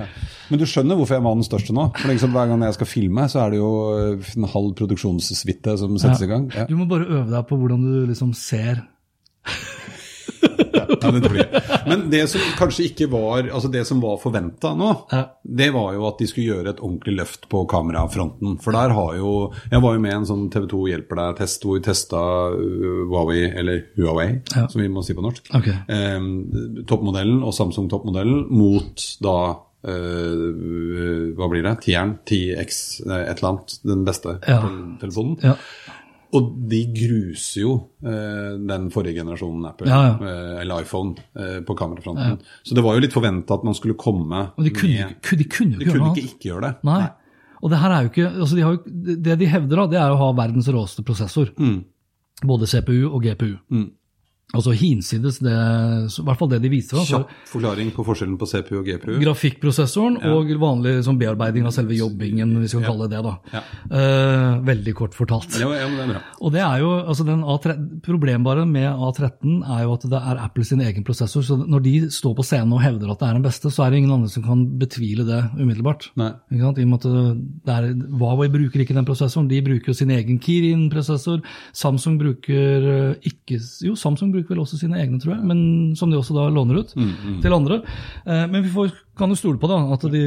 men 0.48 0.60
du 0.60 0.64
skjønner 0.68 0.96
hvorfor 0.96 1.18
jeg 1.18 1.24
var 1.26 1.36
den 1.36 1.46
største 1.46 1.74
nå? 1.76 1.90
For 1.98 2.10
liksom, 2.10 2.32
Hver 2.34 2.50
gang 2.50 2.62
jeg 2.64 2.76
skal 2.78 2.88
filme, 2.88 3.26
så 3.28 3.42
er 3.44 3.54
det 3.54 3.60
jo 3.60 3.72
eh, 3.94 4.30
en 4.36 4.48
halv 4.48 4.70
produksjonssuite 4.78 5.74
som 5.80 5.98
settes 6.00 6.24
i 6.24 6.30
gang. 6.30 6.48
Ja. 6.56 6.64
du 6.68 6.76
må 6.78 6.88
bare 6.88 7.08
øve 7.08 7.28
deg 7.32 7.48
på 7.48 7.58
hvordan 7.60 7.84
du 7.84 7.98
liksom 8.10 8.32
ser 8.36 8.82
Ja, 10.98 11.10
det 11.14 11.20
tror. 11.22 11.38
Men 11.88 12.02
det 12.12 12.22
som 12.32 12.42
kanskje 12.58 12.86
ikke 12.88 13.06
var 13.12 13.46
altså 13.48 13.68
det 13.72 13.84
som 13.88 14.00
var 14.02 14.16
forventa 14.20 14.72
nå, 14.76 14.88
det 15.44 15.68
var 15.74 15.92
jo 15.96 16.06
at 16.08 16.18
de 16.20 16.26
skulle 16.30 16.48
gjøre 16.54 16.72
et 16.74 16.80
ordentlig 16.82 17.14
løft 17.20 17.46
på 17.52 17.62
kamerafronten. 17.70 18.56
For 18.64 18.74
der 18.76 18.92
har 18.96 19.14
jo 19.18 19.32
Jeg 19.70 19.82
var 19.84 19.94
jo 19.96 20.02
med 20.04 20.12
i 20.12 20.16
en 20.18 20.26
sånn 20.28 20.48
TV 20.52 20.66
2 20.72 20.82
hjelper 20.92 21.20
deg-test 21.22 21.64
hvor 21.66 21.78
vi 21.78 21.84
testa 21.86 22.20
uh, 22.52 23.04
Huawei, 23.10 23.44
eller 23.60 23.84
Huawei, 23.96 24.28
Ja. 24.56 24.66
som 24.68 24.82
vi 24.82 24.88
må 24.92 25.04
si 25.06 25.14
på 25.16 25.24
norsk, 25.24 25.48
okay. 25.54 25.76
eh, 25.88 26.18
toppmodellen 26.88 27.42
og 27.46 27.54
Samsung 27.56 27.88
toppmodellen 27.92 28.46
mot 28.50 29.04
da 29.24 29.36
eh, 29.88 31.34
hva 31.38 31.48
blir 31.52 31.62
det? 31.66 31.74
Tieren? 31.86 32.16
10X, 32.28 32.80
eh, 33.06 33.24
et 33.30 33.38
eller 33.38 33.50
annet. 33.52 33.78
Den 33.86 34.04
beste 34.06 34.38
Ja. 34.48 34.60
telefonen. 35.00 35.38
Ja. 35.42 35.54
Og 36.36 36.48
de 36.68 36.80
gruser 36.92 37.62
jo 37.62 37.70
eh, 38.04 38.58
den 38.68 38.90
forrige 38.92 39.14
generasjonen 39.16 39.64
Apple, 39.70 39.86
Ja, 39.88 40.00
ja. 40.10 40.14
eh, 40.20 40.60
eller 40.60 40.82
iPhone, 40.84 41.14
eh, 41.34 41.60
på 41.64 41.74
kamerafronten. 41.78 42.40
Så 42.62 42.74
det 42.76 42.84
var 42.84 42.94
jo 42.98 43.00
litt 43.00 43.14
forventa 43.16 43.54
at 43.56 43.64
man 43.64 43.74
skulle 43.74 43.94
komme 43.96 44.42
Og 44.58 44.64
de 44.64 44.70
kunne, 44.70 45.06
med 45.08 45.22
ku- 45.24 45.36
de 45.40 45.44
kunne 45.48 45.78
De 45.78 45.84
ikke 45.86 45.94
gjøre 45.94 45.98
kunne 46.04 46.16
ikke 46.16 46.34
ikke 46.34 46.48
gjøre 46.50 46.60
det. 46.66 46.74
Nei. 46.84 47.08
Og 47.62 47.70
det 47.72 47.78
her 47.80 47.90
er 47.90 48.02
jo 48.04 48.10
ikke 48.12 48.26
altså 48.38 48.54
de 48.54 48.62
har 48.62 48.72
jo, 48.76 48.82
Det 49.24 49.38
de 49.40 49.46
hevder, 49.46 49.76
da, 49.76 49.86
det 49.86 49.98
er 49.98 50.10
å 50.12 50.18
ha 50.20 50.32
verdens 50.32 50.68
råeste 50.68 51.02
prosessor. 51.02 51.48
Mm. 51.58 51.84
Både 52.46 52.66
CPU 52.70 53.08
og 53.10 53.22
GPU. 53.24 53.56
Altså 54.56 54.72
hinsides 54.72 55.42
det, 55.44 55.52
i 55.52 56.22
hvert 56.24 56.38
fall 56.40 56.48
det 56.48 56.62
de 56.64 56.70
viste. 56.72 56.96
Da, 56.96 57.04
Kjapp 57.04 57.32
forklaring 57.50 57.90
på 57.92 58.04
forskjellen 58.06 58.38
på 58.40 58.48
CPU 58.48 58.78
og 58.80 58.86
GPU. 58.86 59.18
Grafikkprosessoren 59.20 60.16
og 60.30 60.48
vanlig 60.62 60.94
sånn 61.04 61.18
bearbeiding 61.20 61.68
av 61.68 61.74
selve 61.76 61.98
jobbingen, 61.98 62.54
hvis 62.62 62.72
vi 62.72 62.80
kan 62.80 62.94
kalle 62.94 63.10
det 63.12 63.18
det. 63.18 63.32
da. 63.52 63.62
Uh, 63.92 64.64
veldig 64.66 64.94
kort 64.96 65.16
fortalt. 65.16 65.58
Ja, 65.60 65.68
ja, 65.76 65.88
men 65.88 65.98
det 65.98 66.04
er 66.06 66.12
bra. 66.14 66.22
Og 66.40 66.54
det 66.54 66.62
er 66.64 66.82
jo, 66.82 66.92
altså 67.12 67.26
den 67.28 67.44
A3, 67.44 67.76
Problembare 68.04 68.64
med 68.68 68.88
A13 68.88 69.60
er 69.66 69.84
jo 69.84 69.94
at 69.96 70.06
det 70.08 70.20
er 70.32 70.42
Apple 70.46 70.64
sin 70.66 70.82
egen 70.84 71.04
prosessor. 71.06 71.44
så 71.44 71.58
Når 71.58 71.84
de 71.84 71.94
står 72.14 72.36
på 72.38 72.46
scenen 72.46 72.72
og 72.76 72.82
hevder 72.82 73.12
at 73.12 73.20
det 73.20 73.28
er 73.28 73.38
den 73.38 73.46
beste, 73.46 73.72
så 73.74 73.84
er 73.84 73.92
det 73.92 74.02
ingen 74.02 74.14
andre 74.16 74.32
som 74.32 74.46
kan 74.46 74.64
betvile 74.80 75.26
det 75.28 75.42
umiddelbart. 75.58 76.10
Nei. 76.20 76.32
Ikke 76.52 76.64
sant? 76.64 76.80
I 76.80 76.86
og 76.86 76.92
med 76.92 77.04
at 77.04 77.44
det 77.68 77.76
er, 77.76 77.88
Huawei 78.18 78.48
bruker 78.52 78.84
ikke 78.84 78.96
den 78.96 79.08
prosessoren, 79.08 79.50
de 79.50 79.60
bruker 79.66 79.92
jo 79.92 79.98
sin 79.98 80.12
egen 80.14 80.40
Kirin-prosessor. 80.42 81.42
Samsung 81.76 82.18
bruker 82.20 82.88
eh, 82.94 83.28
ikke 83.28 83.58
Jo, 83.84 83.94
Samsung 83.98 84.32
bruker 84.32 84.37
vel 84.46 84.58
også 84.60 84.78
sine 84.78 84.96
egne, 85.00 85.18
tror 85.20 85.34
jeg, 85.34 85.44
men 85.44 85.96
som 85.96 86.10
de 86.10 86.16
også 86.16 86.34
da 86.34 86.48
låner 86.48 86.78
ut 86.78 86.94
til 87.42 87.52
andre. 87.52 87.82
Eh, 88.26 88.46
Men 88.50 88.62
vi 88.62 88.68
får, 88.68 88.92
kan 89.18 89.28
jo 89.28 89.34
stole 89.34 89.58
på 89.58 89.66
da, 89.66 89.92
at, 89.92 90.00
de, 90.12 90.22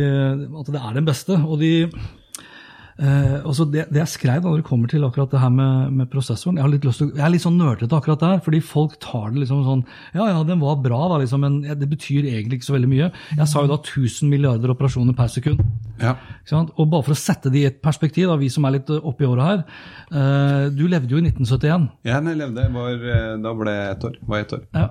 at 0.59 0.66
det 0.68 0.76
er 0.82 0.93
den 0.93 1.05
beste. 1.05 1.32
og 1.47 1.59
de 1.59 1.89
Eh, 3.02 3.52
så 3.58 3.66
det, 3.66 3.88
det 3.89 4.04
jeg 4.04 4.12
skrev 4.12 4.43
da 4.43 4.52
når 4.52 4.60
det 4.62 4.68
kommer 4.68 4.91
til 4.91 5.06
akkurat 5.08 5.32
det 5.34 5.39
her 5.41 5.49
med, 5.49 5.93
med 5.97 6.10
prosessoren 6.12 6.60
Jeg 6.60 6.66
har 6.68 6.70
litt 6.70 6.84
lyst 6.86 7.02
til, 7.02 7.08
jeg 7.18 7.24
er 7.26 7.32
litt 7.34 7.41
sånn 7.41 7.58
nerdete 7.58 7.97
akkurat 7.97 8.22
der, 8.22 8.43
fordi 8.45 8.60
folk 8.62 8.93
tar 9.02 9.32
det 9.34 9.41
liksom 9.41 9.64
sånn 9.66 9.82
Ja, 10.14 10.28
ja, 10.30 10.43
den 10.45 10.62
var 10.62 10.78
bra, 10.84 10.99
da, 11.10 11.18
liksom, 11.24 11.41
men 11.41 11.58
det 11.66 11.89
betyr 11.89 12.28
egentlig 12.30 12.60
ikke 12.60 12.70
så 12.70 12.76
veldig 12.78 12.91
mye. 12.91 13.10
Jeg 13.39 13.49
sa 13.49 13.66
jo 13.66 13.72
da 13.72 13.80
1000 13.80 14.30
milliarder 14.30 14.76
operasjoner 14.76 15.18
per 15.18 15.32
sekund. 15.34 15.64
Ja. 16.02 16.14
Og 16.54 16.86
bare 16.91 17.08
for 17.08 17.16
å 17.16 17.20
sette 17.20 17.49
det 17.54 17.62
i 17.64 17.68
et 17.72 17.82
perspektiv, 17.82 18.30
da, 18.30 18.38
vi 18.38 18.52
som 18.54 18.70
er 18.70 18.78
litt 18.78 18.89
oppi 18.93 19.26
åra 19.28 19.49
her 19.49 19.60
eh, 19.64 20.70
Du 20.74 20.88
levde 20.89 21.14
jo 21.14 21.22
i 21.22 21.26
1971. 21.26 21.89
Ja, 22.06 22.22
jeg 22.22 22.38
levde, 22.38 22.70
var, 22.76 23.06
eh, 23.18 23.38
da 23.41 23.58
ble 23.58 23.78
jeg 23.78 23.95
ett 23.95 24.10
år. 24.12 24.18
Var 24.30 24.45
ett 24.45 24.60
år. 24.60 24.68
Ja. 24.78 24.89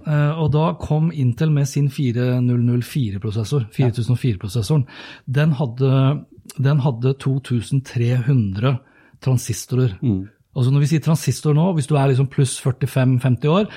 Uh, 0.00 0.32
og 0.40 0.52
da 0.54 0.70
kom 0.80 1.10
Intel 1.12 1.50
med 1.52 1.68
sin 1.68 1.90
4004-prosessor, 1.92 3.66
4004-prosessoren. 3.74 4.86
Den 5.28 5.52
hadde, 5.58 5.90
den 6.58 6.80
hadde 6.80 7.14
2300 7.18 8.78
transistorer. 9.22 9.96
Altså 10.50 10.72
Når 10.74 10.80
vi 10.82 10.86
sier 10.90 11.02
transistor 11.04 11.54
nå, 11.54 11.68
hvis 11.76 11.86
du 11.86 11.94
er 11.94 12.08
liksom 12.10 12.26
pluss 12.32 12.56
45-50 12.58 13.46
år, 13.52 13.68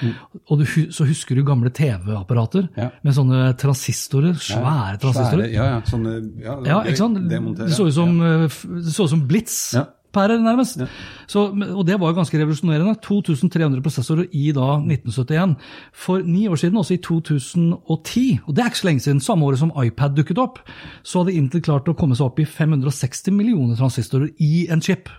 og 0.50 0.58
du, 0.58 0.66
så 0.90 1.06
husker 1.06 1.36
du 1.38 1.44
gamle 1.46 1.70
TV-apparater 1.70 2.66
Ja. 2.76 2.88
med 3.06 3.14
sånne 3.14 3.56
transistorer, 3.62 4.34
svære 4.42 4.98
transistorer. 5.04 5.46
Svære, 5.46 5.54
ja, 5.54 5.68
ja. 5.76 5.82
Sånne, 5.86 6.16
ja, 6.42 6.56
Ja, 6.66 6.80
ikke 6.84 6.98
sant? 6.98 7.20
demontere, 7.30 7.68
Det 7.70 7.76
så 7.78 7.86
ut 7.88 7.94
som, 7.94 8.20
eh, 8.22 8.48
det 8.50 8.90
ut 9.06 9.10
som 9.10 9.28
blitz. 9.28 9.74
Ja. 9.76 9.86
Pærer, 10.14 10.38
nærmest. 10.42 10.82
Så, 11.28 11.46
og 11.50 11.88
det 11.88 12.00
var 12.00 12.12
jo 12.12 12.18
ganske 12.20 12.38
revolusjonerende. 12.38 12.96
2300 13.02 13.82
prosessorer 13.82 14.28
i 14.32 14.52
da 14.56 14.68
1971. 14.78 15.56
For 15.94 16.22
ni 16.26 16.48
år 16.48 16.56
siden, 16.62 16.78
også 16.78 16.94
i 16.94 17.02
2010, 17.02 18.40
og 18.46 18.56
det 18.56 18.62
er 18.64 18.72
ikke 18.72 18.82
så 18.84 18.88
lenge 18.88 19.00
siden, 19.08 19.20
samme 19.20 19.46
året 19.46 19.60
som 19.60 19.74
iPad 19.84 20.16
dukket 20.18 20.38
opp, 20.38 20.62
så 21.04 21.24
hadde 21.24 21.34
Intel 21.40 21.66
klart 21.66 21.90
å 21.90 21.98
komme 21.98 22.16
seg 22.16 22.30
opp 22.30 22.40
i 22.40 22.46
560 22.46 23.34
millioner 23.34 23.80
transistorer 23.80 24.30
i 24.40 24.68
en 24.72 24.82
chip. 24.82 25.10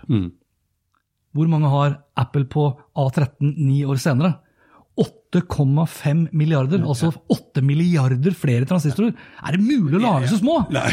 Hvor 1.35 1.47
mange 1.51 1.67
har 1.69 1.99
Apple 2.15 2.45
på 2.47 2.69
A13 2.95 3.53
ni 3.57 3.83
år 3.83 3.99
senere? 3.99 4.37
8,5 5.41 6.27
milliarder, 6.37 6.83
altså 6.85 7.09
8 7.31 7.61
milliarder 7.65 8.33
flere 8.37 8.65
transistorer. 8.69 9.13
Er 9.43 9.55
det 9.57 9.61
mulig 9.65 9.97
å 9.99 10.01
lage 10.03 10.29
så 10.31 10.39
små? 10.39 10.57
Nei, 10.73 10.85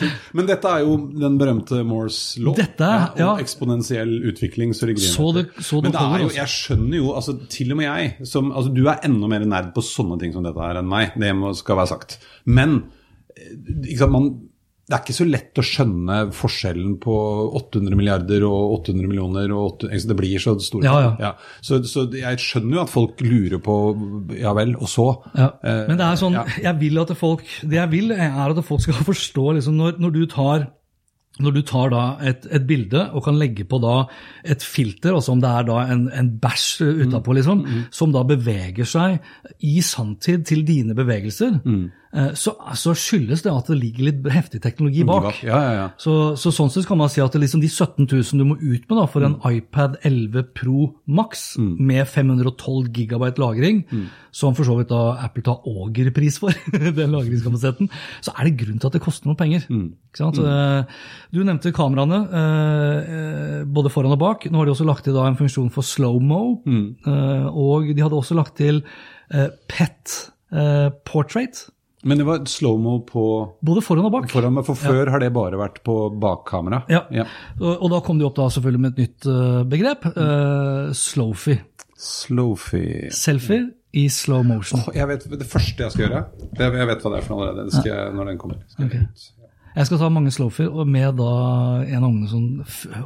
det. 0.00 0.10
Men 0.36 0.48
dette 0.50 0.72
er 0.74 0.84
jo 0.84 0.96
den 1.20 1.38
berømte 1.40 1.82
Moores 1.86 2.18
lov. 2.42 2.56
Dette 2.58 2.88
ja, 2.90 3.06
og 3.14 3.20
ja. 3.22 3.30
eksponentiell 3.44 4.12
utvikling. 4.30 4.74
Så 4.76 4.86
det 4.90 4.98
Så 5.00 5.32
det- 5.34 5.48
så 5.60 5.80
det 5.82 5.90
Men 5.90 5.92
det 5.92 6.00
er 6.00 6.24
jo, 6.24 6.30
jeg 6.40 6.46
skjønner 6.48 6.96
jo, 6.96 7.12
altså 7.14 7.36
til 7.48 7.72
og 7.72 7.76
med 7.80 7.86
jeg 7.86 8.26
som, 8.26 8.50
altså 8.52 8.74
Du 8.74 8.86
er 8.88 9.00
enda 9.04 9.26
mer 9.28 9.40
nerd 9.46 9.72
på 9.74 9.82
sånne 9.82 10.18
ting 10.20 10.32
som 10.32 10.42
dette 10.42 10.58
her 10.60 10.76
enn 10.80 10.88
meg, 10.88 11.12
det 11.18 11.56
skal 11.56 11.76
være 11.76 11.88
sagt. 11.94 12.18
Men 12.46 12.84
eh, 13.36 13.54
ikke 13.86 13.98
sant, 14.04 14.12
man, 14.12 14.30
det 14.90 14.96
er 14.96 15.04
ikke 15.04 15.14
så 15.20 15.24
lett 15.30 15.60
å 15.60 15.62
skjønne 15.62 16.14
forskjellen 16.34 16.96
på 16.98 17.14
800 17.60 17.94
milliarder 17.94 18.42
og 18.48 18.72
800 18.80 19.06
millioner. 19.06 19.52
Og 19.54 19.76
800, 19.84 20.08
det 20.10 20.16
blir 20.18 20.42
så 20.42 20.56
store. 20.58 20.82
Ja, 20.88 21.12
ja. 21.22 21.30
Så, 21.62 21.78
så 21.86 22.08
jeg 22.18 22.40
skjønner 22.42 22.80
jo 22.80 22.82
at 22.82 22.90
folk 22.90 23.22
lurer 23.22 23.62
på 23.62 23.76
Ja 24.40 24.50
vel, 24.58 24.74
og 24.82 24.90
så? 24.90 25.06
Ja. 25.38 25.52
Eh, 25.62 25.84
Men 25.92 26.00
det 26.00 26.08
er 26.08 26.18
sånn, 26.24 26.34
ja. 26.40 26.42
jeg 26.66 26.80
vil 26.82 26.98
at 27.04 27.14
folk, 27.20 27.46
det 27.62 27.78
jeg 27.78 27.92
vil 27.94 28.10
er 28.18 28.50
at 28.50 28.60
folk 28.66 28.82
skal 28.82 28.98
forstå 29.06 29.46
liksom, 29.60 29.78
når, 29.78 29.96
når 30.02 30.16
du 30.18 30.22
tar 30.34 30.66
når 31.40 31.54
du 31.56 31.60
tar 31.64 31.88
da 31.94 32.00
et, 32.26 32.42
et 32.52 32.64
bilde 32.68 33.00
og 33.16 33.22
kan 33.24 33.38
legge 33.40 33.64
på 33.64 33.78
da 33.80 34.02
et 34.44 34.60
filter, 34.66 35.14
altså 35.16 35.32
om 35.32 35.40
det 35.40 35.48
er 35.48 35.64
da 35.70 35.78
en, 35.94 36.02
en 36.12 36.28
bæsj 36.42 36.82
Mm. 36.82 36.98
utapå, 37.06 37.32
liksom, 37.38 37.62
som 37.94 38.12
da 38.12 38.24
beveger 38.28 38.84
seg 38.84 39.22
i 39.64 39.78
sanntid 39.80 40.44
til 40.50 40.66
dine 40.68 40.92
bevegelser, 40.98 41.60
Mm. 41.64 41.86
Eh, 42.12 42.30
så, 42.34 42.52
så 42.74 42.92
skyldes 42.98 43.42
det 43.44 43.52
at 43.52 43.68
det 43.70 43.76
ligger 43.80 44.08
litt 44.08 44.28
heftig 44.34 44.60
teknologi 44.64 45.04
bak. 45.06 45.42
Ja, 45.46 45.58
ja, 45.62 45.72
ja. 45.78 45.86
Så, 46.00 46.36
så 46.40 46.52
sånn 46.54 46.70
sett 46.74 46.88
kan 46.88 46.98
man 47.00 47.10
si 47.12 47.22
at 47.22 47.32
det 47.36 47.42
liksom 47.44 47.62
de 47.62 47.68
17 47.70 48.06
000 48.10 48.40
du 48.40 48.46
må 48.48 48.56
ut 48.58 48.84
med 48.90 48.96
da, 48.98 49.06
for 49.10 49.26
en 49.26 49.36
iPad 49.46 49.98
11 50.06 50.48
Pro 50.56 50.88
Max 51.06 51.54
med 51.60 52.06
512 52.08 52.90
gigabyte 52.96 53.38
lagring, 53.42 53.84
som 54.34 54.54
for 54.54 54.66
så 54.66 54.76
vidt 54.78 54.90
da 54.92 55.16
Apple 55.26 55.42
tar 55.46 55.64
ågerpris 55.66 56.38
for, 56.42 56.54
den 57.00 57.14
lagringskapasiteten, 57.14 57.90
så 58.22 58.34
er 58.36 58.46
det 58.50 58.56
grunn 58.64 58.78
til 58.82 58.90
at 58.90 58.96
det 58.98 59.02
koster 59.04 59.26
noen 59.30 59.38
penger. 59.40 59.66
Ikke 59.70 60.20
sant? 60.22 60.38
Eh, 60.38 60.98
Du 61.34 61.40
nevnte 61.46 61.72
kameraene, 61.74 62.20
eh, 62.40 63.62
både 63.70 63.90
foran 63.92 64.14
og 64.14 64.20
bak. 64.22 64.46
Nå 64.50 64.58
har 64.60 64.66
de 64.68 64.74
også 64.74 64.86
lagt 64.88 65.04
til 65.06 65.14
da 65.14 65.26
en 65.28 65.38
funksjon 65.38 65.70
for 65.74 65.86
slow-mo, 65.86 66.40
eh, 66.66 67.46
og 67.50 67.90
de 67.94 68.02
hadde 68.02 68.18
også 68.18 68.34
lagt 68.38 68.56
til 68.58 68.82
pet 69.70 70.16
portrait, 71.06 71.60
Men 72.02 72.16
det 72.20 72.24
var 72.24 72.44
slow-mo 72.48 72.94
på 73.04 73.22
både 73.60 73.82
foran 73.84 74.06
og 74.08 74.12
bak. 74.14 74.30
foran 74.32 74.62
for 74.64 74.78
før 74.78 75.10
har 75.12 75.20
det 75.20 75.32
bare 75.34 75.58
vært 75.60 75.82
på 75.84 75.96
bakkamera. 76.20 76.82
Ja. 76.88 77.02
Ja. 77.12 77.26
Og, 77.60 77.90
da 77.92 78.00
kom 78.00 78.18
de 78.20 78.24
opp 78.24 78.38
da 78.38 78.46
selvfølgelig 78.48 78.80
med 78.80 78.94
et 78.94 79.02
nytt 79.04 79.26
eh, 79.28 79.58
begrep. 79.68 80.06
Uh, 80.16 80.94
slowfie. 80.96 81.60
Slowfie 82.00 83.10
Selfie 83.12 83.66
i 83.92 84.06
slow 84.08 84.42
motion. 84.46 84.80
Oh, 84.80 84.94
jeg 84.96 85.08
vet, 85.10 85.26
Det 85.28 85.46
første 85.50 85.82
jeg 85.84 85.92
skal 85.92 86.06
gjøre 86.06 86.22
det, 86.40 86.70
Jeg 86.70 86.88
vet 86.88 87.02
hva 87.04 87.12
det 87.12 87.18
er 87.20 87.26
for 87.26 87.34
noe 87.36 87.48
allerede. 87.50 87.74
Skal 87.74 87.92
jeg, 87.92 88.14
når 88.16 88.30
den 88.30 88.38
kommer. 88.40 88.62
Skal 88.70 88.88
jeg 88.94 89.08
Jeg 89.76 89.86
skal 89.86 90.00
ta 90.00 90.08
mange 90.08 90.32
slowfier, 90.34 90.70
og 90.72 90.88
med 90.88 91.18
da 91.20 91.30
en 91.84 92.00
av 92.00 92.08
ungene 92.08 92.30
som 92.30 92.46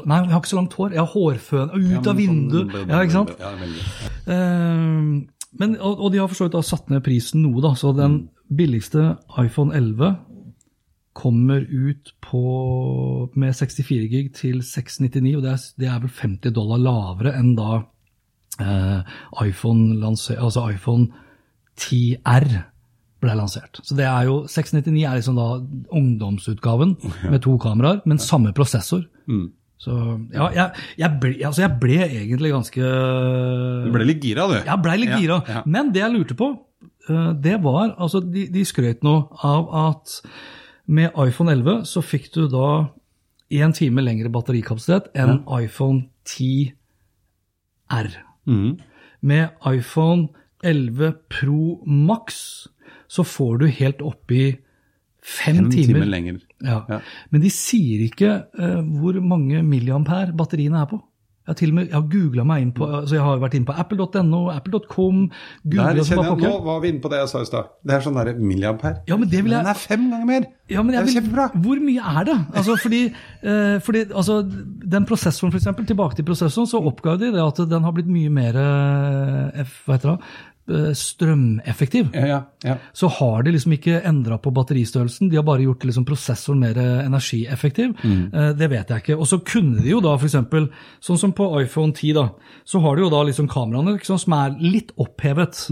Nei, 0.06 0.20
jeg 0.22 0.30
har 0.32 0.40
ikke 0.40 0.52
så 0.52 0.60
langt 0.60 0.76
hår. 0.78 0.94
Jeg 0.94 1.02
har 1.02 1.10
hårføn 1.16 1.74
ut 1.74 2.06
av 2.06 2.16
vinduet. 2.20 2.70
sånn- 2.70 2.88
Ja, 2.94 3.02
ikke 3.02 3.16
sant? 3.18 3.34
Ja, 3.40 3.50
veldig. 3.58 3.88
Eh, 4.28 5.26
men, 5.58 5.76
og, 5.80 6.00
og 6.00 6.12
de 6.12 6.18
har 6.22 6.28
for 6.30 6.38
så 6.38 6.48
vidt 6.48 6.64
satt 6.66 6.88
ned 6.90 7.02
prisen 7.06 7.42
noe, 7.42 7.60
da. 7.62 7.74
Så 7.78 7.92
den 7.96 8.28
billigste 8.52 9.16
iPhone 9.40 9.74
11 9.74 10.16
kommer 11.14 11.62
ut 11.70 12.10
på, 12.26 12.40
med 13.38 13.54
64 13.54 14.08
gig 14.10 14.32
til 14.34 14.60
699, 14.66 15.36
og 15.38 15.42
det 15.46 15.52
er, 15.52 15.64
det 15.78 15.88
er 15.92 16.00
vel 16.02 16.10
50 16.10 16.54
dollar 16.56 16.80
lavere 16.82 17.32
enn 17.38 17.52
da 17.54 17.76
eh, 18.60 19.12
iPhone, 19.46 20.00
altså 20.04 20.64
iPhone 20.74 21.06
10R 21.78 22.48
ble 23.24 23.36
lansert. 23.38 23.78
Så 23.86 23.96
det 23.96 24.04
er 24.10 24.26
jo, 24.28 24.40
699 24.50 25.04
er 25.08 25.20
liksom 25.20 25.38
da 25.38 25.46
ungdomsutgaven 25.96 26.96
med 27.32 27.40
to 27.46 27.54
kameraer, 27.62 28.02
men 28.10 28.18
samme 28.20 28.52
prosessor. 28.56 29.06
Så 29.84 29.94
ja, 30.32 30.50
jeg, 30.54 30.84
jeg, 31.00 31.10
ble, 31.20 31.32
altså 31.44 31.64
jeg 31.64 31.78
ble 31.82 31.96
egentlig 32.04 32.52
ganske 32.54 32.90
Du 33.84 33.88
ble 33.92 34.06
litt 34.06 34.22
gira, 34.22 34.46
du. 34.48 34.54
jeg 34.64 34.78
ble 34.84 34.94
litt 35.02 35.10
Ja, 35.14 35.18
gira. 35.20 35.38
ja. 35.50 35.62
Men 35.66 35.90
det 35.92 36.00
jeg 36.04 36.14
lurte 36.14 36.36
på, 36.38 36.50
det 37.08 37.58
var 37.62 37.94
altså 38.00 38.20
De, 38.24 38.46
de 38.48 38.64
skrøt 38.64 39.02
nå 39.04 39.14
av 39.44 39.66
at 39.76 40.20
med 40.86 41.16
iPhone 41.20 41.52
11 41.52 41.84
så 41.88 42.02
fikk 42.04 42.30
du 42.34 42.46
da 42.52 42.68
én 43.54 43.72
time 43.76 44.02
lengre 44.04 44.28
batterikapasitet 44.32 45.10
enn 45.16 45.38
iPhone 45.60 46.06
10R. 46.28 48.10
Mm. 48.48 48.78
Med 49.24 49.48
iPhone 49.68 50.28
11 50.64 51.14
Pro 51.32 51.80
Max 51.86 52.66
så 53.08 53.24
får 53.24 53.58
du 53.62 53.66
helt 53.68 54.02
oppi 54.04 54.42
fem, 55.24 55.56
Fem 55.56 55.70
timer 55.70 55.86
timer. 55.86 56.06
lenger. 56.10 56.40
Ja. 56.64 56.82
Ja. 56.88 57.00
Men 57.32 57.44
de 57.44 57.50
sier 57.52 58.04
ikke 58.08 58.34
uh, 58.58 58.80
hvor 59.00 59.20
mange 59.24 59.62
milliampere 59.64 60.34
batteriene 60.36 60.82
er 60.82 60.90
på. 60.90 61.00
Jeg 61.44 61.52
har 61.52 61.56
til 61.60 61.68
og 61.70 61.74
med 61.76 61.88
jeg 61.90 61.94
har 61.98 62.04
googlet 62.08 62.46
meg 62.48 62.62
inn 62.64 62.70
på 62.72 62.86
altså 62.88 63.16
Jeg 63.18 63.20
har 63.26 63.40
vært 63.42 63.54
inne 63.58 63.66
på 63.68 63.74
apple.no, 63.82 64.38
apple.com 64.54 65.18
Der 65.68 65.98
kjenner 66.00 66.30
jeg, 66.30 66.38
nå 66.40 66.52
var 66.64 66.78
vi 66.80 66.88
inne 66.94 67.02
på 67.04 67.10
det 67.12 67.18
jeg 67.20 67.28
sa 67.34 67.42
i 67.44 67.48
stad. 67.50 67.68
Det 67.84 67.92
er 67.98 68.00
sånn 68.06 68.16
derre 68.16 68.32
milliampere. 68.40 69.02
Ja, 69.10 69.18
men 69.20 69.28
det 69.28 69.42
vil 69.44 69.52
jeg- 69.52 69.60
Den 69.66 69.70
er 69.74 69.80
fem 69.82 70.06
ganger 70.10 70.24
mer! 70.30 70.46
Ja, 70.72 70.80
men 70.82 70.94
det 70.94 71.02
er 71.02 71.20
kjempebra. 71.20 71.50
Hvor 71.60 71.76
mye 71.84 72.00
er 72.00 72.24
det? 72.24 72.38
Altså, 72.56 72.78
fordi, 72.80 73.02
eh, 73.42 73.78
fordi 73.84 74.04
altså, 74.14 74.38
Den 74.94 75.04
prosessoren, 75.04 75.52
eksempel, 75.52 75.84
tilbake 75.86 76.16
til 76.16 76.24
prosessoren, 76.24 76.66
så 76.66 76.80
oppga 76.80 77.18
de 77.20 77.30
det 77.32 77.44
at 77.44 77.68
den 77.68 77.82
har 77.84 77.92
blitt 77.92 78.08
mye 78.08 78.30
mer 78.32 78.56
eh, 78.56 79.60
F, 79.66 79.82
hva 79.86 79.98
heter 79.98 80.16
det, 80.16 80.20
strømeffektiv. 80.64 82.08
Ja, 82.16 82.26
ja, 82.26 82.38
ja. 82.64 82.76
Så 82.96 83.10
har 83.18 83.42
de 83.44 83.52
liksom 83.52 83.74
ikke 83.76 83.98
endra 84.08 84.38
på 84.40 84.52
batteristørrelsen, 84.54 85.28
de 85.28 85.36
har 85.36 85.44
bare 85.44 85.66
gjort 85.66 85.84
liksom 85.84 86.06
prosessoren 86.08 86.62
mer 86.62 86.78
energieffektiv. 86.78 87.92
Mm. 88.00 88.56
Det 88.56 88.70
vet 88.72 88.92
jeg 88.92 89.04
ikke. 89.04 89.18
Og 89.18 89.28
så 89.28 89.40
kunne 89.44 89.82
de 89.84 89.92
jo 89.92 90.00
da 90.04 90.14
f.eks., 90.16 90.38
sånn 91.04 91.20
som 91.20 91.34
på 91.36 91.50
iPhone 91.60 91.92
10, 91.92 92.14
da, 92.16 92.26
så 92.64 92.80
har 92.84 92.96
de 92.96 93.04
jo 93.04 93.12
da 93.12 93.20
liksom 93.28 93.50
kameraene 93.52 93.98
liksom, 93.98 94.22
som 94.24 94.38
er 94.38 94.56
litt 94.62 94.94
opphevet. 95.00 95.66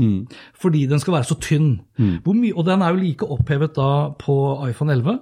Fordi 0.61 0.85
den 0.91 1.01
skal 1.03 1.17
være 1.19 1.31
så 1.33 1.41
tynn. 1.41 1.75
Hvor 2.23 2.37
og 2.53 2.65
den 2.69 2.85
er 2.85 2.93
jo 2.93 3.01
like 3.01 3.33
opphevet 3.33 3.77
da 3.79 3.91
på 4.21 4.37
iPhone 4.69 4.93
11. 4.93 5.21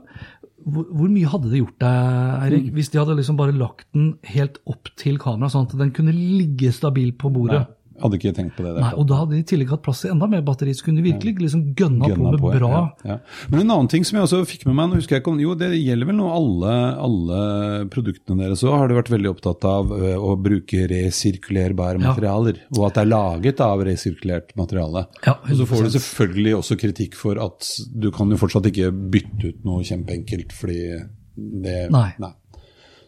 Hvor, 0.61 0.85
hvor 0.93 1.09
mye 1.09 1.29
hadde 1.31 1.49
det 1.49 1.63
gjort 1.63 1.79
deg, 1.81 2.17
Eirik, 2.45 2.73
hvis 2.77 2.91
de 2.93 2.99
hadde 3.01 3.15
liksom 3.17 3.39
bare 3.39 3.55
lagt 3.57 3.87
den 3.97 4.17
helt 4.29 4.59
opp 4.69 4.91
til 5.01 5.17
kameraet, 5.21 5.55
sånn 5.55 5.69
at 5.71 5.79
den 5.81 5.93
kunne 5.97 6.13
ligge 6.13 6.73
stabil 6.75 7.15
på 7.17 7.31
bordet? 7.33 7.63
Hadde 8.01 8.17
ikke 8.19 8.33
tenkt 8.37 8.57
på 8.57 8.65
det. 8.65 8.75
der. 8.75 8.81
Nei, 8.85 8.93
og 8.97 9.07
da 9.11 9.19
hadde 9.21 9.35
de 9.37 9.41
i 9.43 9.47
tillegg 9.51 9.71
hatt 9.75 9.83
plass 9.85 10.01
til 10.05 10.11
enda 10.15 10.27
mer 10.31 10.43
batteri, 10.47 10.73
så 10.75 10.85
kunne 10.87 11.03
de 11.03 11.11
virkelig 11.13 11.37
liksom 11.47 11.63
gønna 11.79 12.09
på 12.11 12.17
med 12.25 12.39
på, 12.41 12.53
bra 12.57 12.71
Ja, 12.71 12.83
ja. 13.05 13.17
Men 13.51 13.61
en 13.65 13.71
annen 13.77 13.89
ting 13.93 14.05
som 14.09 14.17
jeg 14.19 14.27
også 14.29 14.41
fikk 14.49 14.67
med 14.67 14.75
meg, 14.79 14.89
nå 14.91 15.01
husker 15.01 15.17
jeg 15.19 15.23
ikke 15.25 15.33
om, 15.35 15.41
jo 15.43 15.55
det 15.61 15.71
gjelder 15.77 16.11
vel 16.11 16.17
nå 16.21 16.31
alle, 16.33 16.75
alle 17.07 17.41
produktene 17.93 18.41
deres 18.47 18.65
òg, 18.65 18.75
har 18.81 18.89
du 18.89 18.97
vært 18.99 19.13
veldig 19.13 19.31
opptatt 19.35 19.65
av 19.69 19.93
ø, 19.93 20.15
å 20.17 20.35
bruke 20.41 20.87
resirkulerbare 20.91 22.01
Ja. 22.01 22.09
materialer. 22.15 22.61
Og 22.77 22.87
at 22.89 22.95
det 22.95 23.03
er 23.05 23.11
laget 23.13 23.61
av 23.61 23.85
resirkulert 23.87 24.55
materiale. 24.57 25.07
Ja, 25.27 25.37
og 25.43 25.57
så 25.61 25.67
får 25.69 25.85
du 25.87 25.91
selvfølgelig 25.99 26.57
også 26.59 26.79
kritikk 26.81 27.15
for 27.21 27.39
at 27.43 27.69
du 27.93 28.11
kan 28.15 28.31
jo 28.31 28.37
fortsatt 28.41 28.67
ikke 28.71 28.91
bytte 29.13 29.51
ut 29.55 29.65
noe 29.65 29.83
kjempeenkelt, 29.87 30.53
fordi 30.57 30.81
det 31.37 31.91
Nei. 31.93 32.11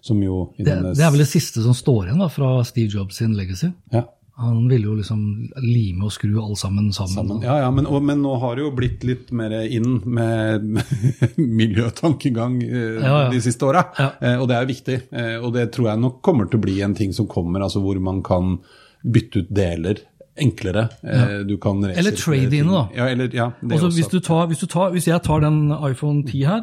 Som 0.02 0.18
jo 0.24 0.48
i 0.58 0.64
Det, 0.66 0.74
det 0.96 1.04
er 1.04 1.12
vel 1.14 1.22
det 1.22 1.28
siste 1.30 1.62
som 1.62 1.74
står 1.78 2.08
igjen 2.08 2.18
da, 2.18 2.26
fra 2.32 2.56
Steve 2.66 2.90
Jobs 2.90 3.20
sin 3.20 3.36
legacy. 3.38 3.72
ja. 3.92 4.04
Han 4.42 4.66
ville 4.70 4.90
jo 4.90 4.96
liksom 4.98 5.22
lime 5.62 6.06
og 6.08 6.12
skru 6.14 6.34
alle 6.42 6.58
sammen 6.58 6.90
sammen. 6.92 7.14
Sammen. 7.14 7.42
Ja, 7.46 7.60
ja, 7.64 7.70
men, 7.74 7.86
og, 7.86 8.02
men 8.04 8.22
nå 8.24 8.34
har 8.42 8.58
det 8.58 8.66
jo 8.66 8.72
blitt 8.76 9.06
litt 9.08 9.32
mer 9.36 9.54
inn 9.64 10.00
med 10.04 10.66
miljøtankegang 11.62 12.60
eh, 12.62 13.00
Ja, 13.00 13.16
ja. 13.24 13.26
de 13.32 13.42
siste 13.44 13.68
åra. 13.68 13.86
Eh, 14.20 14.36
og 14.36 14.48
det 14.50 14.58
er 14.58 14.70
viktig. 14.70 15.00
Eh, 15.10 15.36
og 15.40 15.52
det 15.56 15.68
tror 15.74 15.92
jeg 15.92 16.02
nok 16.04 16.22
kommer 16.26 16.50
til 16.50 16.60
å 16.60 16.64
bli 16.66 16.78
en 16.84 16.96
ting 16.98 17.14
som 17.16 17.28
kommer, 17.30 17.64
altså 17.64 17.82
hvor 17.84 18.00
man 18.02 18.22
kan 18.26 18.56
bytte 19.02 19.42
ut 19.42 19.54
deler 19.54 20.02
enklere. 20.38 20.88
Eh, 21.02 21.38
du 21.46 21.56
kan 21.60 21.84
Eller 21.84 22.10
trade-in, 22.16 22.68
da. 22.68 22.88
Ja, 22.96 23.08
eller, 23.08 23.28
ja, 23.34 23.50
det 23.60 23.72
Altså, 23.72 23.86
også. 23.86 23.96
hvis, 23.96 24.06
du 24.08 24.20
tar, 24.20 24.46
hvis, 24.46 24.58
du 24.58 24.66
tar, 24.66 24.90
hvis 24.90 25.08
jeg 25.08 25.22
tar 25.22 25.40
den 25.40 25.72
iPhone 25.90 26.24
10 26.26 26.44
her, 26.44 26.62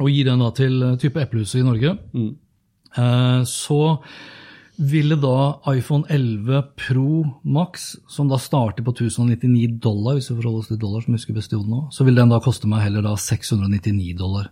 og 0.00 0.10
gir 0.12 0.24
den 0.28 0.42
da 0.44 0.50
til 0.56 0.82
eh, 0.82 0.96
type 1.00 1.22
Eplehuset 1.22 1.60
i 1.62 1.64
Norge, 1.64 1.96
eh, 2.98 3.42
så 3.48 3.80
ville 4.78 5.16
da 5.16 5.60
iPhone 5.72 6.04
11 6.08 6.62
Pro 6.76 7.24
Max, 7.44 7.96
som 8.08 8.28
da 8.28 8.36
starter 8.38 8.84
på 8.84 8.92
1099 8.94 9.78
dollar, 9.80 10.14
hvis 10.18 10.30
vi 10.30 10.36
forholder 10.36 10.58
oss 10.64 10.68
til 10.68 10.78
dollar, 10.82 11.00
som 11.04 11.14
husker 11.16 11.34
best 11.36 11.52
i 11.52 11.56
hodet 11.56 11.70
nå, 11.72 11.80
så 11.92 12.04
vil 12.04 12.14
den 12.18 12.28
da 12.32 12.40
koste 12.44 12.68
meg 12.68 12.82
heller 12.84 13.02
da 13.06 13.14
699 13.16 14.16
dollar. 14.18 14.50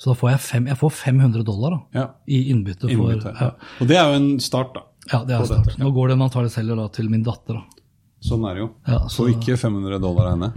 Så 0.00 0.12
da 0.12 0.16
får 0.16 0.30
jeg, 0.30 0.40
fem, 0.40 0.66
jeg 0.70 0.78
får 0.80 0.90
500 0.96 1.44
dollar 1.44 1.70
da, 1.76 1.80
Ja. 2.00 2.06
i 2.26 2.44
innbytte. 2.52 2.88
for, 2.88 3.10
Innbytte, 3.10 3.34
ja. 3.34 3.50
ja. 3.50 3.74
Og 3.80 3.88
det 3.90 3.96
er 4.00 4.06
jo 4.08 4.16
en 4.22 4.30
start, 4.40 4.72
da. 4.74 4.80
Ja, 5.12 5.24
det 5.24 5.34
er 5.34 5.40
en 5.40 5.46
start. 5.50 5.78
Nå 5.78 5.90
går 5.92 6.08
den 6.14 6.22
antakeligvis 6.22 6.56
heller 6.56 6.76
da 6.76 6.88
til 6.88 7.10
min 7.10 7.22
datter. 7.26 7.54
da. 7.60 7.86
Sånn 8.22 8.44
er 8.48 8.54
det 8.54 8.60
jo. 8.62 8.70
Ja, 8.86 8.98
så- 9.08 9.24
Får 9.26 9.34
ikke 9.34 9.58
500 9.58 9.98
dollar 10.00 10.26
av 10.30 10.38
henne. 10.38 10.52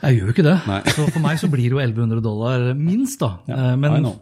Jeg 0.00 0.16
gjør 0.16 0.30
jo 0.30 0.34
ikke 0.34 0.44
det. 0.46 0.56
Så 0.96 1.04
for 1.12 1.20
meg 1.24 1.40
så 1.40 1.48
blir 1.52 1.66
det 1.68 1.76
jo 1.76 1.80
1100 1.82 2.22
dollar 2.24 2.62
minst, 2.78 3.20
da. 3.20 3.34
Eh, 3.50 3.66
I 3.74 3.76
men, 3.80 3.98
know. 4.00 4.16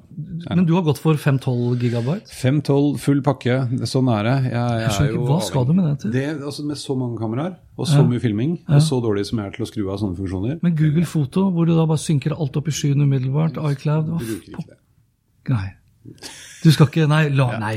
men 0.48 0.64
du 0.66 0.74
har 0.74 0.82
gått 0.86 0.98
for 1.02 1.18
512 1.18 1.78
gigabyte? 1.84 2.26
512, 2.34 2.98
full 3.04 3.22
pakke. 3.26 3.60
Sånn 3.86 4.10
er 4.14 4.26
det. 4.26 4.36
Jeg, 4.50 4.82
jeg 4.82 4.92
skjønner 4.96 5.12
er 5.12 5.16
ikke, 5.20 5.28
Hva 5.30 5.38
skal 5.46 5.68
du 5.68 5.72
med 5.76 5.86
det 5.86 5.94
til? 6.02 6.14
Det, 6.16 6.26
altså 6.50 6.66
Med 6.66 6.82
så 6.82 6.98
mange 6.98 7.20
kameraer 7.22 7.56
og 7.78 7.86
så 7.86 8.02
mye 8.02 8.18
filming, 8.18 8.56
og 8.66 8.80
så 8.82 8.98
dårlig 9.04 9.22
som 9.28 9.38
jeg 9.38 9.52
er 9.52 9.54
til 9.54 9.62
å 9.62 9.68
skru 9.70 9.84
av 9.86 10.00
sånne 10.02 10.18
funksjoner, 10.18 10.56
Men 10.66 10.74
Google 10.74 11.06
Foto, 11.06 11.44
hvor 11.54 11.68
du 11.68 11.76
da 11.78 11.86
bare 11.86 12.02
synker 12.02 12.34
alt 12.34 12.58
opp 12.58 12.66
i 12.66 12.74
skyen 12.74 13.04
umiddelbart, 13.06 13.60
iCloud 13.70 14.10
hva 14.10 14.18
bruker 14.18 14.56
ikke 14.56 14.66
det. 14.72 14.80
Nei. 15.48 15.68
Du 16.62 16.68
skal 16.74 16.88
ikke 16.88 17.06
Nei, 17.10 17.20
la, 17.38 17.46
nei. 17.62 17.72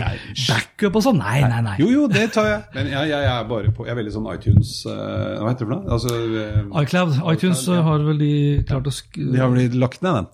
backup 0.47 0.97
og 0.97 1.05
sånn? 1.05 1.19
Nei, 1.21 1.39
nei, 1.45 1.61
nei. 1.65 1.75
Jo, 1.81 1.89
jo, 1.93 2.03
det 2.11 2.27
tar 2.35 2.49
jeg. 2.49 2.61
Men 2.75 2.91
jeg, 2.91 3.09
jeg, 3.11 3.25
jeg 3.25 3.31
er 3.33 3.49
bare 3.49 3.73
på 3.75 3.85
Jeg 3.85 3.93
er 3.93 3.99
veldig 4.01 4.13
sånn 4.15 4.29
iTunes 4.33 4.75
uh, 4.89 4.93
Hva 5.41 5.51
heter 5.51 5.59
det 5.59 5.67
for 5.67 5.73
noe? 5.75 5.81
Altså, 5.97 6.15
uh, 6.17 6.79
iCloud, 6.81 7.17
iTunes 7.33 7.65
ja. 7.69 7.81
har 7.87 8.05
vel 8.07 8.21
de 8.21 8.35
klart 8.69 8.89
å 8.89 8.95
sk... 8.95 9.19
de 9.21 9.41
har 9.41 9.51
blitt 9.53 9.77
lagt 9.77 10.05
ned, 10.05 10.21
den. 10.21 10.31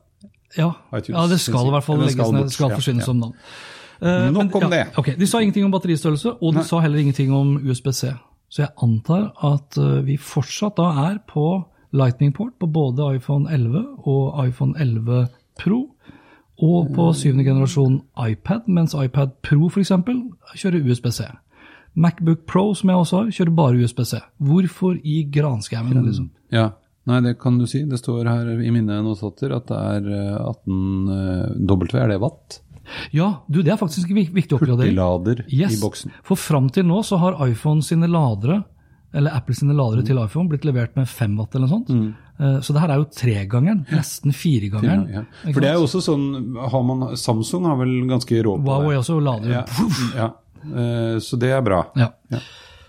Ja, 0.58 0.70
iTunes, 0.96 1.16
ja 1.18 1.26
det 1.34 1.42
skal 1.44 1.68
i 1.68 1.74
hvert 1.76 1.88
fall 1.88 2.00
legges 2.06 2.32
ned. 2.38 2.48
Det 2.48 2.56
skal 2.56 2.78
forsvinne 2.78 3.04
ja. 3.04 3.10
som 3.10 3.20
navn. 3.26 3.36
Uh, 3.98 4.30
nok 4.32 4.56
om 4.62 4.70
det. 4.72 4.86
Ok, 5.02 5.12
De 5.18 5.28
sa 5.28 5.42
ingenting 5.42 5.66
om 5.66 5.74
batteristørrelse, 5.74 6.38
og 6.38 6.56
de 6.56 6.64
sa 6.66 6.80
heller 6.86 7.02
ingenting 7.02 7.34
om 7.36 7.58
USB-C. 7.66 8.14
Så 8.48 8.64
jeg 8.64 8.72
antar 8.84 9.32
at 9.44 9.78
eh, 9.80 10.06
vi 10.08 10.16
fortsatt 10.22 10.78
da 10.80 10.88
er 11.10 11.18
på 11.28 11.66
Lightning-port 11.98 12.56
på 12.60 12.70
både 12.72 13.10
iPhone 13.18 13.50
11 13.52 14.08
og 14.08 14.40
iPhone 14.46 14.78
11 14.80 15.28
Pro. 15.60 15.82
Og 16.64 16.88
på 16.96 17.12
syvende 17.14 17.44
generasjon 17.46 18.00
iPad, 18.28 18.68
mens 18.68 18.96
iPad 18.98 19.36
Pro 19.46 19.68
f.eks. 19.70 19.92
kjører 20.58 20.88
USB-C. 20.90 21.28
Macbook 21.98 22.46
Pro, 22.50 22.74
som 22.78 22.90
jeg 22.90 22.98
også 22.98 23.18
har, 23.22 23.30
kjører 23.34 23.56
bare 23.58 23.82
USB-C. 23.84 24.20
Hvorfor 24.42 24.98
i 25.04 25.24
granskauen, 25.34 26.04
liksom? 26.06 26.30
Ja. 26.54 26.72
Nei, 27.08 27.22
det 27.24 27.38
kan 27.40 27.58
du 27.58 27.66
si. 27.70 27.84
Det 27.88 27.98
står 28.02 28.28
her 28.28 28.50
i 28.60 28.72
mine 28.74 28.98
notater 29.06 29.54
at 29.56 29.70
det 29.70 29.78
er 29.80 30.10
eh, 30.12 30.40
18 30.44 31.12
eh, 31.14 31.52
W, 31.64 31.86
er 32.02 32.10
det 32.12 32.18
watt? 32.20 32.58
Ja, 33.16 33.30
du, 33.48 33.62
det 33.64 33.72
er 33.74 33.80
faktisk 33.80 34.10
en 34.12 34.20
viktig 34.36 34.58
oppgradering. 34.58 34.92
Hurtiglader 34.98 35.46
Yes. 35.48 35.78
i 35.78 35.82
boksen. 35.82 36.12
For 36.28 36.36
fram 36.40 36.68
til 36.74 36.86
nå 36.88 37.00
så 37.08 37.18
har 37.22 37.40
iPhone 37.48 37.82
sine 37.84 38.08
ladere, 38.12 38.62
eller 39.16 39.32
Apple 39.36 39.56
sine 39.56 39.74
ladere 39.76 40.04
Mm. 40.04 40.08
til 40.10 40.20
iPhone, 40.26 40.50
blitt 40.52 40.66
levert 40.68 40.96
med 41.00 41.08
5 41.08 41.38
watt 41.40 41.56
eller 41.56 41.68
noe 41.68 41.78
sånt. 41.78 41.90
Eh, 41.96 42.14
Så 42.38 42.74
det 42.76 42.82
her 42.84 42.92
er 42.94 43.00
jo 43.02 43.08
tregangeren, 43.10 43.80
nesten 43.90 44.34
firegangeren. 44.36 45.08
ja. 45.10 45.24
ja. 45.44 45.52
For 45.54 45.64
det 45.64 45.70
er 45.72 45.80
jo 45.80 45.86
også 45.88 46.02
sånn 46.06 46.26
har 46.70 46.84
man, 46.86 47.06
Samsung 47.18 47.66
har 47.66 47.80
vel 47.80 47.96
ganske 48.10 48.44
råd 48.46 48.62
på 48.62 48.70
Huawei 48.76 48.94
det. 48.94 49.00
også 49.02 49.20
lader. 49.26 49.50
Ja, 49.56 49.64
ja. 50.16 50.28
Eh, 50.68 51.18
Så 51.24 51.40
det 51.42 51.50
er 51.56 51.62
bra. 51.66 51.80
Ja. 51.98 52.12
Ja. 52.30 52.40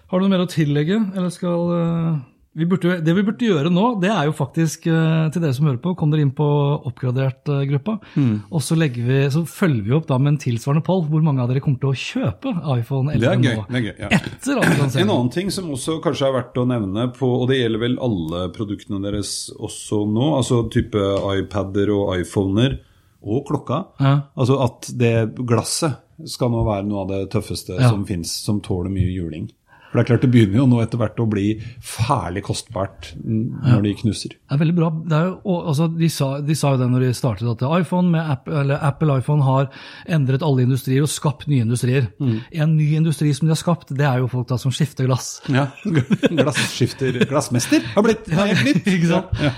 Har 0.08 0.20
du 0.20 0.24
noe 0.26 0.32
mer 0.36 0.44
å 0.46 0.50
tillegge, 0.52 0.98
eller 1.16 1.30
skal 1.32 1.72
eh, 1.78 2.18
vi 2.58 2.66
burde, 2.66 2.96
Det 3.06 3.14
vi 3.14 3.22
burde 3.22 3.46
gjøre 3.46 3.70
nå, 3.72 3.84
det 4.02 4.10
er 4.10 4.26
jo 4.28 4.32
faktisk, 4.36 4.86
eh, 4.90 5.28
til 5.32 5.42
dere 5.44 5.54
som 5.56 5.68
hører 5.68 5.78
på, 5.84 5.92
kom 5.98 6.10
dere 6.10 6.24
inn 6.26 6.32
på 6.34 6.46
oppgradert-gruppa. 6.90 7.94
Mm. 8.18 8.34
Og 8.50 8.62
så, 8.64 8.76
vi, 8.78 9.18
så 9.32 9.44
følger 9.48 9.84
vi 9.86 9.94
opp 9.96 10.08
da 10.10 10.18
med 10.18 10.34
en 10.34 10.40
tilsvarende 10.42 10.84
poll 10.86 11.04
hvor 11.08 11.22
mange 11.24 11.42
av 11.44 11.48
dere 11.52 11.62
kommer 11.64 11.78
til 11.82 11.92
å 11.92 11.98
kjøpe 11.98 12.54
iPhone 12.78 13.14
11 13.14 13.20
Det 13.22 13.28
er 13.30 13.44
gøy. 13.44 13.54
nå. 13.56 13.66
Det 13.68 13.78
er 13.78 13.86
gøy 13.86 14.02
ja. 14.02 14.10
Etter 14.18 15.00
En 15.04 15.12
annen 15.14 15.30
ting 15.34 15.50
som 15.54 15.70
også 15.74 15.98
kanskje 16.04 16.28
er 16.28 16.36
verdt 16.40 16.58
å 16.60 16.66
nevne, 16.68 17.08
på, 17.16 17.28
og 17.42 17.48
det 17.50 17.60
gjelder 17.62 17.82
vel 17.86 17.96
alle 18.02 18.48
produktene 18.54 19.00
deres 19.04 19.32
også 19.58 20.02
nå, 20.10 20.32
altså 20.40 20.64
type 20.72 20.98
iPader 21.38 21.90
og 21.94 22.16
iPhoner 22.20 22.78
og 23.22 23.46
klokka, 23.48 23.84
Ja. 23.98 24.12
altså 24.38 24.60
at 24.62 24.90
det 24.98 25.14
glasset 25.46 25.96
skal 26.26 26.50
nå 26.50 26.64
være 26.66 26.86
noe 26.86 27.00
av 27.04 27.08
det 27.10 27.30
tøffeste 27.30 27.78
Ja. 27.78 27.88
som 27.90 28.04
fins, 28.06 28.30
som 28.44 28.60
tåler 28.60 28.90
mye 28.90 29.10
juling. 29.14 29.48
For 29.88 29.98
det 29.98 30.02
er 30.02 30.08
klart 30.10 30.24
det 30.26 30.30
begynner 30.32 30.60
jo 30.60 30.66
nå 30.68 30.80
etter 30.82 31.00
hvert 31.00 31.20
å 31.22 31.26
bli 31.30 31.46
fælig 31.84 32.42
kostbart 32.44 33.12
når 33.24 33.84
de 33.86 33.94
knuser. 34.02 34.34
Det 34.36 34.56
er 34.56 34.60
veldig 34.60 34.76
bra. 34.76 34.90
Det 35.08 35.16
er 35.16 35.30
jo, 35.30 35.56
altså, 35.58 35.88
de, 35.92 36.10
sa, 36.12 36.28
de 36.44 36.56
sa 36.58 36.74
jo 36.74 36.82
det 36.82 36.90
når 36.92 37.06
de 37.06 37.12
startet, 37.16 37.48
at 37.48 37.64
iPhone 37.80 38.12
med 38.12 38.34
Apple, 38.36 38.60
eller 38.64 38.84
Apple 38.84 39.16
iPhone 39.22 39.46
har 39.46 39.70
endret 40.18 40.44
alle 40.44 40.66
industrier 40.68 41.06
og 41.06 41.12
skapt 41.12 41.48
nye 41.48 41.64
industrier. 41.64 42.10
Mm. 42.20 42.36
En 42.64 42.76
ny 42.76 42.90
industri 43.00 43.32
som 43.36 43.48
de 43.48 43.56
har 43.56 43.60
skapt, 43.60 43.94
det 43.96 44.04
er 44.08 44.20
jo 44.20 44.28
folk 44.32 44.50
da 44.52 44.60
som 44.60 44.74
skifter 44.74 45.08
glass. 45.08 45.38
Ja, 45.48 45.70
Glasskifter 46.38 47.22
Glassmester 47.28 47.84
har 47.94 48.04
blitt 48.04 48.28
helt 48.38 48.64
nytt. 48.68 48.84
Ikke 48.92 49.12
sant? 49.14 49.42
Ja. 49.42 49.56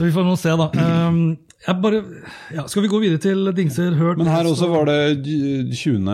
Så 0.00 0.06
vi 0.06 0.12
får 0.14 0.24
nå 0.24 0.34
se, 0.40 0.52
da. 0.56 0.66
Um, 0.80 1.16
jeg 1.60 1.76
bare, 1.82 1.98
ja, 2.56 2.62
skal 2.72 2.86
vi 2.86 2.88
gå 2.88 2.98
videre 3.02 3.20
til 3.20 3.50
dingser, 3.52 3.92
hørt 3.98 4.16
Men 4.16 4.30
her 4.32 4.46
også 4.48 4.64
var 4.70 4.86
det 4.88 5.26
20. 5.76 6.06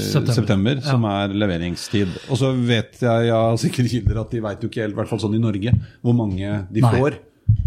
September. 0.00 0.32
september, 0.32 0.80
som 0.80 1.04
er 1.10 1.34
leveringstid. 1.36 2.14
Og 2.32 2.40
så 2.40 2.54
vet 2.56 2.96
jeg 3.04 3.26
ja, 3.28 3.40
sikkert 3.60 3.90
kilder 3.92 4.22
at 4.22 4.32
de 4.32 4.40
veit 4.46 4.64
jo 4.64 4.70
ikke 4.72 4.86
helt, 4.86 4.96
i 4.96 5.00
hvert 5.02 5.10
fall 5.12 5.20
sånn 5.26 5.36
i 5.36 5.42
Norge, 5.42 5.74
hvor 6.00 6.16
mange 6.16 6.54
de 6.72 6.86
Nei. 6.86 6.94
får. 6.94 7.18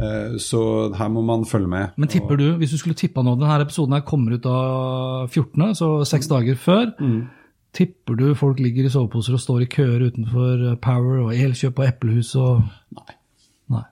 Eh, 0.01 0.39
Så 0.41 0.63
her 0.97 1.13
må 1.13 1.21
man 1.21 1.45
følge 1.45 1.69
med. 1.69 1.93
Men 1.95 2.09
tipper 2.09 2.41
du, 2.41 2.47
hvis 2.57 2.73
du 2.73 2.79
skulle 2.81 2.97
tippa 2.97 3.21
nå 3.21 3.37
Denne 3.37 3.61
episoden 3.61 3.93
her 3.93 4.01
kommer 4.09 4.33
ut 4.33 4.49
av 4.49 5.29
14., 5.29 5.75
så 5.77 5.91
seks 6.09 6.31
dager 6.33 6.57
før. 6.57 6.89
Mm. 6.97 7.21
Tipper 7.77 8.17
du 8.17 8.33
folk 8.33 8.57
ligger 8.57 8.89
i 8.89 8.89
soveposer 8.89 9.37
og 9.37 9.45
står 9.45 9.67
i 9.67 9.69
køer 9.69 10.09
utenfor 10.09 10.65
Power 10.81 11.21
og 11.27 11.37
Elkjøp 11.37 11.77
og 11.77 11.85
Eplehus 11.85 12.33
og 12.41 12.65
Nei. 12.97 13.18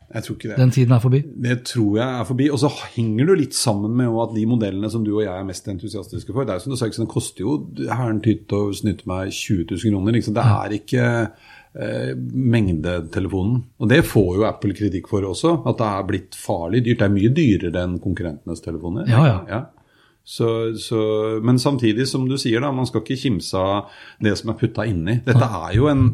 Jeg 0.07 0.23
tror 0.23 0.35
ikke 0.37 0.49
det. 0.49 0.57
Den 0.61 0.71
tiden 0.71 0.93
er 0.95 1.01
forbi? 1.03 1.19
Det 1.43 1.55
tror 1.67 1.97
jeg 1.99 2.07
er 2.21 2.27
forbi. 2.29 2.45
Og 2.53 2.59
så 2.61 2.69
henger 2.95 3.27
det 3.27 3.37
litt 3.41 3.57
sammen 3.57 3.91
med 3.99 4.15
at 4.23 4.33
de 4.37 4.45
modellene 4.47 4.91
som 4.91 5.03
du 5.03 5.11
og 5.17 5.23
jeg 5.25 5.33
er 5.33 5.47
mest 5.47 5.67
entusiastiske 5.67 6.31
for, 6.31 6.47
det 6.47 6.55
er 6.55 6.61
jo 6.61 6.65
som 6.65 6.75
du 6.75 6.79
sa, 6.79 6.87
den 6.95 7.11
koster 7.11 7.43
jo 7.43 7.57
herren 7.89 8.21
tytt 8.23 8.55
å 8.55 8.69
snytte 8.75 9.09
meg 9.09 9.33
20 9.35 9.67
000 9.73 9.95
kroner. 9.97 10.15
Liksom. 10.15 10.37
Det 10.37 10.45
er 10.53 10.75
ikke 10.77 11.07
eh, 11.11 12.13
mengdetelefonen. 12.55 13.63
Og 13.83 13.91
det 13.91 14.03
får 14.07 14.29
jo 14.39 14.47
Apple 14.47 14.77
kritikk 14.79 15.11
for 15.11 15.27
også, 15.27 15.57
at 15.67 15.81
det 15.81 15.89
er 15.91 16.11
blitt 16.13 16.39
farlig 16.39 16.85
dyrt. 16.87 17.01
Det 17.01 17.09
er 17.09 17.17
mye 17.17 17.33
dyrere 17.41 17.83
enn 17.83 17.99
konkurrentenes 18.03 18.63
telefoner. 18.63 19.11
Ja, 19.11 19.41
ja. 19.49 19.65
Så, 20.27 20.47
så, 20.75 21.01
men 21.39 21.59
samtidig, 21.59 22.07
som 22.07 22.25
du 22.27 22.35
sier, 22.39 22.59
da, 22.63 22.71
man 22.75 22.87
skal 22.87 23.03
ikke 23.03 23.19
kimse 23.19 23.59
av 23.59 23.93
det 24.23 24.33
som 24.39 24.51
er 24.51 24.57
putta 24.59 24.83
inni. 24.87 25.21
Dette 25.23 25.47
er 25.47 25.75
jo 25.75 25.87
en 25.91 26.09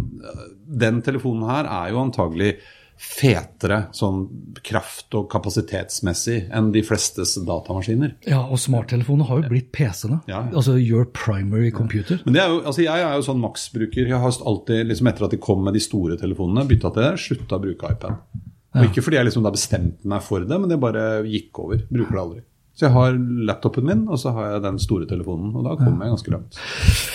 den 0.74 1.02
telefonen 1.06 1.46
her 1.50 1.68
er 1.70 1.92
jo 1.94 2.02
antagelig 2.02 2.56
fetere 3.00 3.80
sånn 3.96 4.22
kraft- 4.64 5.16
og 5.18 5.26
kapasitetsmessig 5.32 6.38
enn 6.54 6.72
de 6.76 6.84
flestes 6.86 7.36
datamaskiner. 7.48 8.14
Ja, 8.30 8.44
og 8.46 8.62
smarttelefonene 8.62 9.28
har 9.28 9.42
jo 9.42 9.50
blitt 9.52 9.72
PC-ene. 9.76 10.22
Ja, 10.30 10.44
ja. 10.46 10.54
Altså 10.56 10.78
your 10.80 11.06
primary 11.06 11.72
computer. 11.72 12.22
Men 12.26 12.38
det 12.38 12.44
er 12.44 12.54
jo, 12.54 12.62
altså 12.62 12.86
jeg 12.86 13.04
er 13.04 13.18
jo 13.18 13.26
sånn 13.28 13.44
maksbruker. 13.44 14.08
Jeg 14.08 14.22
har 14.24 14.40
alltid, 14.54 14.86
liksom 14.88 15.12
etter 15.12 15.28
at 15.28 15.36
de 15.36 15.42
kom 15.44 15.64
med 15.66 15.76
de 15.78 15.84
store 15.84 16.18
telefonene, 16.22 16.68
bytta 16.70 16.94
til 16.94 17.08
det, 17.08 17.12
slutta 17.26 17.60
å 17.60 17.66
bruke 17.66 17.92
iPad. 17.92 18.42
Og 18.74 18.88
Ikke 18.88 19.04
fordi 19.06 19.20
jeg 19.20 19.28
liksom 19.28 19.46
da 19.46 19.52
bestemte 19.54 20.10
meg 20.10 20.24
for 20.26 20.46
det, 20.48 20.58
men 20.58 20.72
det 20.72 20.80
bare 20.82 21.22
gikk 21.30 21.60
over. 21.62 21.84
Bruker 21.92 22.16
det 22.16 22.24
aldri. 22.24 22.42
Så 22.74 22.88
jeg 22.88 22.96
har 22.96 23.18
laptopen 23.46 23.86
min, 23.86 24.08
og 24.10 24.18
så 24.18 24.32
har 24.34 24.56
jeg 24.56 24.64
den 24.64 24.80
store 24.82 25.06
telefonen. 25.10 25.52
Og 25.54 25.68
da 25.68 25.76
kommer 25.78 26.08
jeg 26.08 26.16
ganske 26.16 26.34
langt. 26.34 26.58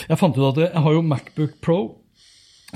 Jeg 0.07 0.21
fant 0.21 0.39
ut 0.39 0.47
at 0.53 0.61
jeg 0.69 0.85
har 0.85 0.95
jo 0.95 1.03
Macbook 1.03 1.57
Pro, 1.65 1.79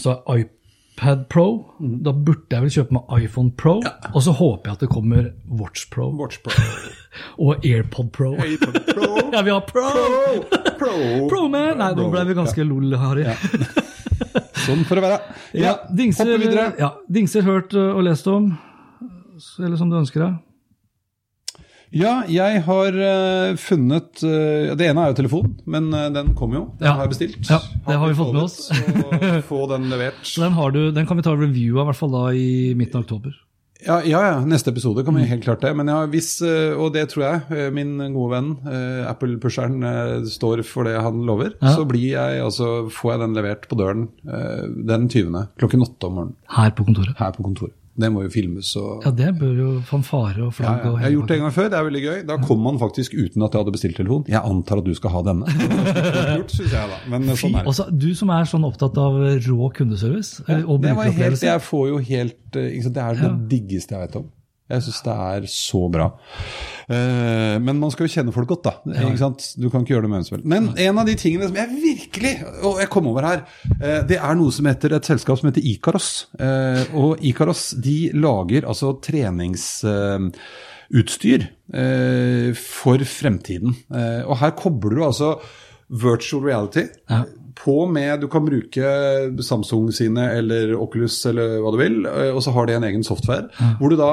så 0.03 0.17
har 0.27 0.41
jeg 0.41 0.51
iPad 0.93 1.29
Pro. 1.29 1.75
Da 1.79 2.13
burde 2.13 2.47
jeg 2.51 2.63
vel 2.63 2.73
kjøpe 2.73 2.95
meg 2.97 3.25
iPhone 3.25 3.53
Pro, 3.57 3.81
og 4.13 4.23
så 4.23 4.33
håper 4.37 4.71
jeg 4.71 4.77
at 4.77 4.85
det 4.85 4.89
kommer 4.93 5.31
Watch 5.49 5.89
Pro 5.91 6.11
Watch 6.17 6.43
Pro. 6.43 6.53
og 7.47 7.65
AirPod 7.65 8.11
Pro. 8.13 8.35
AirPod 8.45 8.79
Pro. 8.95 9.09
ja, 9.35 9.43
vi 9.43 9.51
har 9.51 9.61
Pro! 9.61 9.89
Pro. 9.89 10.69
Pro. 10.79 10.95
Pro 11.29 11.49
man! 11.49 11.79
Nei, 11.81 11.93
nå 11.97 12.09
ble 12.13 12.25
vi 12.29 12.37
ganske 12.37 12.67
lol, 12.67 12.93
Harry. 13.01 13.27
Sånn 14.63 14.85
for 14.87 15.01
å 15.01 15.05
være. 15.05 15.19
Ja, 15.59 15.77
dingser, 15.91 16.29
Hopper 16.29 16.45
videre. 16.45 16.69
Ja, 16.81 16.95
dingser 17.11 17.45
hørt 17.47 17.75
uh, 17.75 17.93
og 17.97 18.05
lest 18.07 18.29
om, 18.31 18.53
eller 19.59 19.79
som 19.81 19.91
du 19.91 19.99
ønsker 19.99 20.27
deg. 20.27 20.41
Ja, 21.93 22.23
jeg 22.33 22.63
har 22.65 22.97
eh, 22.97 23.55
funnet 23.61 24.23
eh, 24.25 24.73
Det 24.81 24.87
ene 24.89 25.03
er 25.05 25.13
jo 25.13 25.19
telefon, 25.19 25.51
men 25.69 25.91
eh, 25.93 26.09
den 26.15 26.33
kommer 26.39 26.57
jo. 26.57 26.65
Den 26.81 26.89
Ja. 26.89 26.95
har 26.97 27.05
jeg 27.07 27.13
bestilt. 27.13 27.51
Ja, 27.51 27.59
det 27.87 27.99
har 28.01 28.09
vi 28.09 28.15
fått 28.17 28.33
med 28.33 28.43
oss. 28.47 28.59
Så 28.73 29.43
få 29.51 29.67
den 29.69 29.91
levert. 29.93 30.25
Den, 30.41 30.53
har 30.57 30.71
du, 30.73 30.91
den 30.97 31.07
kan 31.07 31.17
vi 31.21 31.23
ta 31.27 31.35
review 31.37 31.77
av, 31.81 31.87
i 31.87 31.91
hvert 31.93 32.01
fall 32.01 32.15
da 32.17 32.27
i 32.33 32.51
midten 32.79 32.97
av 33.01 33.05
oktober. 33.05 33.35
Ja, 33.83 33.97
ja, 34.07 34.21
ja, 34.23 34.35
neste 34.47 34.71
episode 34.71 35.03
kan 35.05 35.17
vi 35.19 35.25
helt 35.27 35.43
klart 35.43 35.61
det. 35.65 35.73
Men 35.75 35.89
ja, 35.91 36.05
hvis, 36.07 36.37
og 36.79 36.93
det 36.95 37.09
tror 37.11 37.25
jeg, 37.27 37.73
min 37.75 37.97
gode 38.15 38.31
venn, 38.31 38.51
Apple-pusheren, 39.11 39.83
står 40.31 40.63
for 40.63 40.87
det 40.87 40.95
han 41.03 41.25
lover, 41.27 41.57
Ja. 41.59 41.73
så 41.75 41.83
blir 41.91 42.13
jeg, 42.15 42.39
altså, 42.45 42.87
får 42.95 43.17
jeg 43.17 43.23
den 43.25 43.35
levert 43.35 43.67
på 43.67 43.79
døren 43.81 44.05
den 44.87 45.09
20. 45.11 45.49
klokken 45.59 45.83
åtte 45.83 46.07
om 46.07 46.15
morgenen 46.21 46.37
Her 46.55 46.71
på 46.79 46.87
kontoret. 46.87 47.17
her 47.19 47.35
på 47.35 47.43
kontoret. 47.43 47.75
Det 47.93 48.09
må 48.09 48.23
jo 48.25 48.31
filmes 48.33 48.71
og 48.81 49.05
Ja, 49.05 49.11
det 49.13 49.31
bør 49.37 49.53
jo 49.59 49.69
fanfare 49.85 50.47
og 50.47 50.55
flagg 50.57 50.81
ja. 50.81 50.89
ja. 50.89 50.93
Jeg 50.97 51.05
har 51.05 51.15
gjort 51.17 51.33
det 51.33 51.37
en 51.37 51.45
gang 51.45 51.55
før, 51.59 51.69
det 51.69 51.79
er 51.79 51.87
veldig 51.89 52.03
gøy. 52.03 52.19
Da 52.31 52.39
kom 52.41 52.63
man 52.65 52.81
faktisk 52.81 53.17
uten 53.19 53.45
at 53.45 53.53
jeg 53.53 53.65
hadde 53.65 53.75
bestilt 53.75 53.99
telefon. 54.01 54.25
Jeg 54.33 54.41
antar 54.41 54.81
at 54.81 54.89
du 54.89 54.95
skal 54.97 55.13
ha 55.13 55.23
denne. 55.27 55.57
Gjort, 56.39 56.55
synes 56.57 56.73
jeg 56.73 56.93
da. 56.95 57.01
Men 57.13 57.29
sånn 57.37 57.57
er 57.59 57.67
det. 57.67 57.67
også, 57.75 57.89
du 57.93 58.09
som 58.17 58.33
er 58.33 58.49
sånn 58.49 58.65
opptatt 58.69 59.01
av 59.03 59.19
rå 59.45 59.73
kundeservice 59.77 60.45
og 60.63 60.81
Det 60.83 60.95
var 60.97 61.13
helt, 61.13 61.45
jeg 61.45 61.65
får 61.69 61.89
jo 61.91 61.99
helt 62.13 62.57
eh, 62.59 62.89
Det 62.89 63.03
er 63.03 63.21
det 63.21 63.33
diggeste 63.53 63.97
jeg 63.97 64.09
vet 64.09 64.23
om. 64.23 64.31
Jeg 64.73 64.81
syns 64.87 65.03
det 65.07 65.15
er 65.29 65.43
så 65.53 65.83
bra. 65.93 66.07
Eh, 66.89 67.57
men 67.63 67.79
man 67.79 67.91
skal 67.95 68.07
jo 68.09 68.13
kjenne 68.17 68.33
folk 68.35 68.49
godt, 68.51 68.65
da. 68.67 68.73
Ikke 69.05 69.21
sant? 69.21 69.41
Du 69.61 69.67
kan 69.71 69.81
ikke 69.85 69.95
gjøre 69.95 70.05
det 70.07 70.11
med 70.13 70.19
hvem 70.19 70.27
som 70.29 70.37
helst. 70.39 70.49
Men 70.53 70.63
en 70.89 70.97
av 71.03 71.07
de 71.09 71.15
tingene 71.21 71.47
som 71.51 71.59
jeg 71.61 71.69
virkelig 71.83 72.33
Og 72.67 72.75
jeg 72.83 72.89
kom 72.93 73.07
over 73.13 73.23
her, 73.29 73.39
eh, 73.79 74.01
det 74.09 74.19
er 74.19 74.35
noe 74.39 74.53
som 74.55 74.69
heter 74.71 74.89
et 74.97 75.09
selskap 75.13 75.37
som 75.41 75.49
heter 75.51 75.65
Ikaros. 75.75 76.09
Eh, 76.41 76.83
og 76.99 77.11
Ikaros 77.23 77.63
de 77.85 77.99
lager 78.17 78.63
altså 78.69 78.89
treningsutstyr 79.05 81.41
eh, 81.75 82.49
for 82.59 82.99
fremtiden. 83.09 83.73
Eh, 83.93 84.23
og 84.27 84.37
her 84.43 84.51
kobler 84.59 84.97
du 84.99 85.05
altså 85.07 85.35
virtual 85.93 86.43
reality 86.47 86.87
Ja. 87.11 87.23
på 87.55 87.85
med 87.93 88.21
Du 88.23 88.29
kan 88.33 88.45
bruke 88.47 88.83
Samsung 89.45 89.91
sine 89.93 90.31
eller 90.39 90.73
Oculus 90.81 91.19
eller 91.29 91.59
hva 91.61 91.71
du 91.75 91.79
vil, 91.83 91.99
og 92.33 92.41
så 92.43 92.51
har 92.57 92.67
de 92.67 92.73
en 92.79 92.85
egen 92.89 93.05
software 93.05 93.49
hvor 93.79 93.89
du 93.93 93.97
da 94.01 94.13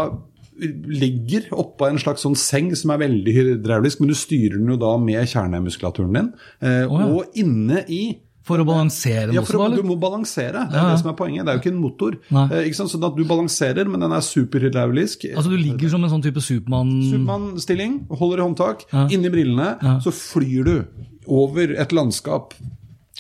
ligger 0.60 1.49
oppå 1.55 1.88
en 1.89 1.99
slags 2.01 2.24
sånn 2.26 2.36
seng 2.38 2.72
som 2.78 2.91
er 2.91 3.01
veldig 3.05 3.34
hydraulisk, 3.36 3.99
men 4.01 4.10
du 4.12 4.16
styrer 4.18 4.57
den 4.60 4.68
jo 4.74 4.78
da 4.82 4.95
med 5.01 5.28
kjernemuskulaturen 5.32 6.14
din. 6.18 6.34
Eh, 6.62 6.82
ja. 6.86 7.05
Og 7.10 7.26
inne 7.39 7.86
i 7.88 8.01
For 8.49 8.57
å 8.57 8.66
balansere 8.66 9.32
ja, 9.36 9.41
for 9.45 9.60
å- 9.62 9.76
Du 9.76 9.84
må 9.86 9.93
balansere, 9.99 10.64
det 10.72 10.74
er 10.74 10.82
ja. 10.82 10.89
det 10.95 10.99
som 11.03 11.12
er 11.12 11.18
poenget. 11.20 11.45
Det 11.45 11.51
er 11.51 11.57
jo 11.60 11.62
ikke 11.62 11.74
en 11.76 11.82
motor. 11.84 12.16
Eh, 12.32 12.64
ikke 12.66 12.76
sant? 12.80 12.89
Sånn 12.89 13.03
at 13.05 13.16
du 13.16 13.24
balanserer, 13.24 13.86
men 13.88 13.99
den 13.99 14.12
er 14.12 14.22
superhydraulisk. 14.26 15.28
Altså, 15.36 15.49
du 15.51 15.57
ligger 15.57 15.89
som 15.89 16.03
en 16.03 16.10
sånn 16.10 16.24
type 16.24 16.41
Supermann 16.41 16.89
Supermann-stilling, 17.12 18.07
holder 18.10 18.39
i 18.39 18.47
håndtak, 18.47 18.86
Ja. 18.91 19.07
inni 19.07 19.30
brillene, 19.30 19.78
Ja. 19.84 19.99
så 19.99 20.10
flyr 20.12 20.64
du 20.66 20.86
over 21.28 21.74
et 21.78 21.89
landskap 21.91 22.53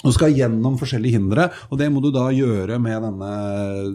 og 0.03 0.13
skal 0.15 0.31
gjennom 0.31 0.77
forskjellige 0.79 1.17
hindre, 1.17 1.49
og 1.69 1.77
det 1.81 1.89
må 1.91 1.99
du 2.01 2.09
da 2.15 2.29
gjøre 2.31 2.77
med 2.79 3.01
denne 3.03 3.31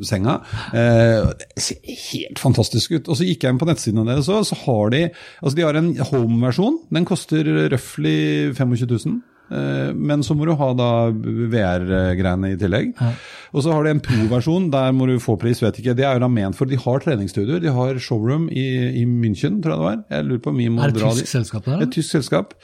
senga. 0.04 0.34
Eh, 0.76 1.30
det 1.40 1.62
ser 1.64 1.78
helt 2.12 2.38
fantastisk 2.42 2.92
ut. 2.98 3.08
Og 3.08 3.16
så 3.16 3.24
gikk 3.24 3.46
jeg 3.46 3.54
inn 3.54 3.60
på 3.62 3.68
nettsidene 3.70 4.04
deres 4.10 4.28
òg, 4.28 4.42
så 4.44 4.58
har 4.66 4.90
de 4.92 5.04
altså 5.40 5.54
de 5.56 5.64
har 5.64 5.78
en 5.80 5.94
home-versjon. 6.10 6.76
Den 6.92 7.06
koster 7.08 7.48
røftlig 7.72 8.52
25 8.58 8.84
000. 9.06 9.16
eh, 9.50 9.92
Men 9.96 10.20
så 10.26 10.36
må 10.36 10.44
du 10.44 10.52
ha 10.60 10.70
da 10.76 10.90
VR-greiene 11.54 12.52
i 12.54 12.58
tillegg. 12.60 12.92
Og 13.54 13.62
så 13.64 13.72
har 13.74 13.84
de 13.86 13.92
en 13.94 14.02
pro-versjon, 14.04 14.68
der 14.72 14.92
må 14.96 15.06
du 15.08 15.16
få 15.22 15.36
pris, 15.40 15.60
vet 15.62 15.78
ikke. 15.80 15.94
Det 15.96 16.04
er 16.06 16.16
jo 16.18 16.24
da 16.24 16.30
ment 16.32 16.56
for 16.58 16.66
De 16.70 16.76
har 16.80 17.00
treningsstudioer, 17.04 17.62
de 17.64 17.72
har 17.74 18.00
showroom 18.02 18.48
i, 18.50 18.64
i 19.02 19.04
München, 19.08 19.60
tror 19.62 19.72
jeg 19.74 19.80
det 19.80 19.88
var. 19.88 20.00
Jeg 20.18 20.28
lurer 20.28 20.42
på 20.44 20.52
om 20.54 20.60
vi 20.60 20.68
må 20.72 20.82
dra 20.84 20.90
Er 20.90 20.92
det 20.92 21.04
et 21.04 21.14
tysk 21.14 21.24
dit. 21.24 21.32
selskap 21.36 21.64
der? 21.70 21.84
Et 21.86 21.94
tysk 21.96 22.16
selskap. 22.18 22.54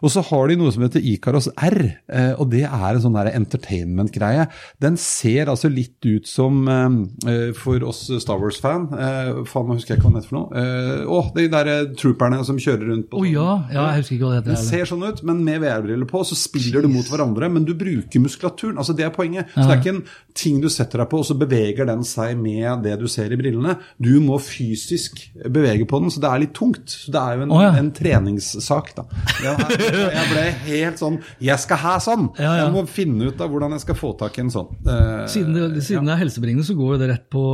Og 0.00 0.12
så 0.12 0.22
har 0.30 0.48
de 0.50 0.56
noe 0.60 0.72
som 0.74 0.84
heter 0.84 1.04
Ikaros 1.12 1.48
R, 1.56 1.78
eh, 2.08 2.32
og 2.40 2.50
det 2.52 2.64
er 2.66 2.88
en 2.90 3.02
sånn 3.04 3.18
entertainment-greie. 3.20 4.46
Den 4.82 4.96
ser 5.00 5.50
altså 5.52 5.70
litt 5.72 6.00
ut 6.06 6.28
som, 6.28 6.62
eh, 6.68 7.50
for 7.56 7.82
oss 7.86 8.06
Star 8.22 8.40
Wars-fan 8.40 8.88
eh, 8.96 9.30
Faen, 9.48 9.68
nå 9.68 9.76
husker 9.76 9.94
jeg 9.94 10.00
ikke 10.00 10.08
hva 10.08 10.12
den 10.12 10.20
heter 10.20 10.30
for 10.30 10.38
noe. 10.38 10.62
Eh, 10.62 11.10
Å, 11.10 11.20
de 11.36 11.46
der 11.52 11.70
eh, 11.70 11.82
trooperne 12.00 12.40
som 12.46 12.58
kjører 12.60 12.86
rundt 12.90 13.10
på 13.10 13.20
oh, 13.20 13.28
ja, 13.28 13.48
ja, 13.72 13.86
jeg 13.90 14.02
husker 14.04 14.16
ikke 14.16 14.26
hva 14.26 14.32
det 14.32 14.40
heter. 14.40 14.54
den 14.54 14.68
ser 14.70 14.90
sånn 14.90 15.04
ut, 15.06 15.22
men 15.26 15.42
med 15.46 15.60
VR-briller 15.64 16.08
på, 16.10 16.22
så 16.26 16.38
spiller 16.38 16.84
du 16.84 16.90
mot 16.92 17.06
hverandre, 17.10 17.50
men 17.52 17.66
du 17.68 17.74
bruker 17.78 18.24
muskulaturen. 18.24 18.78
altså 18.80 18.96
Det 18.96 19.06
er 19.06 19.14
poenget. 19.14 19.50
Så 19.54 19.66
det 19.66 19.76
er 19.76 19.82
ikke 19.82 19.94
en 19.98 20.04
ting 20.36 20.60
du 20.62 20.68
setter 20.72 21.02
deg 21.02 21.10
på, 21.12 21.20
og 21.22 21.28
så 21.28 21.36
beveger 21.38 21.88
den 21.88 22.04
seg 22.06 22.36
med 22.40 22.84
det 22.86 22.96
du 23.00 23.06
ser 23.10 23.32
i 23.32 23.38
brillene. 23.40 23.76
Du 24.00 24.12
må 24.24 24.38
fysisk 24.42 25.20
bevege 25.44 25.86
på 25.88 26.00
den, 26.02 26.12
så 26.12 26.22
det 26.22 26.30
er 26.30 26.44
litt 26.44 26.54
tungt. 26.56 26.88
Så 26.90 27.12
det 27.14 27.20
er 27.20 27.38
jo 27.38 27.46
en, 27.46 27.54
oh, 27.54 27.64
ja. 27.64 27.72
en 27.80 27.92
treningssak, 27.96 28.92
da. 28.98 29.06
Jeg, 29.44 29.89
jeg 30.18 30.26
ble 30.30 30.44
helt 30.66 31.00
sånn 31.00 31.18
Jeg 31.42 31.62
skal 31.62 31.80
ha 31.82 31.94
sånn! 32.02 32.28
Ja, 32.38 32.52
ja. 32.58 32.64
Jeg 32.64 32.74
må 32.74 32.84
finne 32.90 33.30
ut 33.30 33.40
av 33.42 33.50
hvordan 33.52 33.74
jeg 33.76 33.84
skal 33.84 33.98
få 33.98 34.12
tak 34.20 34.38
i 34.38 34.44
en 34.44 34.52
sånn. 34.52 34.70
Uh, 34.86 35.24
Siden 35.30 35.56
det, 35.56 35.84
siden 35.86 36.08
det 36.08 36.14
er 36.14 36.22
helsebringende, 36.22 36.66
så 36.66 36.76
går 36.78 36.94
jo 36.94 37.00
det 37.02 37.10
rett 37.12 37.26
på 37.32 37.44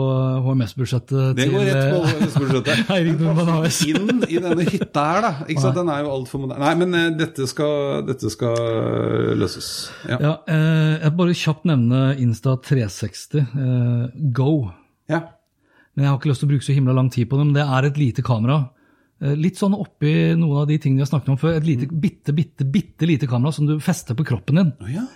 HMS-budsjettet 0.47 1.37
det 1.39 1.49
går 1.53 1.67
rett 1.71 1.93
på 1.95 2.03
HMS-budsjettet. 2.07 2.83
Eirik 2.97 3.21
Nordmann 3.21 3.53
AS. 3.61 3.81
Inn 3.87 4.25
i 4.29 4.41
denne 4.43 4.67
hytta 4.69 5.07
her, 5.11 5.23
da. 5.27 5.33
Ikke 5.47 5.65
sant? 5.65 5.79
Den 5.79 5.93
er 5.93 6.05
jo 6.07 6.13
altfor 6.17 6.45
moderne. 6.45 6.63
Nei, 6.65 6.75
men 6.83 6.97
uh, 6.97 7.07
dette 7.19 7.49
skal, 7.51 8.05
dette 8.09 8.33
skal 8.33 8.57
løses. 9.39 9.71
Ja. 10.09 10.19
Ja, 10.21 10.35
uh, 10.49 10.93
jeg 11.03 11.15
bare 11.19 11.37
kjapt 11.37 11.67
nevne 11.69 12.03
Insta360 12.23 13.41
eh, 13.41 14.05
Go. 14.37 14.53
ja. 15.11 15.23
Men 15.97 16.05
jeg 16.05 16.11
har 16.13 16.19
ikke 16.19 16.29
lyst 16.29 16.43
til 16.43 16.49
å 16.51 16.53
bruke 16.53 16.67
så 16.67 16.75
himla 16.77 16.93
lang 16.93 17.07
tid 17.09 17.29
på 17.31 17.39
det. 17.39 17.45
Men 17.49 17.57
det 17.57 17.63
er 17.65 17.87
et 17.89 17.97
lite 17.97 18.25
kamera. 18.25 18.59
Eh, 19.23 19.33
Litt 19.39 19.57
sånn 19.57 19.73
oppi 19.77 20.11
noen 20.37 20.61
av 20.61 20.67
de 20.69 20.77
tingene 20.77 21.01
vi 21.01 21.05
har 21.07 21.09
snakket 21.09 21.31
om 21.33 21.39
før. 21.41 21.55
Et 21.57 21.65
lite, 21.65 21.89
bitte, 21.89 22.35
bitte, 22.37 22.67
bitte 22.69 23.09
lite 23.09 23.29
kamera 23.31 23.55
som 23.55 23.69
du 23.69 23.79
fester 23.81 24.17
på 24.19 24.27
kroppen 24.29 24.61
din. 24.61 24.73
Oh, 24.85 24.91
ja. 24.93 25.07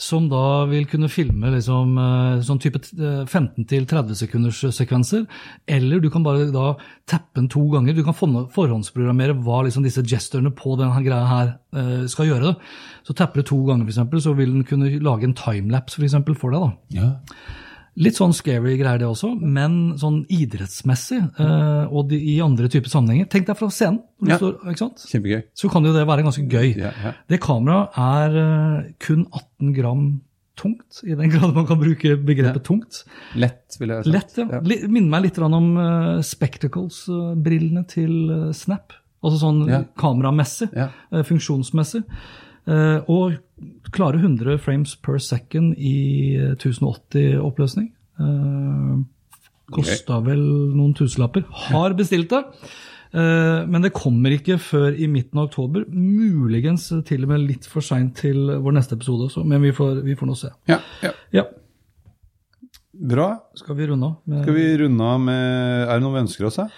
Som 0.00 0.30
da 0.32 0.64
vil 0.70 0.88
kunne 0.88 1.10
filme 1.12 1.52
liksom, 1.52 1.92
eh, 2.00 2.40
sånn 2.46 2.62
type 2.62 2.80
eh, 2.96 3.22
15-30 3.28 4.16
sekunders 4.22 4.62
sekvenser. 4.76 5.26
Eller 5.68 6.00
du 6.00 6.08
kan 6.12 6.24
bare 6.24 6.48
da 6.54 6.72
tappe 7.10 7.36
den 7.36 7.50
to 7.52 7.66
ganger. 7.74 7.96
Du 7.96 8.04
kan 8.06 8.16
forhåndsprogrammere 8.16 9.36
hva 9.44 9.62
liksom 9.66 9.84
disse 9.84 10.04
gesturene 10.08 10.54
på 10.56 10.78
denne 10.80 11.04
greia 11.04 11.28
her 11.28 11.54
eh, 11.76 12.06
skal 12.10 12.32
gjøre. 12.32 12.56
Så 13.04 13.16
tapper 13.16 13.42
du 13.42 13.50
to 13.52 13.60
ganger, 13.68 13.84
for 13.84 13.92
eksempel, 13.92 14.24
så 14.24 14.36
vil 14.38 14.56
den 14.56 14.68
kunne 14.68 14.92
lage 15.04 15.28
en 15.28 15.36
timelapse 15.36 16.00
for, 16.00 16.36
for 16.38 16.56
deg. 16.56 16.64
da. 16.64 17.02
ja. 17.02 17.10
Litt 17.98 18.16
sånn 18.16 18.32
scary 18.36 18.76
greier 18.78 19.00
det 19.02 19.08
også, 19.08 19.32
men 19.34 19.96
sånn 19.98 20.20
idrettsmessig 20.30 21.18
uh, 21.40 21.90
og 21.90 22.06
de, 22.12 22.20
i 22.32 22.36
andre 22.44 22.70
typer 22.70 22.92
sammenhenger. 22.92 23.26
Tenk 23.32 23.48
deg 23.48 23.58
fra 23.58 23.66
scenen. 23.74 23.98
Ja. 24.28 24.38
Står, 24.38 24.60
ikke 24.70 24.84
sant? 24.84 25.02
Kjempegøy. 25.10 25.40
Så 25.58 25.70
kan 25.72 25.86
jo 25.86 25.94
det 25.96 26.04
være 26.08 26.24
ganske 26.26 26.44
gøy. 26.46 26.76
Ja, 26.78 26.92
ja. 27.02 27.12
Det 27.30 27.40
kameraet 27.42 27.98
er 28.04 28.36
uh, 28.38 28.90
kun 29.02 29.26
18 29.26 29.74
gram 29.76 30.04
tungt, 30.60 31.00
i 31.08 31.16
den 31.16 31.32
grad 31.32 31.56
man 31.56 31.66
kan 31.66 31.80
bruke 31.80 32.14
begrepet 32.28 32.62
tungt. 32.68 33.02
Lett, 33.40 33.64
vil 33.80 33.94
jeg 33.96 34.06
si. 34.06 34.14
Lett, 34.14 34.38
ja. 34.38 34.62
Minner 34.62 35.10
meg 35.16 35.26
litt 35.26 35.42
om 35.42 35.70
uh, 35.80 36.20
Spectacles-brillene 36.30 37.84
til 37.90 38.16
Snap. 38.56 38.94
Altså 39.20 39.42
sånn 39.42 39.64
kameramessig, 40.00 40.70
funksjonsmessig. 41.28 42.00
Og 43.12 43.34
klare 43.92 44.20
100 44.20 44.58
frames 44.62 44.94
per 45.02 45.18
second 45.22 45.74
i 45.78 46.36
eh, 46.36 46.52
1080-oppløsning. 46.56 47.90
Uh, 48.20 49.00
Kosta 49.70 50.18
vel 50.26 50.40
noen 50.74 50.94
tusenlapper. 50.98 51.44
Har 51.70 51.94
bestilt 51.98 52.30
det. 52.32 52.40
Eh, 53.10 53.60
men 53.70 53.82
det 53.82 53.92
kommer 53.94 54.30
ikke 54.34 54.56
før 54.62 54.94
i 54.98 55.06
midten 55.10 55.38
av 55.38 55.48
oktober. 55.48 55.84
Muligens 55.90 56.88
til 57.06 57.24
og 57.26 57.30
med 57.32 57.44
litt 57.46 57.66
for 57.70 57.82
seint 57.82 58.16
til 58.18 58.50
vår 58.62 58.74
neste 58.76 58.94
episode 58.98 59.28
også, 59.30 59.44
men 59.46 59.62
vi 59.62 59.72
får, 59.74 60.02
vi 60.06 60.14
får 60.18 60.30
nå 60.30 60.36
se. 60.38 60.50
Ja, 60.70 60.80
ja. 61.06 61.10
Ja. 61.34 61.44
Bra. 62.92 63.28
Skal 63.56 63.78
vi 63.78 63.86
runde 63.88 64.06
av? 64.10 64.16
med- 64.26 64.42
Skal 64.44 64.54
vi 64.58 64.64
runde 64.82 65.04
av 65.04 65.20
med 65.20 65.88
Er 65.88 65.94
det 65.94 66.02
noe 66.04 66.12
vi 66.18 66.24
ønsker 66.26 66.46
oss, 66.50 66.56
da? 66.60 66.68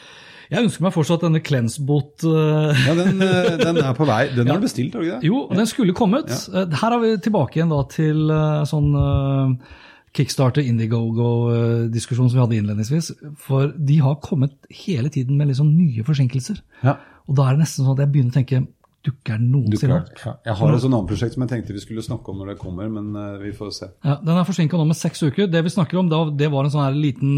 Jeg 0.52 0.66
ønsker 0.66 0.84
meg 0.84 0.92
fortsatt 0.94 1.22
denne 1.24 1.40
Cleansbot. 1.44 2.24
eh, 2.28 2.82
Ja, 2.86 2.94
den, 2.98 3.22
eh, 3.24 3.54
den 3.66 3.78
er 3.82 3.94
på 3.96 4.04
vei. 4.08 4.26
Den 4.36 4.50
har 4.52 4.60
du 4.60 4.66
bestilt, 4.68 4.92
har 4.94 5.00
du 5.00 5.08
ikke 5.08 5.20
det? 5.22 5.30
Jo, 5.30 5.46
den 5.56 5.66
skulle 5.70 5.94
kommet. 5.96 6.28
Ja. 6.52 6.66
Her 6.82 6.98
er 6.98 7.00
vi 7.06 7.14
tilbake 7.24 7.56
igjen 7.58 7.72
da 7.72 7.80
til 7.92 8.28
eh, 8.30 8.58
sånn 8.68 8.90
eh, 9.00 9.78
Kickstarter, 10.12 10.60
Indiegogo-diskusjon 10.68 12.28
som 12.28 12.36
vi 12.36 12.42
hadde 12.42 12.58
innledningsvis. 12.60 13.12
For 13.40 13.72
de 13.72 13.96
har 14.04 14.18
kommet 14.24 14.52
hele 14.84 15.08
tiden 15.12 15.38
med 15.40 15.48
liksom 15.52 15.70
nye 15.72 16.04
forsinkelser. 16.04 16.60
Ja. 16.84 16.98
Og 17.28 17.36
da 17.38 17.48
er 17.48 17.56
det 17.56 17.64
nesten 17.64 17.86
sånn 17.86 17.96
at 17.96 18.04
jeg 18.04 18.12
begynner 18.14 18.34
å 18.34 18.40
tenke 18.40 18.64
Dukker 19.02 19.34
den 19.34 19.48
noensinne 19.50 19.96
opp? 19.96 20.10
Ja. 20.22 20.32
Jeg 20.46 20.54
har 20.60 20.74
et 20.76 20.82
sånt 20.84 20.94
annet 20.94 21.08
prosjekt 21.10 21.34
som 21.34 21.42
jeg 21.42 21.50
tenkte 21.50 21.74
vi 21.74 21.80
skulle 21.82 22.04
snakke 22.06 22.30
om 22.30 22.36
når 22.38 22.52
det 22.52 22.60
kommer, 22.60 22.86
men 22.86 23.08
eh, 23.18 23.32
vi 23.42 23.50
får 23.56 23.72
se. 23.74 23.88
Ja, 24.06 24.12
Den 24.22 24.36
er 24.38 24.46
forsinka 24.46 24.78
nå 24.78 24.84
med 24.86 24.94
seks 25.00 25.24
uker. 25.26 25.48
Det 25.50 25.62
vi 25.66 25.72
snakker 25.74 25.98
om, 25.98 26.12
det 26.38 26.46
var 26.52 26.68
en 26.68 26.70
sånn 26.70 26.84
her 26.86 26.94
liten 26.94 27.32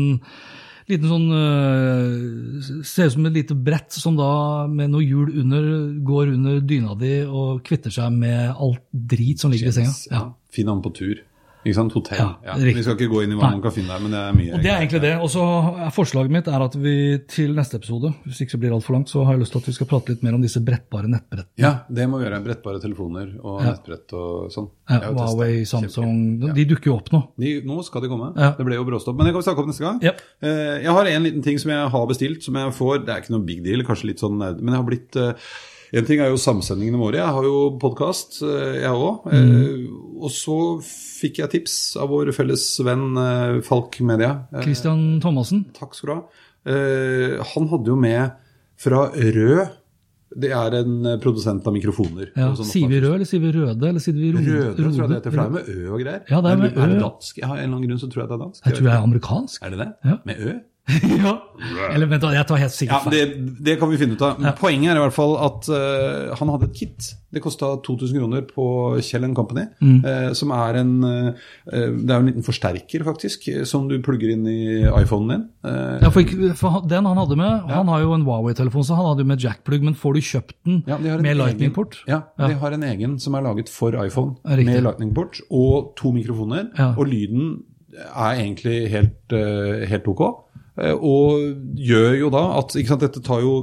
Liten 0.91 1.09
sånn 1.09 1.29
øh, 1.33 2.83
Ser 2.85 3.09
ut 3.09 3.15
som 3.15 3.29
et 3.29 3.37
lite 3.39 3.57
brett 3.57 3.95
som 3.97 4.19
da 4.19 4.31
med 4.69 4.93
noe 4.93 5.05
hjul 5.05 5.31
under 5.45 5.69
går 6.05 6.35
under 6.35 6.59
dyna 6.61 6.97
di 7.01 7.15
og 7.25 7.63
kvitter 7.65 7.95
seg 7.95 8.13
med 8.13 8.53
alt 8.53 8.83
drit 8.93 9.41
som 9.41 9.55
ligger 9.55 9.73
i 9.73 9.77
senga. 9.79 9.95
Ja. 10.13 10.27
Finn 10.53 10.69
han 10.69 10.83
på 10.85 10.93
tur. 10.97 11.23
Ikke 11.65 11.75
sant? 11.75 11.93
Hotell. 11.97 12.19
Ja, 12.19 12.29
Ja. 12.45 12.55
Vi 12.61 12.83
skal 12.83 12.95
ikke 12.97 13.09
gå 13.11 13.23
inn 13.25 13.33
i 13.33 13.37
hva 13.39 13.47
Nei. 13.49 13.51
man 13.57 13.63
kan 13.63 13.73
finne 13.73 13.89
der, 13.89 14.01
men 14.05 14.11
det 14.13 14.21
er 14.21 14.33
mye. 14.37 14.55
Og 14.55 14.63
Det 14.63 14.71
er 14.71 14.79
egentlig 14.83 15.01
det. 15.01 15.13
Og 15.23 15.29
så 15.33 15.43
er 15.87 15.91
Forslaget 15.95 16.31
mitt 16.31 16.47
er 16.49 16.61
at 16.65 16.75
vi 16.77 17.19
til 17.29 17.55
neste 17.55 17.77
episode, 17.81 18.13
hvis 18.27 18.41
ikke 18.45 18.53
det 18.57 18.61
blir 18.61 18.75
altfor 18.77 18.93
langt, 18.99 19.09
så 19.09 19.25
har 19.25 19.33
jeg 19.35 19.41
lyst 19.45 19.53
til 19.53 19.61
at 19.63 19.67
vi 19.67 19.73
skal 19.73 19.87
prate 19.87 20.09
litt 20.13 20.23
mer 20.23 20.35
om 20.35 20.43
disse 20.43 20.61
brettbare 20.65 21.09
nettbrettene. 21.09 21.57
Ja, 21.59 21.73
det 21.91 22.09
må 22.09 22.19
vi 22.21 22.27
gjøre. 22.29 22.43
Brettbare 22.45 22.81
telefoner 22.81 23.35
og 23.43 23.61
Ja. 23.63 23.71
nettbrett 23.73 24.13
og 24.13 24.51
sånn. 24.53 24.69
Testet. 24.89 25.15
Huawei, 25.17 25.63
Kjempe- 25.65 25.91
Samsung, 25.91 26.55
de 26.55 26.65
dukker 26.65 26.87
jo 26.93 26.97
opp 26.97 27.11
nå. 27.11 27.23
De, 27.39 27.63
nå 27.63 27.83
skal 27.85 28.03
de 28.03 28.09
komme. 28.09 28.35
Det 28.35 28.65
ble 28.67 28.75
jo 28.77 28.85
bråstopp. 28.85 29.17
Men 29.17 29.27
det 29.27 29.33
kan 29.33 29.41
vi 29.43 29.49
snakke 29.51 29.63
om 29.65 29.69
neste 29.73 29.81
gang. 29.85 30.01
Ja. 30.03 30.13
Eh, 30.43 30.83
Jeg 30.85 30.93
har 30.93 31.07
en 31.07 31.23
liten 31.23 31.43
ting 31.43 31.59
som 31.59 31.71
jeg 31.71 31.89
har 31.91 32.07
bestilt, 32.07 32.43
som 32.43 32.55
jeg 32.55 32.73
får. 32.73 33.07
Det 33.07 33.09
er 33.15 33.21
ikke 33.23 33.31
noe 33.39 33.45
big 33.47 33.63
deal, 33.65 33.83
kanskje 33.83 34.05
litt 34.13 34.19
sånn 34.21 34.37
men 34.39 34.67
jeg 34.67 34.77
har 34.77 34.85
blitt 34.85 35.17
eh, 35.17 35.33
En 35.95 36.05
ting 36.05 36.19
er 36.19 36.27
jo 36.29 36.35
samsendingene 36.37 36.99
våre. 36.99 37.15
Jeg 37.21 37.33
har 37.33 37.43
jo 37.45 37.79
podkast, 37.79 38.41
jeg 38.43 38.91
òg. 38.91 39.29
Og 40.25 40.29
så 40.29 40.83
fikk 41.25 41.41
jeg 41.43 41.53
tips 41.59 41.77
av 42.01 42.11
vår 42.13 42.31
felles 42.37 42.65
venn 42.85 43.07
eh, 43.21 43.61
Falk 43.67 43.97
Media. 44.05 44.35
Eh, 44.53 44.61
Christian 44.67 45.07
Thomassen. 45.25 45.65
Takk 45.77 45.97
skal 45.97 46.11
du 46.11 46.15
ha. 46.19 46.21
Eh, 46.69 47.39
han 47.55 47.71
hadde 47.73 47.91
jo 47.93 47.97
med 48.01 48.37
fra 48.81 49.09
Rød. 49.15 49.81
Det 50.35 50.49
er 50.51 50.75
en 50.81 50.95
produsent 51.23 51.67
av 51.71 51.75
mikrofoner. 51.77 52.33
Ja, 52.35 52.49
sånn 52.59 52.67
Sier 52.67 52.89
vi 52.91 52.99
rød, 52.99 53.13
eller 53.21 53.29
sier 53.29 53.39
vi 53.45 53.53
røde? 53.55 53.87
Eller 53.87 54.03
sier 54.03 54.17
vi 54.19 54.33
rode? 54.35 54.43
Røde, 54.51 54.73
tror 54.75 54.97
jeg 54.99 55.11
det 55.13 55.19
heter. 55.21 55.31
For 55.31 55.39
det 55.39 55.45
er 55.45 55.53
med 55.55 55.69
Ø 55.71 55.93
og 55.95 56.01
greier. 56.03 56.23
Ja, 56.27 56.41
det 56.43 56.51
er 56.51 56.59
med 56.59 56.71
Er 56.73 56.89
det 56.91 56.97
Ø. 56.97 57.03
dansk? 57.05 57.39
Har 57.45 57.53
en 57.55 57.61
eller 57.63 57.69
annen 57.77 57.85
grunn 57.87 58.01
så 58.03 58.09
tror 58.11 58.23
jeg 58.25 58.31
det 58.33 58.35
er 58.35 58.43
dansk. 58.43 58.65
Jeg 58.67 58.75
tror 58.79 58.89
jeg 58.89 58.95
er 58.97 59.07
amerikansk. 59.07 59.63
Er 59.63 59.75
det 59.77 59.79
det? 59.85 59.87
Ja. 60.11 60.17
Med 60.27 60.41
Ø? 60.43 60.55
ja. 61.25 61.31
Eller 61.95 62.09
vent, 62.11 62.25
jeg 62.37 62.45
tar 62.45 62.59
helt 62.61 62.75
sikkert 62.75 63.07
feil. 63.07 63.15
det, 63.15 63.53
det 63.65 63.75
kan 63.81 63.89
vi 63.89 63.97
finne 63.97 64.19
ut 64.19 64.25
av. 64.27 64.43
Ja. 64.45 64.51
Poenget 64.59 64.93
er 64.93 64.99
i 64.99 65.05
hvert 65.07 65.17
fall 65.17 65.33
at 65.41 65.69
uh, 65.73 66.35
han 66.37 66.51
hadde 66.53 66.69
et 66.69 66.75
kit. 66.77 67.07
Det 67.33 67.41
kosta 67.43 67.71
2000 67.87 68.21
kroner 68.21 68.45
på 68.51 68.67
Kjell 69.03 69.25
Company. 69.35 69.65
Mm. 69.81 69.97
Uh, 70.05 70.29
som 70.37 70.53
er 70.55 70.79
en 70.83 70.93
uh, 71.01 71.49
Det 71.73 72.05
er 72.05 72.13
jo 72.13 72.21
en 72.21 72.29
liten 72.29 72.45
forsterker, 72.45 73.07
faktisk, 73.09 73.49
som 73.71 73.89
du 73.89 73.97
plugger 74.05 74.35
inn 74.35 74.45
i 74.51 74.61
iPhonen 75.01 75.33
din. 75.33 75.49
Ja, 75.65 76.11
for, 76.13 76.21
ikke- 76.21 76.53
for 76.61 76.85
den 76.91 77.09
han 77.09 77.17
hadde 77.23 77.41
med, 77.41 77.65
han 77.73 77.89
har 77.89 78.05
jo 78.05 78.13
en 78.19 78.29
Huawei-telefon, 78.29 78.85
så 78.85 79.01
han 79.01 79.09
hadde 79.09 79.25
jo 79.25 79.33
med 79.33 79.41
jackplug, 79.49 79.89
men 79.89 79.97
får 79.97 80.19
du 80.19 80.23
kjøpt 80.29 80.57
den 80.69 80.83
ja, 80.91 81.01
med 81.01 81.41
lightning-port? 81.41 82.03
Ja, 82.11 82.21
de 82.45 82.53
har 82.61 82.77
en 82.77 82.85
egen 82.93 83.17
som 83.23 83.35
er 83.41 83.49
laget 83.49 83.73
for 83.73 83.97
iPhone, 84.05 84.37
riktig. 84.45 84.69
med 84.75 84.85
lightning-port 84.91 85.41
og 85.49 85.95
to 85.97 86.13
mikrofoner. 86.13 86.69
Ja. 86.77 86.93
Og 86.93 87.09
lyden 87.09 87.63
er 87.95 88.37
egentlig 88.43 88.91
helt, 88.93 89.33
helt 89.89 90.09
ok. 90.13 90.25
Eh, 90.79 90.95
og 90.95 91.77
gjør 91.77 92.19
jo 92.19 92.31
da 92.35 92.45
at 92.59 92.77
sant, 92.77 93.01
Dette 93.05 93.23
tar 93.25 93.43
jo 93.45 93.57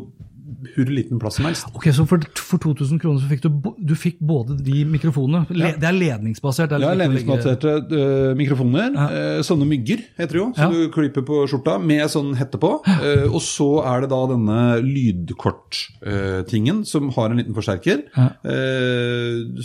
hvor 0.62 0.92
liten 0.94 1.20
plass 1.22 1.38
som 1.40 1.48
helst. 1.48 1.68
Ok, 1.76 1.88
Så 1.94 2.06
for, 2.10 2.22
for 2.38 2.62
2000 2.62 3.00
kroner 3.02 3.22
så 3.22 3.30
fikk 3.30 3.44
du, 3.46 3.50
du 3.78 3.94
fikk 3.98 4.20
både 4.22 4.58
de 4.62 4.84
mikrofonene 4.90 5.46
Le, 5.50 5.74
Det 5.80 5.88
er 5.88 5.96
ledningsbasert? 5.98 6.70
Det 6.72 6.78
er 6.78 6.86
Ja, 6.86 6.94
ledningsbaserte 6.98 7.74
uh, 7.92 8.34
mikrofoner. 8.38 8.94
øh, 8.94 9.42
sånne 9.46 9.68
mygger, 9.70 10.04
heter 10.20 10.38
det 10.38 10.42
jo, 10.42 10.48
som 10.56 10.62
Ja. 10.62 10.70
du 10.72 10.92
klipper 10.94 11.26
på 11.26 11.42
skjorta 11.50 11.78
med 11.82 12.04
sånn 12.12 12.34
hette 12.38 12.60
på. 12.62 12.74
Uh, 12.86 13.28
og 13.32 13.42
så 13.42 13.70
er 13.90 14.06
det 14.06 14.12
da 14.14 14.22
denne 14.34 14.60
lydkorttingen 14.86 16.84
som 16.86 17.10
har 17.16 17.32
en 17.32 17.42
liten 17.42 17.58
forsterker 17.58 18.06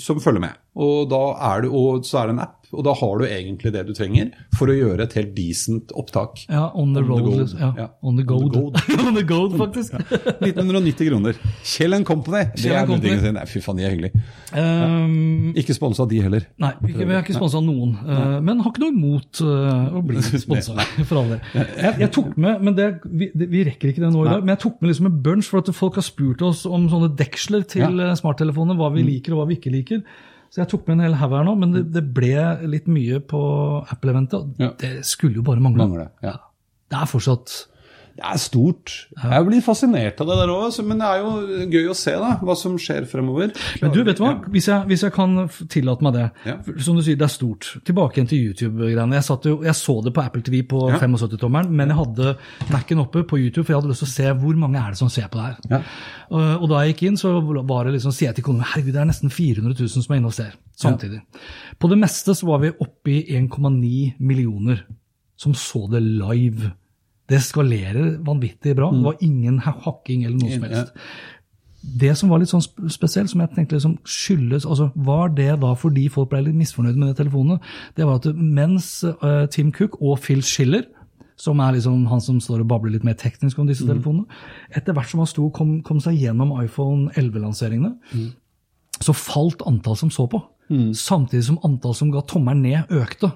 som 0.01 0.21
følger 0.23 0.41
med. 0.49 0.57
Og, 0.77 1.09
da 1.11 1.23
er 1.55 1.65
det, 1.65 1.71
og 1.73 2.05
så 2.05 2.21
er 2.23 2.29
det 2.29 2.37
en 2.37 2.45
app, 2.45 2.66
og 2.77 2.85
da 2.87 2.93
har 3.01 3.19
du 3.19 3.25
egentlig 3.27 3.73
det 3.75 3.83
du 3.89 3.93
trenger 3.97 4.31
for 4.57 4.69
å 4.69 4.77
gjøre 4.77 5.07
et 5.09 5.15
helt 5.17 5.35
decent 5.37 5.93
opptak. 5.97 6.45
Ja, 6.53 6.67
on 6.75 6.93
the 6.95 7.01
On 7.01 7.07
the 7.07 7.09
road. 7.09 7.25
gold. 7.25 7.41
liksom. 7.41 7.61
Ja, 7.61 7.73
Ja. 7.77 7.89
On 8.03 8.17
the 8.17 8.25
On 8.29 8.51
the 8.51 8.59
gold. 8.61 8.77
on 9.09 9.15
the 9.17 9.23
gold, 9.25 9.57
faktisk. 9.63 9.95
1990 9.97 11.09
kroner. 11.11 11.35
Kjell 11.65 11.97
Company. 12.05 12.45
Det 12.55 12.63
Kjell 12.67 12.77
er 12.83 12.87
Company. 12.87 13.19
sin. 13.25 13.35
Nei, 13.35 13.45
fy 13.51 13.61
faen, 13.65 13.77
de 13.81 13.85
er 13.89 13.95
hyggelig. 13.97 14.13
Um, 14.55 15.53
Ikke 15.59 15.75
sponsa 15.77 16.07
de 16.09 16.21
heller. 16.23 16.47
nei, 16.63 16.73
vi, 16.83 16.93
vi 17.01 17.13
har 17.13 17.23
ikke 17.25 17.37
sponsa 17.37 17.61
noen, 17.65 17.97
uh, 18.07 18.37
men 18.45 18.61
har 18.65 18.71
ikke 18.73 18.83
noe 18.85 18.95
imot 18.95 19.41
uh, 19.45 19.97
å 19.99 20.03
bli 20.07 20.23
sponsa. 20.45 20.77
For 21.09 21.21
all 21.23 21.33
del. 21.35 21.41
Jeg, 21.55 21.95
jeg 22.05 22.13
tok 22.17 22.37
med, 22.41 22.63
men 22.67 22.77
det, 22.79 22.89
vi, 23.07 23.31
det, 23.35 23.49
vi 23.53 23.65
rekker 23.69 23.93
ikke 23.93 24.05
det 24.05 24.13
nå 24.15 24.25
i 24.27 24.31
dag, 24.31 24.45
men 24.45 24.55
jeg 24.55 24.63
tok 24.67 24.81
med 24.83 24.93
liksom 24.93 25.11
en 25.11 25.19
bunch 25.27 25.51
for 25.51 25.63
at 25.65 25.73
folk 25.77 25.99
har 26.01 26.07
spurt 26.07 26.45
oss 26.47 26.65
om 26.69 26.89
sånne 26.93 27.13
deksler 27.19 27.67
til 27.69 27.85
Ja. 27.87 27.91
Mm. 27.93 28.01
uh, 28.11 28.15
smarttelefoner, 28.19 28.79
hva 28.79 28.91
vi 28.95 29.05
liker 29.07 29.35
og 29.37 29.43
hva 29.45 29.49
vi 29.51 29.59
ikke 29.61 29.73
liker. 29.75 30.03
Så 30.51 30.63
jeg 30.63 30.71
tok 30.73 30.87
med 30.89 30.97
en 30.97 31.05
hel 31.07 31.17
haug 31.21 31.33
her 31.37 31.47
nå, 31.49 31.55
men 31.61 31.73
det, 31.75 31.85
det 31.95 32.03
ble 32.17 32.35
litt 32.71 32.87
mye 32.91 33.21
på 33.21 33.41
Apple-eventet. 33.93 34.53
Ja. 34.63 34.71
Det 34.81 34.93
skulle 35.09 35.41
jo 35.41 35.47
bare 35.47 35.63
mangle. 35.63 35.85
mangle. 35.87 36.09
Ja. 36.25 36.37
Det 36.91 37.01
er 37.01 37.11
fortsatt 37.11 37.57
Det 38.17 38.25
er 38.25 38.39
stort. 38.41 38.93
Jeg 39.21 39.47
blir 39.47 39.61
fascinert 39.65 40.21
av 40.25 40.31
det 40.31 40.37
der 40.41 40.53
òg, 40.55 40.77
men 40.89 41.01
det 41.03 41.09
er 41.09 41.21
jo 41.21 41.67
gøy 41.75 41.91
å 41.93 41.97
se 41.97 42.15
da, 42.17 42.31
hva 42.41 42.55
som 42.57 42.79
skjer 42.81 43.05
fremover. 43.11 43.53
Men 43.83 43.93
du, 43.93 43.99
vet 44.07 44.17
du 44.17 44.23
hva? 44.25 44.31
Hvis 44.55 44.69
jeg, 44.71 44.87
hvis 44.89 45.05
jeg 45.05 45.13
kan 45.13 45.35
tillate 45.73 46.07
meg 46.07 46.17
det. 46.17 46.25
Ja. 46.49 46.55
Som 46.81 46.97
du 46.97 47.03
sier, 47.05 47.19
det 47.21 47.27
er 47.29 47.33
stort. 47.35 47.69
Tilbake 47.85 48.17
igjen 48.17 48.31
til 48.31 48.47
YouTube-greiene. 48.49 49.19
Jeg, 49.21 49.57
jeg 49.69 49.77
så 49.77 49.99
det 50.07 50.15
på 50.17 50.25
Apple 50.25 50.45
TV 50.47 50.63
på 50.71 50.87
Ja. 50.95 51.01
75-tommeren, 51.03 51.69
men 51.77 51.93
jeg 51.93 51.99
hadde 52.01 52.33
Mac-en 52.73 53.03
oppe 53.05 53.25
på 53.29 53.39
YouTube, 53.43 53.67
for 53.67 53.75
jeg 53.75 53.81
hadde 53.83 53.93
lyst 53.93 54.05
til 54.07 54.09
å 54.09 54.15
se 54.15 54.33
hvor 54.41 54.61
mange 54.61 54.81
er 54.81 54.95
det 54.97 55.01
som 55.03 55.13
ser 55.13 55.29
på 55.33 55.41
det 55.41 55.51
her. 55.51 55.59
Ja. 55.77 55.83
Og, 56.31 56.47
og 56.65 56.67
da 56.73 56.83
jeg 56.85 56.95
gikk 56.95 57.05
inn, 57.11 57.21
så 57.21 57.35
var 57.45 57.85
det 57.87 57.99
liksom, 57.99 58.15
sier 58.17 58.31
jeg 58.31 58.41
til 58.41 58.49
kona 58.49 58.67
herregud, 58.73 58.95
det 58.97 59.03
er 59.05 59.11
nesten 59.13 59.33
400 59.33 59.77
000 59.77 59.93
som 60.07 60.15
er 60.17 60.23
inne 60.23 60.33
og 60.33 60.37
ser 60.37 60.57
samtidig. 60.81 61.21
På 61.81 61.93
det 61.93 62.01
meste 62.01 62.35
så 62.37 62.49
var 62.49 62.65
vi 62.65 62.73
oppe 62.73 63.13
i 63.13 63.21
1,9 63.37 64.17
millioner 64.25 64.87
som 65.37 65.53
så 65.57 65.85
det 65.93 66.01
live. 66.03 66.73
Det 67.29 67.41
skalerer 67.43 68.19
vanvittig 68.23 68.77
bra. 68.79 68.91
Det 68.95 69.03
var 69.05 69.17
ingen 69.21 69.59
ha- 69.65 69.75
hakking 69.87 70.25
eller 70.25 70.37
noe 70.39 70.53
som 70.53 70.63
helst. 70.63 70.93
Det 71.99 72.17
som 72.19 72.29
var 72.31 72.39
litt 72.43 72.51
sånn 72.51 72.65
spesielt, 72.91 73.31
som 73.31 73.41
jeg 73.41 73.51
tenkte 73.55 73.77
liksom 73.77 73.99
skyldes 74.03 74.65
altså 74.67 74.89
Var 74.97 75.29
det 75.37 75.61
da 75.63 75.73
fordi 75.79 76.09
folk 76.11 76.31
ble 76.33 76.41
litt 76.49 76.55
misfornøyd 76.59 76.97
med 76.99 77.09
de 77.13 77.15
telefonene? 77.25 77.61
Det 77.95 78.07
var 78.09 78.17
at 78.19 78.27
mens 78.35 79.05
eh, 79.05 79.47
Tim 79.55 79.71
Cook 79.73 80.01
og 80.03 80.19
Phil 80.25 80.43
Schiller, 80.43 80.83
som 81.37 81.61
er 81.61 81.73
liksom 81.77 82.07
han 82.11 82.21
som 82.21 82.41
står 82.41 82.61
og 82.65 82.69
babler 82.69 82.91
litt 82.97 83.05
mer 83.05 83.15
teknisk 83.15 83.59
om 83.59 83.67
disse 83.69 83.85
telefonene, 83.87 84.27
etter 84.75 84.93
hvert 84.97 85.11
som 85.11 85.21
han 85.21 85.27
sto 85.31 85.51
kom, 85.51 85.83
kom 85.83 86.01
seg 86.01 86.17
gjennom 86.19 86.55
iPhone 86.65 87.11
11-lanseringene, 87.15 87.95
så 89.01 89.13
falt 89.15 89.63
antall 89.67 89.97
som 89.97 90.11
så 90.11 90.27
på. 90.27 90.41
Samtidig 90.97 91.45
som 91.45 91.59
antall 91.63 91.95
som 91.95 92.11
ga 92.11 92.23
tommelen 92.27 92.63
ned, 92.63 92.91
økte. 92.91 93.31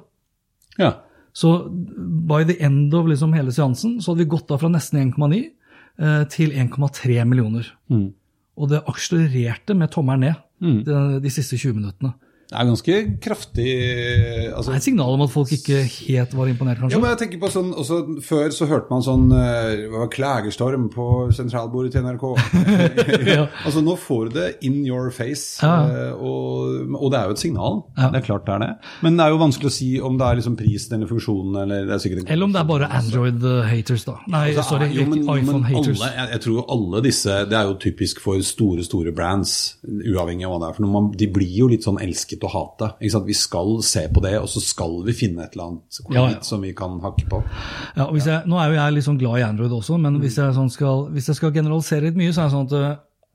Ja. 0.79 0.95
Så 1.33 1.69
by 1.71 2.43
the 2.49 2.57
end 2.65 2.95
of 2.95 3.09
liksom 3.09 3.35
hele 3.37 3.53
seansen 3.55 3.99
så 4.01 4.13
hadde 4.13 4.25
vi 4.25 4.33
gått 4.33 4.49
da 4.51 4.59
fra 4.59 4.71
nesten 4.73 4.99
1,9 5.13 5.41
eh, 5.41 6.25
til 6.33 6.51
1,3 6.53 7.25
millioner. 7.29 7.69
Og 8.61 8.71
det 8.73 8.83
akselererte 8.91 9.77
med 9.79 9.93
tommelen 9.95 10.27
ned 10.27 10.85
de, 10.85 11.21
de 11.23 11.31
siste 11.33 11.57
20 11.57 11.79
minuttene. 11.79 12.13
Det 12.51 12.59
er 12.59 12.67
ganske 12.67 12.95
kraftig 13.23 13.67
altså, 14.51 14.73
Det 14.73 14.75
er 14.75 14.81
et 14.81 14.87
signal 14.89 15.13
om 15.15 15.21
at 15.23 15.31
folk 15.31 15.53
ikke 15.55 15.77
helt 15.87 16.33
var 16.35 16.49
imponert, 16.51 16.81
Ja, 16.91 16.99
men 16.99 17.13
jeg 17.13 17.19
tenker 17.21 17.39
på 17.45 17.51
sånn, 17.55 17.69
også 17.79 17.99
Før 18.27 18.51
så 18.51 18.67
hørte 18.67 18.91
man 18.91 19.05
sånn 19.07 19.29
uh, 19.31 19.85
var 19.93 20.09
klagestorm 20.11 20.89
på 20.91 21.07
sentralbordet 21.37 21.93
til 21.95 22.03
NRK. 22.09 22.25
Ja. 23.31 23.45
Altså 23.67 23.83
Nå 23.87 23.95
får 24.01 24.31
du 24.33 24.35
det 24.41 24.49
in 24.67 24.81
your 24.87 25.13
face, 25.15 25.61
Ja. 25.63 25.77
eh, 25.87 26.13
og, 26.19 26.91
og 26.99 27.13
det 27.13 27.21
er 27.21 27.31
jo 27.31 27.37
et 27.37 27.43
signal. 27.45 27.79
Ja. 27.99 28.09
Det 28.11 28.19
er 28.23 28.27
klart 28.27 28.47
det 28.49 28.55
er 28.57 28.63
det. 28.65 28.71
Men 29.07 29.17
det 29.21 29.25
er 29.29 29.35
jo 29.37 29.41
vanskelig 29.45 29.71
å 29.71 29.75
si 29.77 29.89
om 30.11 30.19
det 30.19 30.27
er 30.27 30.41
liksom 30.41 30.57
prisen 30.59 30.97
eller 30.99 31.11
funksjonen 31.11 31.61
eller 31.63 31.87
det 31.87 31.95
er 31.95 32.03
sikkert 32.03 32.25
en 32.25 32.33
Eller 32.35 32.49
om 32.49 32.55
det 32.57 32.61
er 32.65 32.69
bare 32.73 32.89
Android-haters, 32.99 34.05
da. 34.09 34.17
Nei, 34.33 34.43
Altså, 34.51 34.67
sorry, 34.75 34.91
iPhone-haters. 34.97 36.03
alle- 36.03 36.11
Jeg, 36.17 36.29
jeg 36.35 36.41
tror 36.49 36.65
alle 36.75 37.03
disse 37.07 37.39
Det 37.51 37.57
er 37.61 37.71
jo 37.71 37.79
typisk 37.87 38.21
for 38.25 38.43
store 38.43 38.83
store 38.87 39.13
brands, 39.15 39.55
uavhengig 39.87 40.47
av 40.49 40.57
hva 40.57 40.61
det 40.65 40.69
er. 40.73 40.77
for 40.81 40.83
noe. 40.87 40.93
Man, 40.99 41.11
De 41.17 41.27
blir 41.31 41.55
jo 41.63 41.69
litt 41.71 41.85
sånn 41.87 42.01
elsket 42.03 42.40
og 42.47 42.53
hate. 42.55 42.89
Ikke 43.01 43.13
sant? 43.17 43.27
Vi 43.29 43.37
skal 43.39 43.71
se 43.87 44.07
på 44.13 44.23
det, 44.25 44.35
og 44.41 44.49
så 44.53 44.63
skal 44.65 44.99
vi 45.07 45.13
finne 45.17 45.45
et 45.47 45.55
eller 45.57 45.69
annet 45.71 46.01
Ja, 46.15 46.25
ja. 46.37 46.41
som 46.47 46.61
vi 46.65 46.73
kan 46.77 46.99
hakke 47.05 47.29
på. 47.31 47.43
Ja, 47.97 48.09
jeg, 48.15 48.43
nå 48.51 48.59
er 48.61 48.73
jo 48.73 48.79
jeg 48.81 48.97
litt 48.99 49.09
sånn 49.09 49.21
glad 49.21 49.39
i 49.43 49.47
Android 49.47 49.73
også, 49.77 49.99
men 50.01 50.21
hvis 50.23 50.37
jeg, 50.41 50.55
sånn 50.57 50.71
skal, 50.73 51.09
hvis 51.15 51.29
jeg 51.33 51.41
skal 51.41 51.53
generalisere 51.57 52.09
litt 52.11 52.19
mye, 52.21 52.33
så 52.33 52.45
er 52.45 52.51
det 52.51 52.57
sånn 52.57 52.69
at 52.71 52.77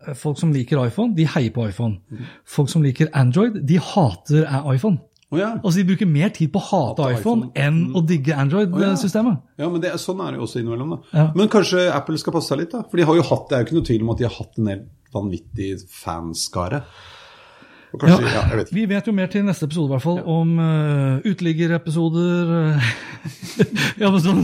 eh, 0.10 0.14
folk 0.22 0.38
som 0.41 0.53
liker 0.53 0.82
iPhone, 0.86 1.16
de 1.18 1.26
heier 1.36 1.51
på 1.56 1.68
iPhone. 1.70 1.99
Folk 2.45 2.70
som 2.70 2.84
liker 2.86 3.10
Android, 3.14 3.62
de 3.66 3.78
hater 3.82 4.47
iPhone. 4.74 4.99
Oh, 5.34 5.39
ja. 5.41 5.56
Altså, 5.58 5.80
De 5.82 5.88
bruker 5.89 6.06
mer 6.06 6.30
tid 6.30 6.51
på 6.53 6.60
å 6.62 6.66
hate 6.70 7.08
iPhone, 7.16 7.47
iPhone. 7.49 7.51
enn 7.58 7.95
å 7.97 8.03
digge 8.06 8.36
Android-systemet. 8.38 9.39
Ja, 9.58 9.68
men 9.74 9.82
det, 9.82 9.95
sånn 9.99 10.22
er 10.22 10.36
det 10.36 10.38
jo 10.38 10.45
også 10.45 10.60
innimellom. 10.62 10.91
da. 10.93 10.99
Ja. 11.18 11.24
Men 11.36 11.49
kanskje 11.51 11.88
Apple 11.91 12.20
skal 12.22 12.36
passe 12.36 12.53
seg 12.53 12.62
litt, 12.62 12.72
da? 12.76 12.84
For 12.91 13.01
de 13.01 13.08
har 13.10 13.18
jo 13.18 13.24
hatt, 13.26 13.47
det 13.49 13.58
er 13.58 13.64
jo 13.64 13.68
ikke 13.68 13.78
noe 13.80 13.88
tvil 13.89 14.06
om 14.06 14.12
at 14.14 14.22
de 14.22 14.28
har 14.30 14.36
hatt 14.38 14.62
en 14.62 14.70
helt 14.70 14.86
vanvittig 15.16 15.72
fanskare. 15.91 16.84
Og 17.96 18.02
kanskje, 18.02 18.28
ja. 18.28 18.41
jeg 18.52 18.60
vet. 18.60 18.72
Vi 18.76 18.86
vet 18.89 19.08
jo 19.08 19.14
mer 19.16 19.30
til 19.32 19.46
neste 19.48 19.68
episode, 19.70 19.88
i 19.88 19.93
hvert 19.96 20.04
fall, 20.04 20.20
om 20.28 20.58
uh, 20.60 21.24
uteliggerepisoder 21.24 22.52
eh, 22.58 22.89
ja, 24.02 24.10
men 24.10 24.20
sånn, 24.24 24.41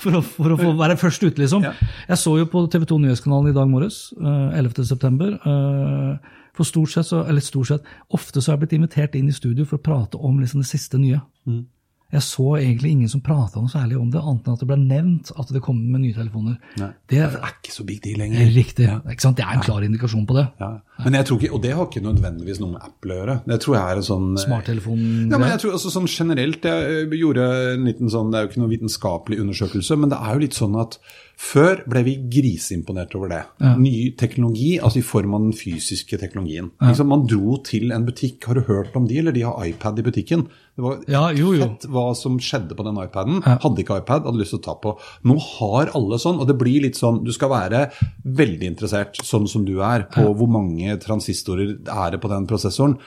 for, 0.00 0.18
å, 0.18 0.22
for 0.24 0.54
å 0.54 0.58
få 0.60 0.72
være 0.78 0.96
først 1.00 1.26
ute, 1.26 1.36
liksom. 1.42 1.66
Ja. 1.66 1.74
Jeg 2.08 2.22
så 2.22 2.38
jo 2.40 2.48
på 2.50 2.64
TV 2.72 2.86
2 2.88 3.00
Nyhetskanalen 3.04 3.52
i 3.52 3.56
dag 3.56 3.68
morges, 3.70 4.06
uh, 4.16 4.56
11.9. 4.56 5.30
Uh, 5.44 6.40
for 6.54 6.68
stort 6.68 6.94
sett, 6.94 7.10
så, 7.10 7.24
eller 7.28 7.44
stort 7.44 7.72
sett, 7.72 7.94
ofte 8.14 8.40
så 8.40 8.50
har 8.50 8.56
jeg 8.56 8.64
blitt 8.64 8.76
invitert 8.78 9.16
inn 9.18 9.28
i 9.28 9.36
studio 9.36 9.66
for 9.68 9.80
å 9.80 9.84
prate 9.84 10.20
om 10.20 10.40
liksom, 10.40 10.62
det 10.64 10.70
siste 10.70 11.00
nye. 11.02 11.20
Mm. 11.50 11.64
Jeg 12.12 12.22
så 12.22 12.44
egentlig 12.60 12.90
ingen 12.94 13.08
som 13.10 13.20
prata 13.24 13.58
noe 13.58 13.70
særlig 13.72 13.96
om 13.98 14.10
det, 14.12 14.20
annet 14.22 14.46
enn 14.46 14.54
at 14.54 14.60
det 14.62 14.68
ble 14.68 14.76
nevnt 14.78 15.32
at 15.40 15.48
det 15.50 15.62
kommer 15.64 15.96
med 15.96 16.04
nye 16.04 16.14
telefoner. 16.14 16.58
Nei. 16.78 16.90
Det 17.10 17.18
Det 17.18 17.40
er 17.40 17.54
ikke 17.56 17.72
så 17.74 17.84
big 17.88 18.02
deal 18.04 18.18
lenger. 18.22 18.52
riktig. 18.54 18.86
Ikke 19.10 19.20
sant? 19.24 19.36
Det 19.36 19.44
er 19.44 19.56
en 19.56 19.64
klar 19.64 19.82
indikasjon 19.82 20.26
på 20.28 20.36
det. 20.36 20.44
Ja. 20.60 20.68
Men 21.02 21.14
jeg 21.18 21.26
tror 21.26 21.40
ikke, 21.42 21.52
Og 21.54 21.62
det 21.62 21.72
har 21.74 21.86
ikke 21.88 22.04
nødvendigvis 22.04 22.60
noe 22.60 22.70
med 22.76 22.82
Apple 22.86 23.14
å 23.14 23.18
gjøre. 23.18 23.36
Det 23.48 23.60
tror 23.64 23.74
jeg 23.74 23.82
er 23.82 23.96
en 23.96 24.06
sånn 24.06 24.38
Smarttelefon 24.38 25.30
Ja, 25.32 25.38
men 25.38 25.48
jeg 25.50 25.58
tror 25.64 25.72
altså, 25.72 25.90
sånn 25.90 26.06
generelt, 26.06 26.62
Jeg 26.62 27.10
eh, 27.10 27.18
gjorde 27.18 27.48
en 27.74 27.84
liten 27.84 28.08
sånn, 28.08 28.30
Det 28.30 28.38
er 28.38 28.42
jo 28.44 28.50
ikke 28.52 28.62
noen 28.62 28.74
vitenskapelig 28.76 29.40
undersøkelse, 29.40 29.98
men 29.98 30.10
det 30.10 30.18
er 30.22 30.32
jo 30.34 30.44
litt 30.44 30.54
sånn 30.54 30.80
at 30.80 30.98
før 31.34 31.82
ble 31.90 32.04
vi 32.06 32.14
griseimponert 32.30 33.14
over 33.18 33.28
det. 33.32 33.42
Ny 33.76 34.12
teknologi, 34.16 34.78
altså 34.78 35.00
i 35.00 35.02
form 35.02 35.34
av 35.34 35.40
den 35.48 35.52
fysiske 35.52 36.14
teknologien. 36.20 36.70
Liksom, 36.78 37.08
man 37.10 37.26
dro 37.26 37.56
til 37.66 37.90
en 37.90 38.06
butikk, 38.06 38.44
har 38.46 38.54
du 38.54 38.60
hørt 38.68 38.94
om 38.94 39.08
de, 39.10 39.18
eller 39.18 39.34
de 39.34 39.42
har 39.42 39.58
iPad 39.66 39.98
i 39.98 40.02
butikken? 40.06 40.46
Det 40.74 40.82
var 40.82 40.98
Ja, 41.06 41.22
jo, 41.30 41.52
jo. 41.54 41.62
fett 41.68 41.84
hva 41.94 42.08
som 42.18 42.36
skjedde 42.42 42.74
på 42.74 42.82
den 42.86 42.96
iPaden. 42.98 43.40
Hadde 43.46 43.82
ikke 43.84 44.00
iPad, 44.00 44.24
hadde 44.26 44.40
lyst 44.40 44.50
til 44.56 44.58
å 44.58 44.64
ta 44.64 44.74
på. 44.82 44.96
Nå 45.22 45.36
har 45.38 45.92
alle 45.94 46.18
sånn, 46.18 46.40
og 46.42 46.48
det 46.50 46.56
blir 46.58 46.82
litt 46.82 46.98
sånn 46.98 47.22
Du 47.24 47.30
skal 47.32 47.52
være 47.52 47.84
veldig 48.24 48.72
interessert, 48.72 49.20
sånn 49.22 49.46
som 49.50 49.64
du 49.68 49.76
er, 49.86 50.08
på 50.10 50.26
hvor 50.34 50.50
mange 50.50 50.96
transistorer 51.04 51.76
er 51.78 52.10
det 52.16 52.20
på 52.24 52.30
den 52.32 52.48
prosessoren. 52.50 52.98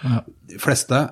De 0.48 0.62
fleste 0.64 1.10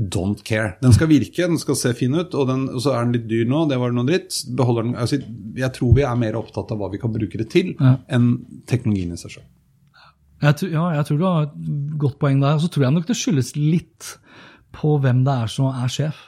don't 0.00 0.40
care. 0.46 0.78
Den 0.80 0.94
skal 0.96 1.10
virke, 1.10 1.44
den 1.50 1.58
skal 1.60 1.76
se 1.76 1.92
fin 1.98 2.14
ut, 2.16 2.32
og, 2.32 2.46
den, 2.48 2.68
og 2.72 2.80
så 2.80 2.94
er 2.96 3.04
den 3.04 3.18
litt 3.18 3.28
dyr 3.28 3.44
nå, 3.50 3.66
det 3.68 3.76
var 3.82 3.92
noe 3.92 4.06
dritt. 4.08 4.32
Den, 4.56 4.94
altså, 4.96 5.18
jeg 5.60 5.72
tror 5.76 5.94
vi 5.98 6.06
er 6.08 6.16
mer 6.16 6.38
opptatt 6.40 6.72
av 6.72 6.80
hva 6.80 6.88
vi 6.92 7.00
kan 7.02 7.12
bruke 7.12 7.36
det 7.42 7.50
til, 7.52 7.74
enn 8.08 8.30
teknologien 8.70 9.12
i 9.12 9.20
seg 9.20 9.36
sjøl. 9.36 9.48
Ja, 10.40 10.54
jeg 10.96 11.04
tror 11.04 11.18
du 11.20 11.24
har 11.28 11.42
et 11.50 11.56
godt 12.00 12.16
poeng 12.22 12.40
der. 12.40 12.56
Og 12.56 12.62
så 12.64 12.70
tror 12.72 12.86
jeg 12.86 12.94
nok 12.96 13.10
det 13.10 13.18
skyldes 13.20 13.50
litt 13.58 14.14
på 14.72 14.98
hvem 15.02 15.24
det 15.24 15.34
er 15.42 15.46
som 15.52 15.66
er 15.72 15.88
sjef. 15.88 16.26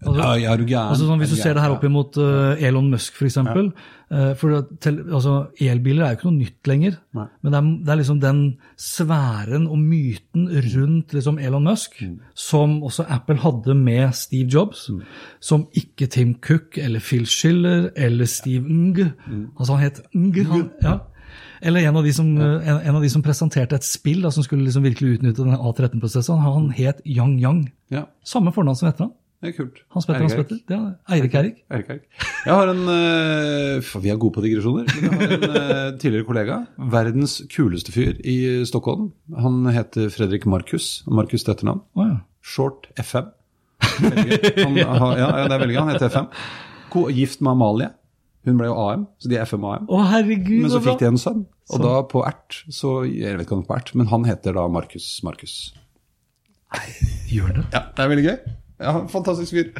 Altså, 0.00 0.16
Ja, 0.22 0.28
ja, 0.40 0.52
er 0.54 0.56
du 0.56 0.64
gæren? 0.64 0.88
altså 0.94 1.04
sånn, 1.04 1.18
hvis 1.20 1.28
du 1.28 1.36
ser 1.36 1.52
det 1.52 1.60
her 1.62 1.74
opp 1.74 1.82
imot 1.84 2.16
uh, 2.16 2.56
Elon 2.56 2.86
Musk, 2.90 3.18
f.eks. 3.20 3.36
Uh, 3.36 4.32
for 4.40 4.54
at 4.56 4.70
tel- 4.80 5.02
altså, 5.12 5.50
Elbiler 5.60 6.06
er 6.06 6.14
jo 6.14 6.16
ikke 6.16 6.30
noe 6.30 6.38
nytt 6.40 6.66
lenger. 6.70 6.94
Nei. 7.14 7.26
Men 7.42 7.52
det 7.52 7.58
er, 7.58 7.66
det 7.84 7.92
er 7.92 7.98
liksom 8.00 8.20
den 8.22 8.40
sfæren 8.80 9.66
og 9.68 9.76
myten 9.78 10.48
rundt 10.74 11.12
liksom 11.12 11.38
Elon 11.38 11.64
Musk, 11.68 12.00
Mm. 12.00 12.16
som 12.34 12.78
også 12.82 13.04
Apple 13.08 13.36
hadde 13.44 13.74
med 13.76 14.14
Steve 14.14 14.48
Jobs, 14.48 14.88
som 15.40 15.66
ikke 15.76 16.08
Tim 16.08 16.34
Cook 16.40 16.78
eller 16.78 17.00
Phil 17.00 17.26
Schiller 17.26 17.90
eller 17.94 18.24
Steve 18.24 18.64
Ng. 18.68 18.96
Mm. 19.28 19.46
Altså 19.58 19.74
han 19.76 19.82
het 19.84 20.00
Ng. 20.14 20.46
Han, 20.46 20.70
ja. 20.82 20.96
Eller 21.60 21.84
en 21.88 21.96
av, 21.96 22.04
de 22.04 22.12
som, 22.16 22.26
en, 22.40 22.80
en 22.80 22.96
av 22.96 23.02
de 23.04 23.08
som 23.12 23.22
presenterte 23.24 23.76
et 23.76 23.84
spill 23.84 24.22
da, 24.24 24.30
som 24.32 24.44
skulle 24.46 24.64
liksom 24.64 24.84
virkelig 24.86 25.18
utnytte 25.18 25.44
den 25.44 25.56
A13-prosessen. 25.56 26.40
Han 26.40 26.70
het 26.76 27.02
Yang 27.04 27.34
Yang. 27.42 27.64
Ja, 27.92 28.06
Samme 28.24 28.52
fornavn 28.56 28.78
som 28.80 28.88
etternavn. 28.88 29.12
det 29.40 29.50
er 29.50 29.56
kult. 29.56 29.82
Hans 29.92 30.06
Petter, 30.08 30.24
Hans 30.24 30.36
Petter. 30.36 30.58
Ja, 30.68 30.78
Eirik 31.16 31.34
Eirik 31.34 31.60
Eirik. 31.72 31.90
Erik. 31.90 32.24
Jeg 32.46 32.54
har 32.54 32.72
en 32.72 32.82
uh, 32.88 34.00
Vi 34.04 34.12
er 34.12 34.18
gode 34.20 34.36
på 34.36 34.44
digresjoner. 34.44 34.88
Men 35.00 35.04
jeg 35.04 35.20
har 35.20 35.36
en 35.36 35.54
uh, 35.54 35.98
tidligere 36.02 36.28
kollega. 36.28 36.58
Verdens 36.96 37.38
kuleste 37.52 37.92
fyr 37.92 38.16
i 38.24 38.38
Stockholm. 38.68 39.12
Han 39.36 39.64
heter 39.72 40.08
Fredrik 40.12 40.48
Markus. 40.48 41.02
Markus 41.08 41.44
til 41.44 41.56
etternavn. 41.56 41.84
Oh, 41.96 42.08
ja. 42.08 42.18
Short 42.40 42.88
FM. 43.00 43.32
Han, 43.80 44.76
ja, 44.76 45.28
det 45.44 45.54
er 45.54 45.58
veldig 45.60 45.74
gøy. 45.76 45.80
Han 45.84 45.94
heter 45.94 46.12
FM. 46.12 46.28
Gift 47.16 47.40
med 47.44 47.52
Amalie. 47.52 47.92
Hun 48.48 48.56
ble 48.56 48.70
jo 48.70 48.76
AM, 48.80 49.02
så 49.20 49.28
de 49.28 49.36
er 49.36 49.44
FM 49.44 49.64
og 49.68 49.74
AM. 49.74 49.88
Å, 49.92 49.98
herregud, 50.14 50.62
Men 50.62 50.70
så 50.72 50.78
så 50.78 50.84
fikk 50.86 51.02
de 51.02 51.08
en 51.10 51.20
sønn. 51.20 51.42
Og 51.70 51.82
da 51.84 51.92
på 52.08 52.22
ert, 52.26 52.62
så 52.72 53.02
Jeg 53.04 53.36
vet 53.36 53.44
ikke 53.44 53.58
om 53.58 53.60
det 53.60 53.68
er 53.68 53.72
på 53.72 53.76
ert, 53.76 53.92
men 54.00 54.08
han 54.10 54.24
heter 54.24 54.56
da 54.56 54.64
Markus 54.72 55.08
Markus. 55.26 55.58
Gjør 57.30 57.52
det. 57.58 57.64
Ja, 57.74 57.82
det 57.96 58.04
er 58.04 58.10
veldig 58.14 58.24
gøy. 58.26 58.38
Ja, 58.80 58.94
Fantastisk 59.12 59.52
fyr. 59.52 59.70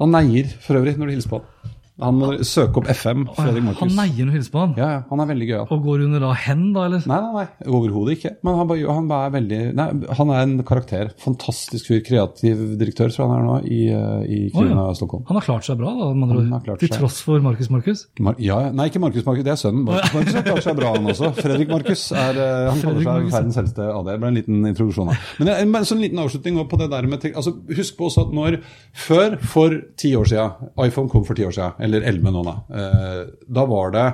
Han 0.00 0.10
neier 0.14 0.50
for 0.64 0.80
øvrig 0.80 0.96
når 0.98 1.10
du 1.12 1.14
hilser 1.14 1.30
på 1.36 1.40
han. 1.42 1.73
Han 2.02 2.16
må 2.18 2.28
søke 2.42 2.80
opp 2.80 2.88
FM. 2.90 3.20
Fredrik 3.36 3.62
Markus. 3.68 3.82
Han 3.84 3.92
neier 3.94 4.26
når 4.26 4.32
du 4.32 4.36
hilser 4.40 4.50
på 4.50 4.62
han. 4.64 4.72
Ja, 4.80 4.86
ja, 4.96 5.02
han 5.06 5.20
er 5.22 5.28
veldig 5.30 5.46
gøyal. 5.46 5.66
Og 5.70 5.84
går 5.84 6.00
under 6.08 6.24
da 6.24 6.30
hen, 6.42 6.64
da, 6.74 6.86
eller? 6.88 7.04
Nei, 7.06 7.18
nei, 7.22 7.44
nei, 7.44 7.68
overhodet 7.70 8.16
ikke. 8.16 8.32
Men 8.42 8.56
han, 8.58 8.70
bare, 8.70 8.96
han, 8.96 9.10
bare 9.12 9.28
er 9.28 9.34
veldig, 9.36 9.60
nei, 9.78 9.86
han 10.18 10.32
er 10.34 10.40
en 10.42 10.56
karakter. 10.66 11.12
Fantastisk 11.22 11.92
fyr. 11.92 12.00
Kreativ 12.04 12.64
direktør, 12.80 13.12
tror 13.14 13.22
jeg 13.22 13.30
han 13.30 13.36
er 13.36 13.46
nå, 13.46 13.58
i, 13.70 13.78
eh, 13.94 14.24
i 14.26 14.40
Kiruna 14.50 14.88
Stockholm. 14.98 15.22
Han 15.28 15.38
har 15.38 15.46
klart 15.46 15.68
seg 15.68 15.78
bra, 15.78 15.92
da, 16.00 16.08
man 16.18 16.34
klart 16.66 16.82
Til 16.82 16.90
tross 16.96 17.20
for 17.22 17.44
Markus 17.44 17.70
Markus. 17.70 18.04
Mar 18.18 18.42
ja, 18.42 18.58
ja. 18.66 18.74
Nei, 18.74 18.88
ikke 18.90 19.04
Markus 19.04 19.28
Markus, 19.28 19.46
det 19.46 19.54
er 19.54 19.62
sønnen. 19.62 19.86
Markus 19.86 20.18
Markus 20.18 20.38
har 20.40 20.46
klart 20.48 20.66
seg 20.66 20.78
bra, 20.80 20.90
han 20.98 21.12
også. 21.14 21.30
Fredrik 21.38 21.70
Markus 21.70 22.04
er, 22.10 22.42
eh, 22.42 22.72
han 22.72 22.82
kaller 22.82 23.06
seg 23.06 23.30
verdens 23.30 23.60
eldste 23.62 23.88
AD. 23.92 24.10
Det 24.10 24.18
ble 24.18 24.32
en 24.32 24.40
liten 24.40 24.68
introduksjon 24.72 25.14
her. 25.14 25.22
Men 25.38 25.52
en, 25.54 25.78
en 25.78 25.88
sånn 25.92 26.02
liten 26.02 26.24
avslutning 26.26 26.58
på 26.66 26.82
det 26.82 26.90
der 26.90 27.06
med 27.06 27.30
altså, 27.30 27.54
Husk 27.78 27.96
på 28.00 28.10
også 28.10 28.26
at 28.26 28.34
når 28.34 28.58
Før, 29.04 29.38
for 29.54 29.78
ti 30.00 30.10
år 30.18 30.26
siden, 30.30 30.70
iPhone 30.82 31.10
kom 31.12 31.24
for 31.26 31.38
ti 31.38 31.46
år 31.46 31.54
siden, 31.54 31.83
eller 31.84 32.06
elleve 32.08 32.32
nå, 32.32 32.44
da. 32.46 32.54
Eh, 32.80 33.20
da 33.58 33.66
var 33.70 33.92
det 33.94 34.06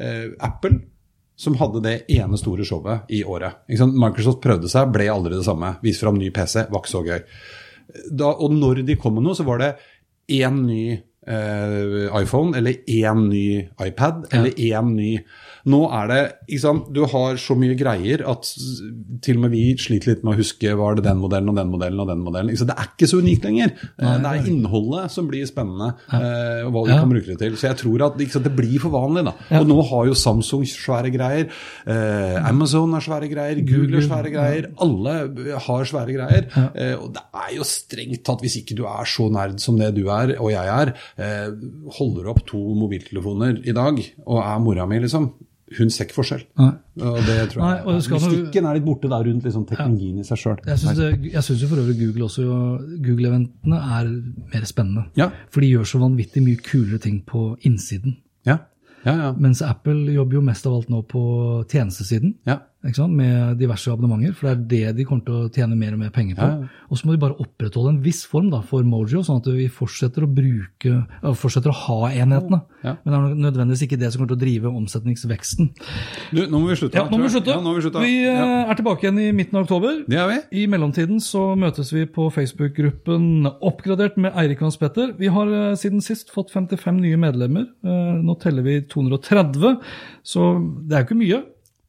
eh, 0.00 0.28
Apple 0.46 0.78
som 1.36 1.56
hadde 1.60 1.82
det 1.84 1.96
ene 2.16 2.38
store 2.40 2.64
showet 2.64 3.10
i 3.12 3.20
året. 3.24 3.66
Microsoft 3.68 4.40
prøvde 4.44 4.70
seg, 4.72 4.88
ble 4.94 5.10
aldri 5.12 5.36
det 5.36 5.44
samme. 5.44 5.74
Viste 5.84 6.06
fram 6.06 6.16
ny 6.16 6.30
PC, 6.32 6.62
var 6.70 6.80
ikke 6.80 6.94
så 6.94 7.02
gøy. 7.04 7.20
Da, 8.08 8.30
og 8.30 8.54
når 8.56 8.80
de 8.88 8.96
kom 9.00 9.18
med 9.18 9.26
noe, 9.26 9.36
så 9.36 9.44
var 9.46 9.60
det 9.60 9.74
én 10.32 10.62
ny 10.64 10.80
eh, 10.96 12.06
iPhone, 12.22 12.56
eller 12.56 12.80
én 12.88 13.26
ny 13.28 13.46
iPad, 13.84 14.26
eller 14.32 14.56
én 14.56 14.94
ny 14.96 15.12
Nå 15.66 15.80
er 15.98 16.10
det 16.12 16.20
Du 16.46 17.02
har 17.10 17.38
så 17.40 17.56
mye 17.58 17.74
greier 17.78 18.22
at 18.30 18.46
til 19.24 19.38
og 19.38 19.44
med 19.44 19.54
vi 19.54 19.62
sliter 19.80 20.12
litt 20.12 20.22
med 20.26 20.36
å 20.36 20.38
huske 20.38 20.74
var 20.78 20.98
det 20.98 21.06
den 21.06 21.18
modellen 21.18 21.50
og 21.50 21.58
den 21.58 21.72
modellen 21.72 22.02
og 22.02 22.10
den 22.10 22.22
modellen. 22.22 22.54
Det 22.54 22.76
er 22.76 22.90
ikke 22.92 23.08
så 23.10 23.20
unikt 23.22 23.46
lenger. 23.46 23.72
Eh, 23.98 24.12
det 24.22 24.30
er 24.30 24.50
innholdet 24.50 25.12
som 25.12 25.26
blir 25.30 25.46
spennende, 25.48 25.92
eh, 26.14 26.62
og 26.66 26.72
hva 26.74 26.84
du 26.86 26.92
kan 26.94 27.10
bruke 27.10 27.32
det 27.32 27.38
til. 27.42 27.56
Så 27.58 27.68
jeg 27.70 27.80
tror 27.82 28.06
at 28.08 28.20
sant, 28.30 28.46
det 28.46 28.54
blir 28.56 28.78
for 28.82 28.94
vanlig. 28.94 29.24
da. 29.26 29.34
Og 29.60 29.66
nå 29.70 29.78
har 29.90 30.06
jo 30.10 30.18
Samsung 30.18 30.62
svære 30.70 31.10
greier, 31.14 31.50
eh, 31.86 32.36
Amazon 32.46 32.94
har 32.94 33.04
svære 33.04 33.30
greier, 33.32 33.62
Google 33.66 34.00
har 34.00 34.06
svære 34.06 34.34
greier. 34.34 34.70
Alle 34.86 35.16
har 35.66 35.90
svære 35.90 36.16
greier. 36.16 36.48
Og 37.00 37.10
det 37.16 37.24
er 37.34 37.50
jo 37.56 37.66
strengt 37.66 38.24
tatt, 38.26 38.44
hvis 38.44 38.60
ikke 38.62 38.78
du 38.78 38.84
er 38.86 39.04
så 39.08 39.28
nerd 39.32 39.58
som 39.62 39.78
det 39.80 39.92
du 39.96 40.06
er, 40.12 40.36
og 40.38 40.52
jeg 40.52 40.66
er, 40.66 40.94
holder 41.98 42.30
opp 42.30 42.44
to 42.46 42.62
mobiltelefoner 42.78 43.60
i 43.66 43.74
dag 43.76 44.00
og 44.26 44.40
er 44.42 44.62
mora 44.62 44.86
mi, 44.88 45.00
liksom. 45.02 45.30
Hun 45.78 45.90
ser 45.90 46.04
ikke 46.06 46.14
forskjell. 46.14 46.44
Nei. 46.60 46.72
Og 47.02 47.16
det 47.26 47.36
tror 47.50 47.60
Nei, 47.64 47.70
jeg. 47.76 47.86
det 47.96 48.02
skal- 48.04 48.20
Mystikken 48.22 48.66
er 48.70 48.74
litt 48.78 48.84
borte 48.86 49.08
der 49.10 49.24
rundt 49.26 49.42
liksom, 49.42 49.64
teknologien 49.66 50.18
i 50.20 50.22
seg 50.22 50.38
sjøl. 50.38 50.60
Jeg 50.64 50.78
syns, 50.78 51.64
for 51.68 51.76
øvrig 51.82 51.96
Google 51.98 52.24
også 52.28 52.44
Google-eventene 53.02 53.80
er 53.98 54.06
mer 54.54 54.64
spennende. 54.64 55.06
Ja. 55.16 55.30
For 55.50 55.60
de 55.60 55.72
gjør 55.72 55.84
så 55.90 55.98
vanvittig 55.98 56.42
mye 56.44 56.56
kulere 56.62 56.98
ting 57.02 57.22
på 57.26 57.56
innsiden. 57.66 58.16
Ja. 58.46 58.58
ja, 59.04 59.16
ja. 59.16 59.32
Mens 59.32 59.60
Apple 59.62 60.12
jobber 60.14 60.34
jo 60.38 60.40
mest 60.46 60.66
av 60.66 60.74
alt 60.74 60.88
nå 60.88 61.02
på 61.08 61.66
tjenestesiden. 61.68 62.36
ja. 62.46 62.60
Med 63.16 63.58
diverse 63.58 63.90
abonnementer, 63.90 64.34
for 64.34 64.46
det 64.46 64.52
er 64.82 64.92
det 64.92 64.96
de 65.00 65.04
kommer 65.08 65.24
til 65.26 65.34
å 65.34 65.48
tjene 65.52 65.76
mer 65.76 65.92
og 65.96 65.98
mer 65.98 66.10
penger 66.14 66.36
på. 66.38 66.46
Ja. 66.46 66.68
Og 66.90 66.98
så 66.98 67.06
må 67.08 67.12
de 67.16 67.20
bare 67.22 67.36
opprettholde 67.42 67.94
en 67.96 68.00
viss 68.04 68.24
form 68.30 68.50
da, 68.52 68.60
for 68.62 68.82
Mojo, 68.86 69.22
sånn 69.26 69.40
at 69.42 69.48
vi 69.50 69.66
fortsetter 69.68 70.22
å 70.24 70.28
bruke, 70.30 70.92
fortsetter 71.34 71.72
å 71.72 71.76
ha 71.86 72.10
enhetene. 72.12 72.60
Ja. 72.84 72.96
Men 73.04 73.12
det 73.12 73.16
er 73.18 73.40
nødvendigvis 73.46 73.82
ikke 73.88 73.98
det 73.98 74.12
som 74.12 74.20
kommer 74.22 74.34
til 74.34 74.38
å 74.38 74.44
drive 74.44 74.70
omsetningsveksten. 74.70 75.70
Du, 76.32 76.42
nå 76.46 76.60
må 76.62 76.68
vi 76.70 76.76
slutte. 76.78 76.96
Ja, 77.00 77.08
nå 77.10 77.18
må 77.18 77.26
vi 77.26 77.32
slutte. 77.34 77.56
Må 77.64 77.74
vi 77.76 77.82
slutte. 77.86 78.04
Vi 78.06 78.14
Ja. 78.22 78.46
er 78.70 78.74
tilbake 78.78 79.02
igjen 79.08 79.18
i 79.18 79.32
midten 79.32 79.58
av 79.58 79.64
oktober. 79.66 80.04
Det 80.06 80.18
er 80.22 80.28
vi. 80.30 80.38
I 80.62 80.66
mellomtiden 80.70 81.18
så 81.20 81.56
møtes 81.58 81.90
vi 81.92 82.06
på 82.06 82.28
Facebook-gruppen 82.34 83.46
Oppgradert 83.60 84.16
med 84.16 84.32
Eirik 84.38 84.60
Hans 84.62 84.76
Petter. 84.78 85.12
Vi 85.18 85.26
har 85.32 85.46
eh, 85.46 85.74
siden 85.74 86.00
sist 86.04 86.30
fått 86.30 86.50
55 86.54 87.00
nye 87.02 87.16
medlemmer. 87.20 87.66
Eh, 87.84 88.14
Nå 88.22 88.38
teller 88.40 88.62
vi 88.62 88.80
230, 88.86 89.76
så 90.26 90.46
det 90.86 90.94
er 90.96 91.02
jo 91.04 91.08
ikke 91.10 91.20
mye. 91.20 91.42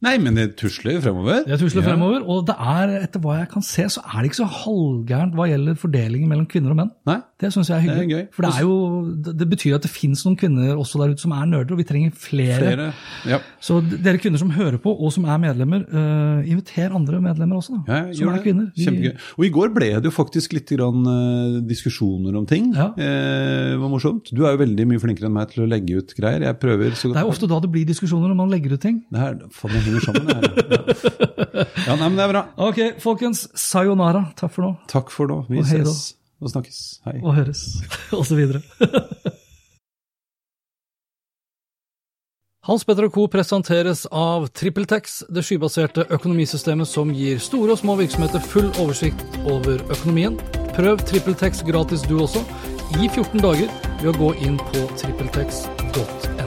Nei, 0.06 0.14
men 0.22 0.36
det 0.38 0.52
tusler 0.60 1.00
fremover. 1.02 1.39
Det 1.48 1.58
tusler 1.58 1.82
Ja. 1.82 1.89
fremover, 1.89 2.22
og 2.30 2.45
det 2.45 2.54
er, 2.54 2.91
etter 3.02 3.20
hva 3.24 3.39
jeg 3.39 3.50
kan 3.50 3.64
se, 3.66 3.82
så 3.89 4.02
er 4.06 4.22
det 4.22 4.30
ikke 4.30 4.43
så 4.43 4.45
halvgærent 4.45 5.34
hva 5.34 5.48
gjelder 5.50 5.74
fordelingen 5.76 6.30
mellom 6.30 6.45
kvinner 6.45 6.70
og 6.70 6.78
menn. 6.78 6.91
Nei. 7.10 7.16
Det 7.41 7.50
syns 7.54 7.70
jeg 7.70 7.78
er 7.78 7.82
hyggelig. 7.86 8.06
Det 8.08 8.14
er 8.14 8.18
gøy. 8.18 8.28
For 8.34 8.45
det, 8.45 8.52
er 8.54 8.62
jo, 8.62 9.34
det 9.41 9.48
betyr 9.50 9.76
at 9.78 9.82
det 9.86 9.89
fins 9.93 10.24
noen 10.26 10.38
kvinner 10.38 10.78
også 10.78 11.02
der 11.02 11.14
ute 11.14 11.22
som 11.22 11.34
er 11.34 11.45
nerder, 11.50 11.74
og 11.74 11.82
vi 11.82 11.86
trenger 11.89 12.12
flere. 12.14 12.60
Flere. 12.62 12.88
Ja. 13.30 13.39
Så 13.62 13.80
dere 13.82 14.22
kvinner 14.22 14.38
som 14.41 14.52
hører 14.54 14.78
på, 14.82 14.93
og 14.93 15.12
som 15.14 15.26
er 15.26 15.38
medlemmer, 15.41 15.82
uh, 15.89 16.45
inviter 16.45 16.93
andre 16.93 17.22
medlemmer 17.22 17.58
også, 17.58 17.78
da. 17.88 17.98
Ja, 18.08 18.14
som 18.14 18.30
er 18.30 18.38
det. 18.38 18.43
kvinner. 18.45 18.70
Kjempegøy. 18.78 19.18
Og 19.38 19.45
i 19.45 19.52
går 19.58 19.74
ble 19.74 19.89
det 19.98 20.10
jo 20.10 20.14
faktisk 20.14 20.54
litt 20.58 20.70
grann, 20.78 21.06
uh, 21.10 21.58
diskusjoner 21.66 22.38
om 22.38 22.45
ting. 22.50 22.70
Ja. 22.78 22.91
Uh, 22.93 23.74
det 23.74 23.82
var 23.82 23.89
morsomt. 23.89 24.30
Du 24.34 24.45
er 24.45 24.54
jo 24.54 24.62
veldig 24.62 24.88
mye 24.93 25.02
flinkere 25.02 25.30
enn 25.30 25.38
meg 25.38 25.50
til 25.54 25.66
å 25.66 25.70
legge 25.70 26.02
ut 26.02 26.14
greier. 26.18 26.45
Jeg 26.45 26.60
prøver 26.62 26.93
så 26.98 27.10
Det 27.14 27.18
er 27.22 27.26
jo 27.28 27.34
ofte 27.34 27.50
da 27.50 27.60
det 27.66 27.72
blir 27.74 27.86
diskusjoner 27.89 28.30
når 28.30 28.38
man 28.45 28.54
legger 28.54 28.78
ut 28.78 28.82
ting. 28.86 29.02
Det 29.10 29.22
er, 29.26 29.38
faen, 29.54 29.78
henger 29.88 30.06
sammen, 30.06 30.28
det 30.28 30.38
her. 30.38 30.46
Ja. 31.58 31.66
ja, 31.88 31.96
nei, 31.96 32.06
men 32.06 32.20
det 32.20 32.28
er 32.28 32.36
bra. 32.36 32.46
Ok, 32.68 32.84
folkens. 33.04 33.48
Sayonara. 33.58 34.28
Takk 34.40 34.54
for 34.54 34.68
nå. 34.68 34.76
Takk 34.92 35.12
for 35.14 35.32
nå. 35.32 35.42
Vi 35.50 35.64
Og 35.64 35.70
hei 35.72 35.82
ses 35.82 36.14
og 36.42 36.54
snakkes. 36.54 36.80
Hei. 37.08 37.20
Og 37.24 37.36
høres. 37.36 37.66
og 38.18 38.26
så 38.26 38.36
videre. 38.38 38.62
Hans 42.68 42.84
Petter 42.84 43.06
og 43.08 43.14
Co. 43.16 43.28
presenteres 43.32 44.02
av 44.12 44.50
TrippelTex, 44.52 45.22
det 45.32 45.46
skybaserte 45.48 46.04
økonomisystemet 46.12 46.90
som 46.90 47.14
gir 47.16 47.40
store 47.40 47.78
og 47.78 47.80
små 47.80 47.96
virksomheter 48.02 48.44
full 48.44 48.68
oversikt 48.76 49.40
over 49.48 49.80
økonomien. 49.88 50.36
Prøv 50.76 51.00
TrippelTex 51.08 51.64
gratis 51.70 52.04
du 52.10 52.18
også, 52.20 52.44
i 53.00 53.08
14 53.08 53.40
dager, 53.40 53.72
ved 54.04 54.12
å 54.12 54.18
gå 54.20 54.34
inn 54.44 54.60
på 54.74 54.84
trippeltex.no. 55.00 56.47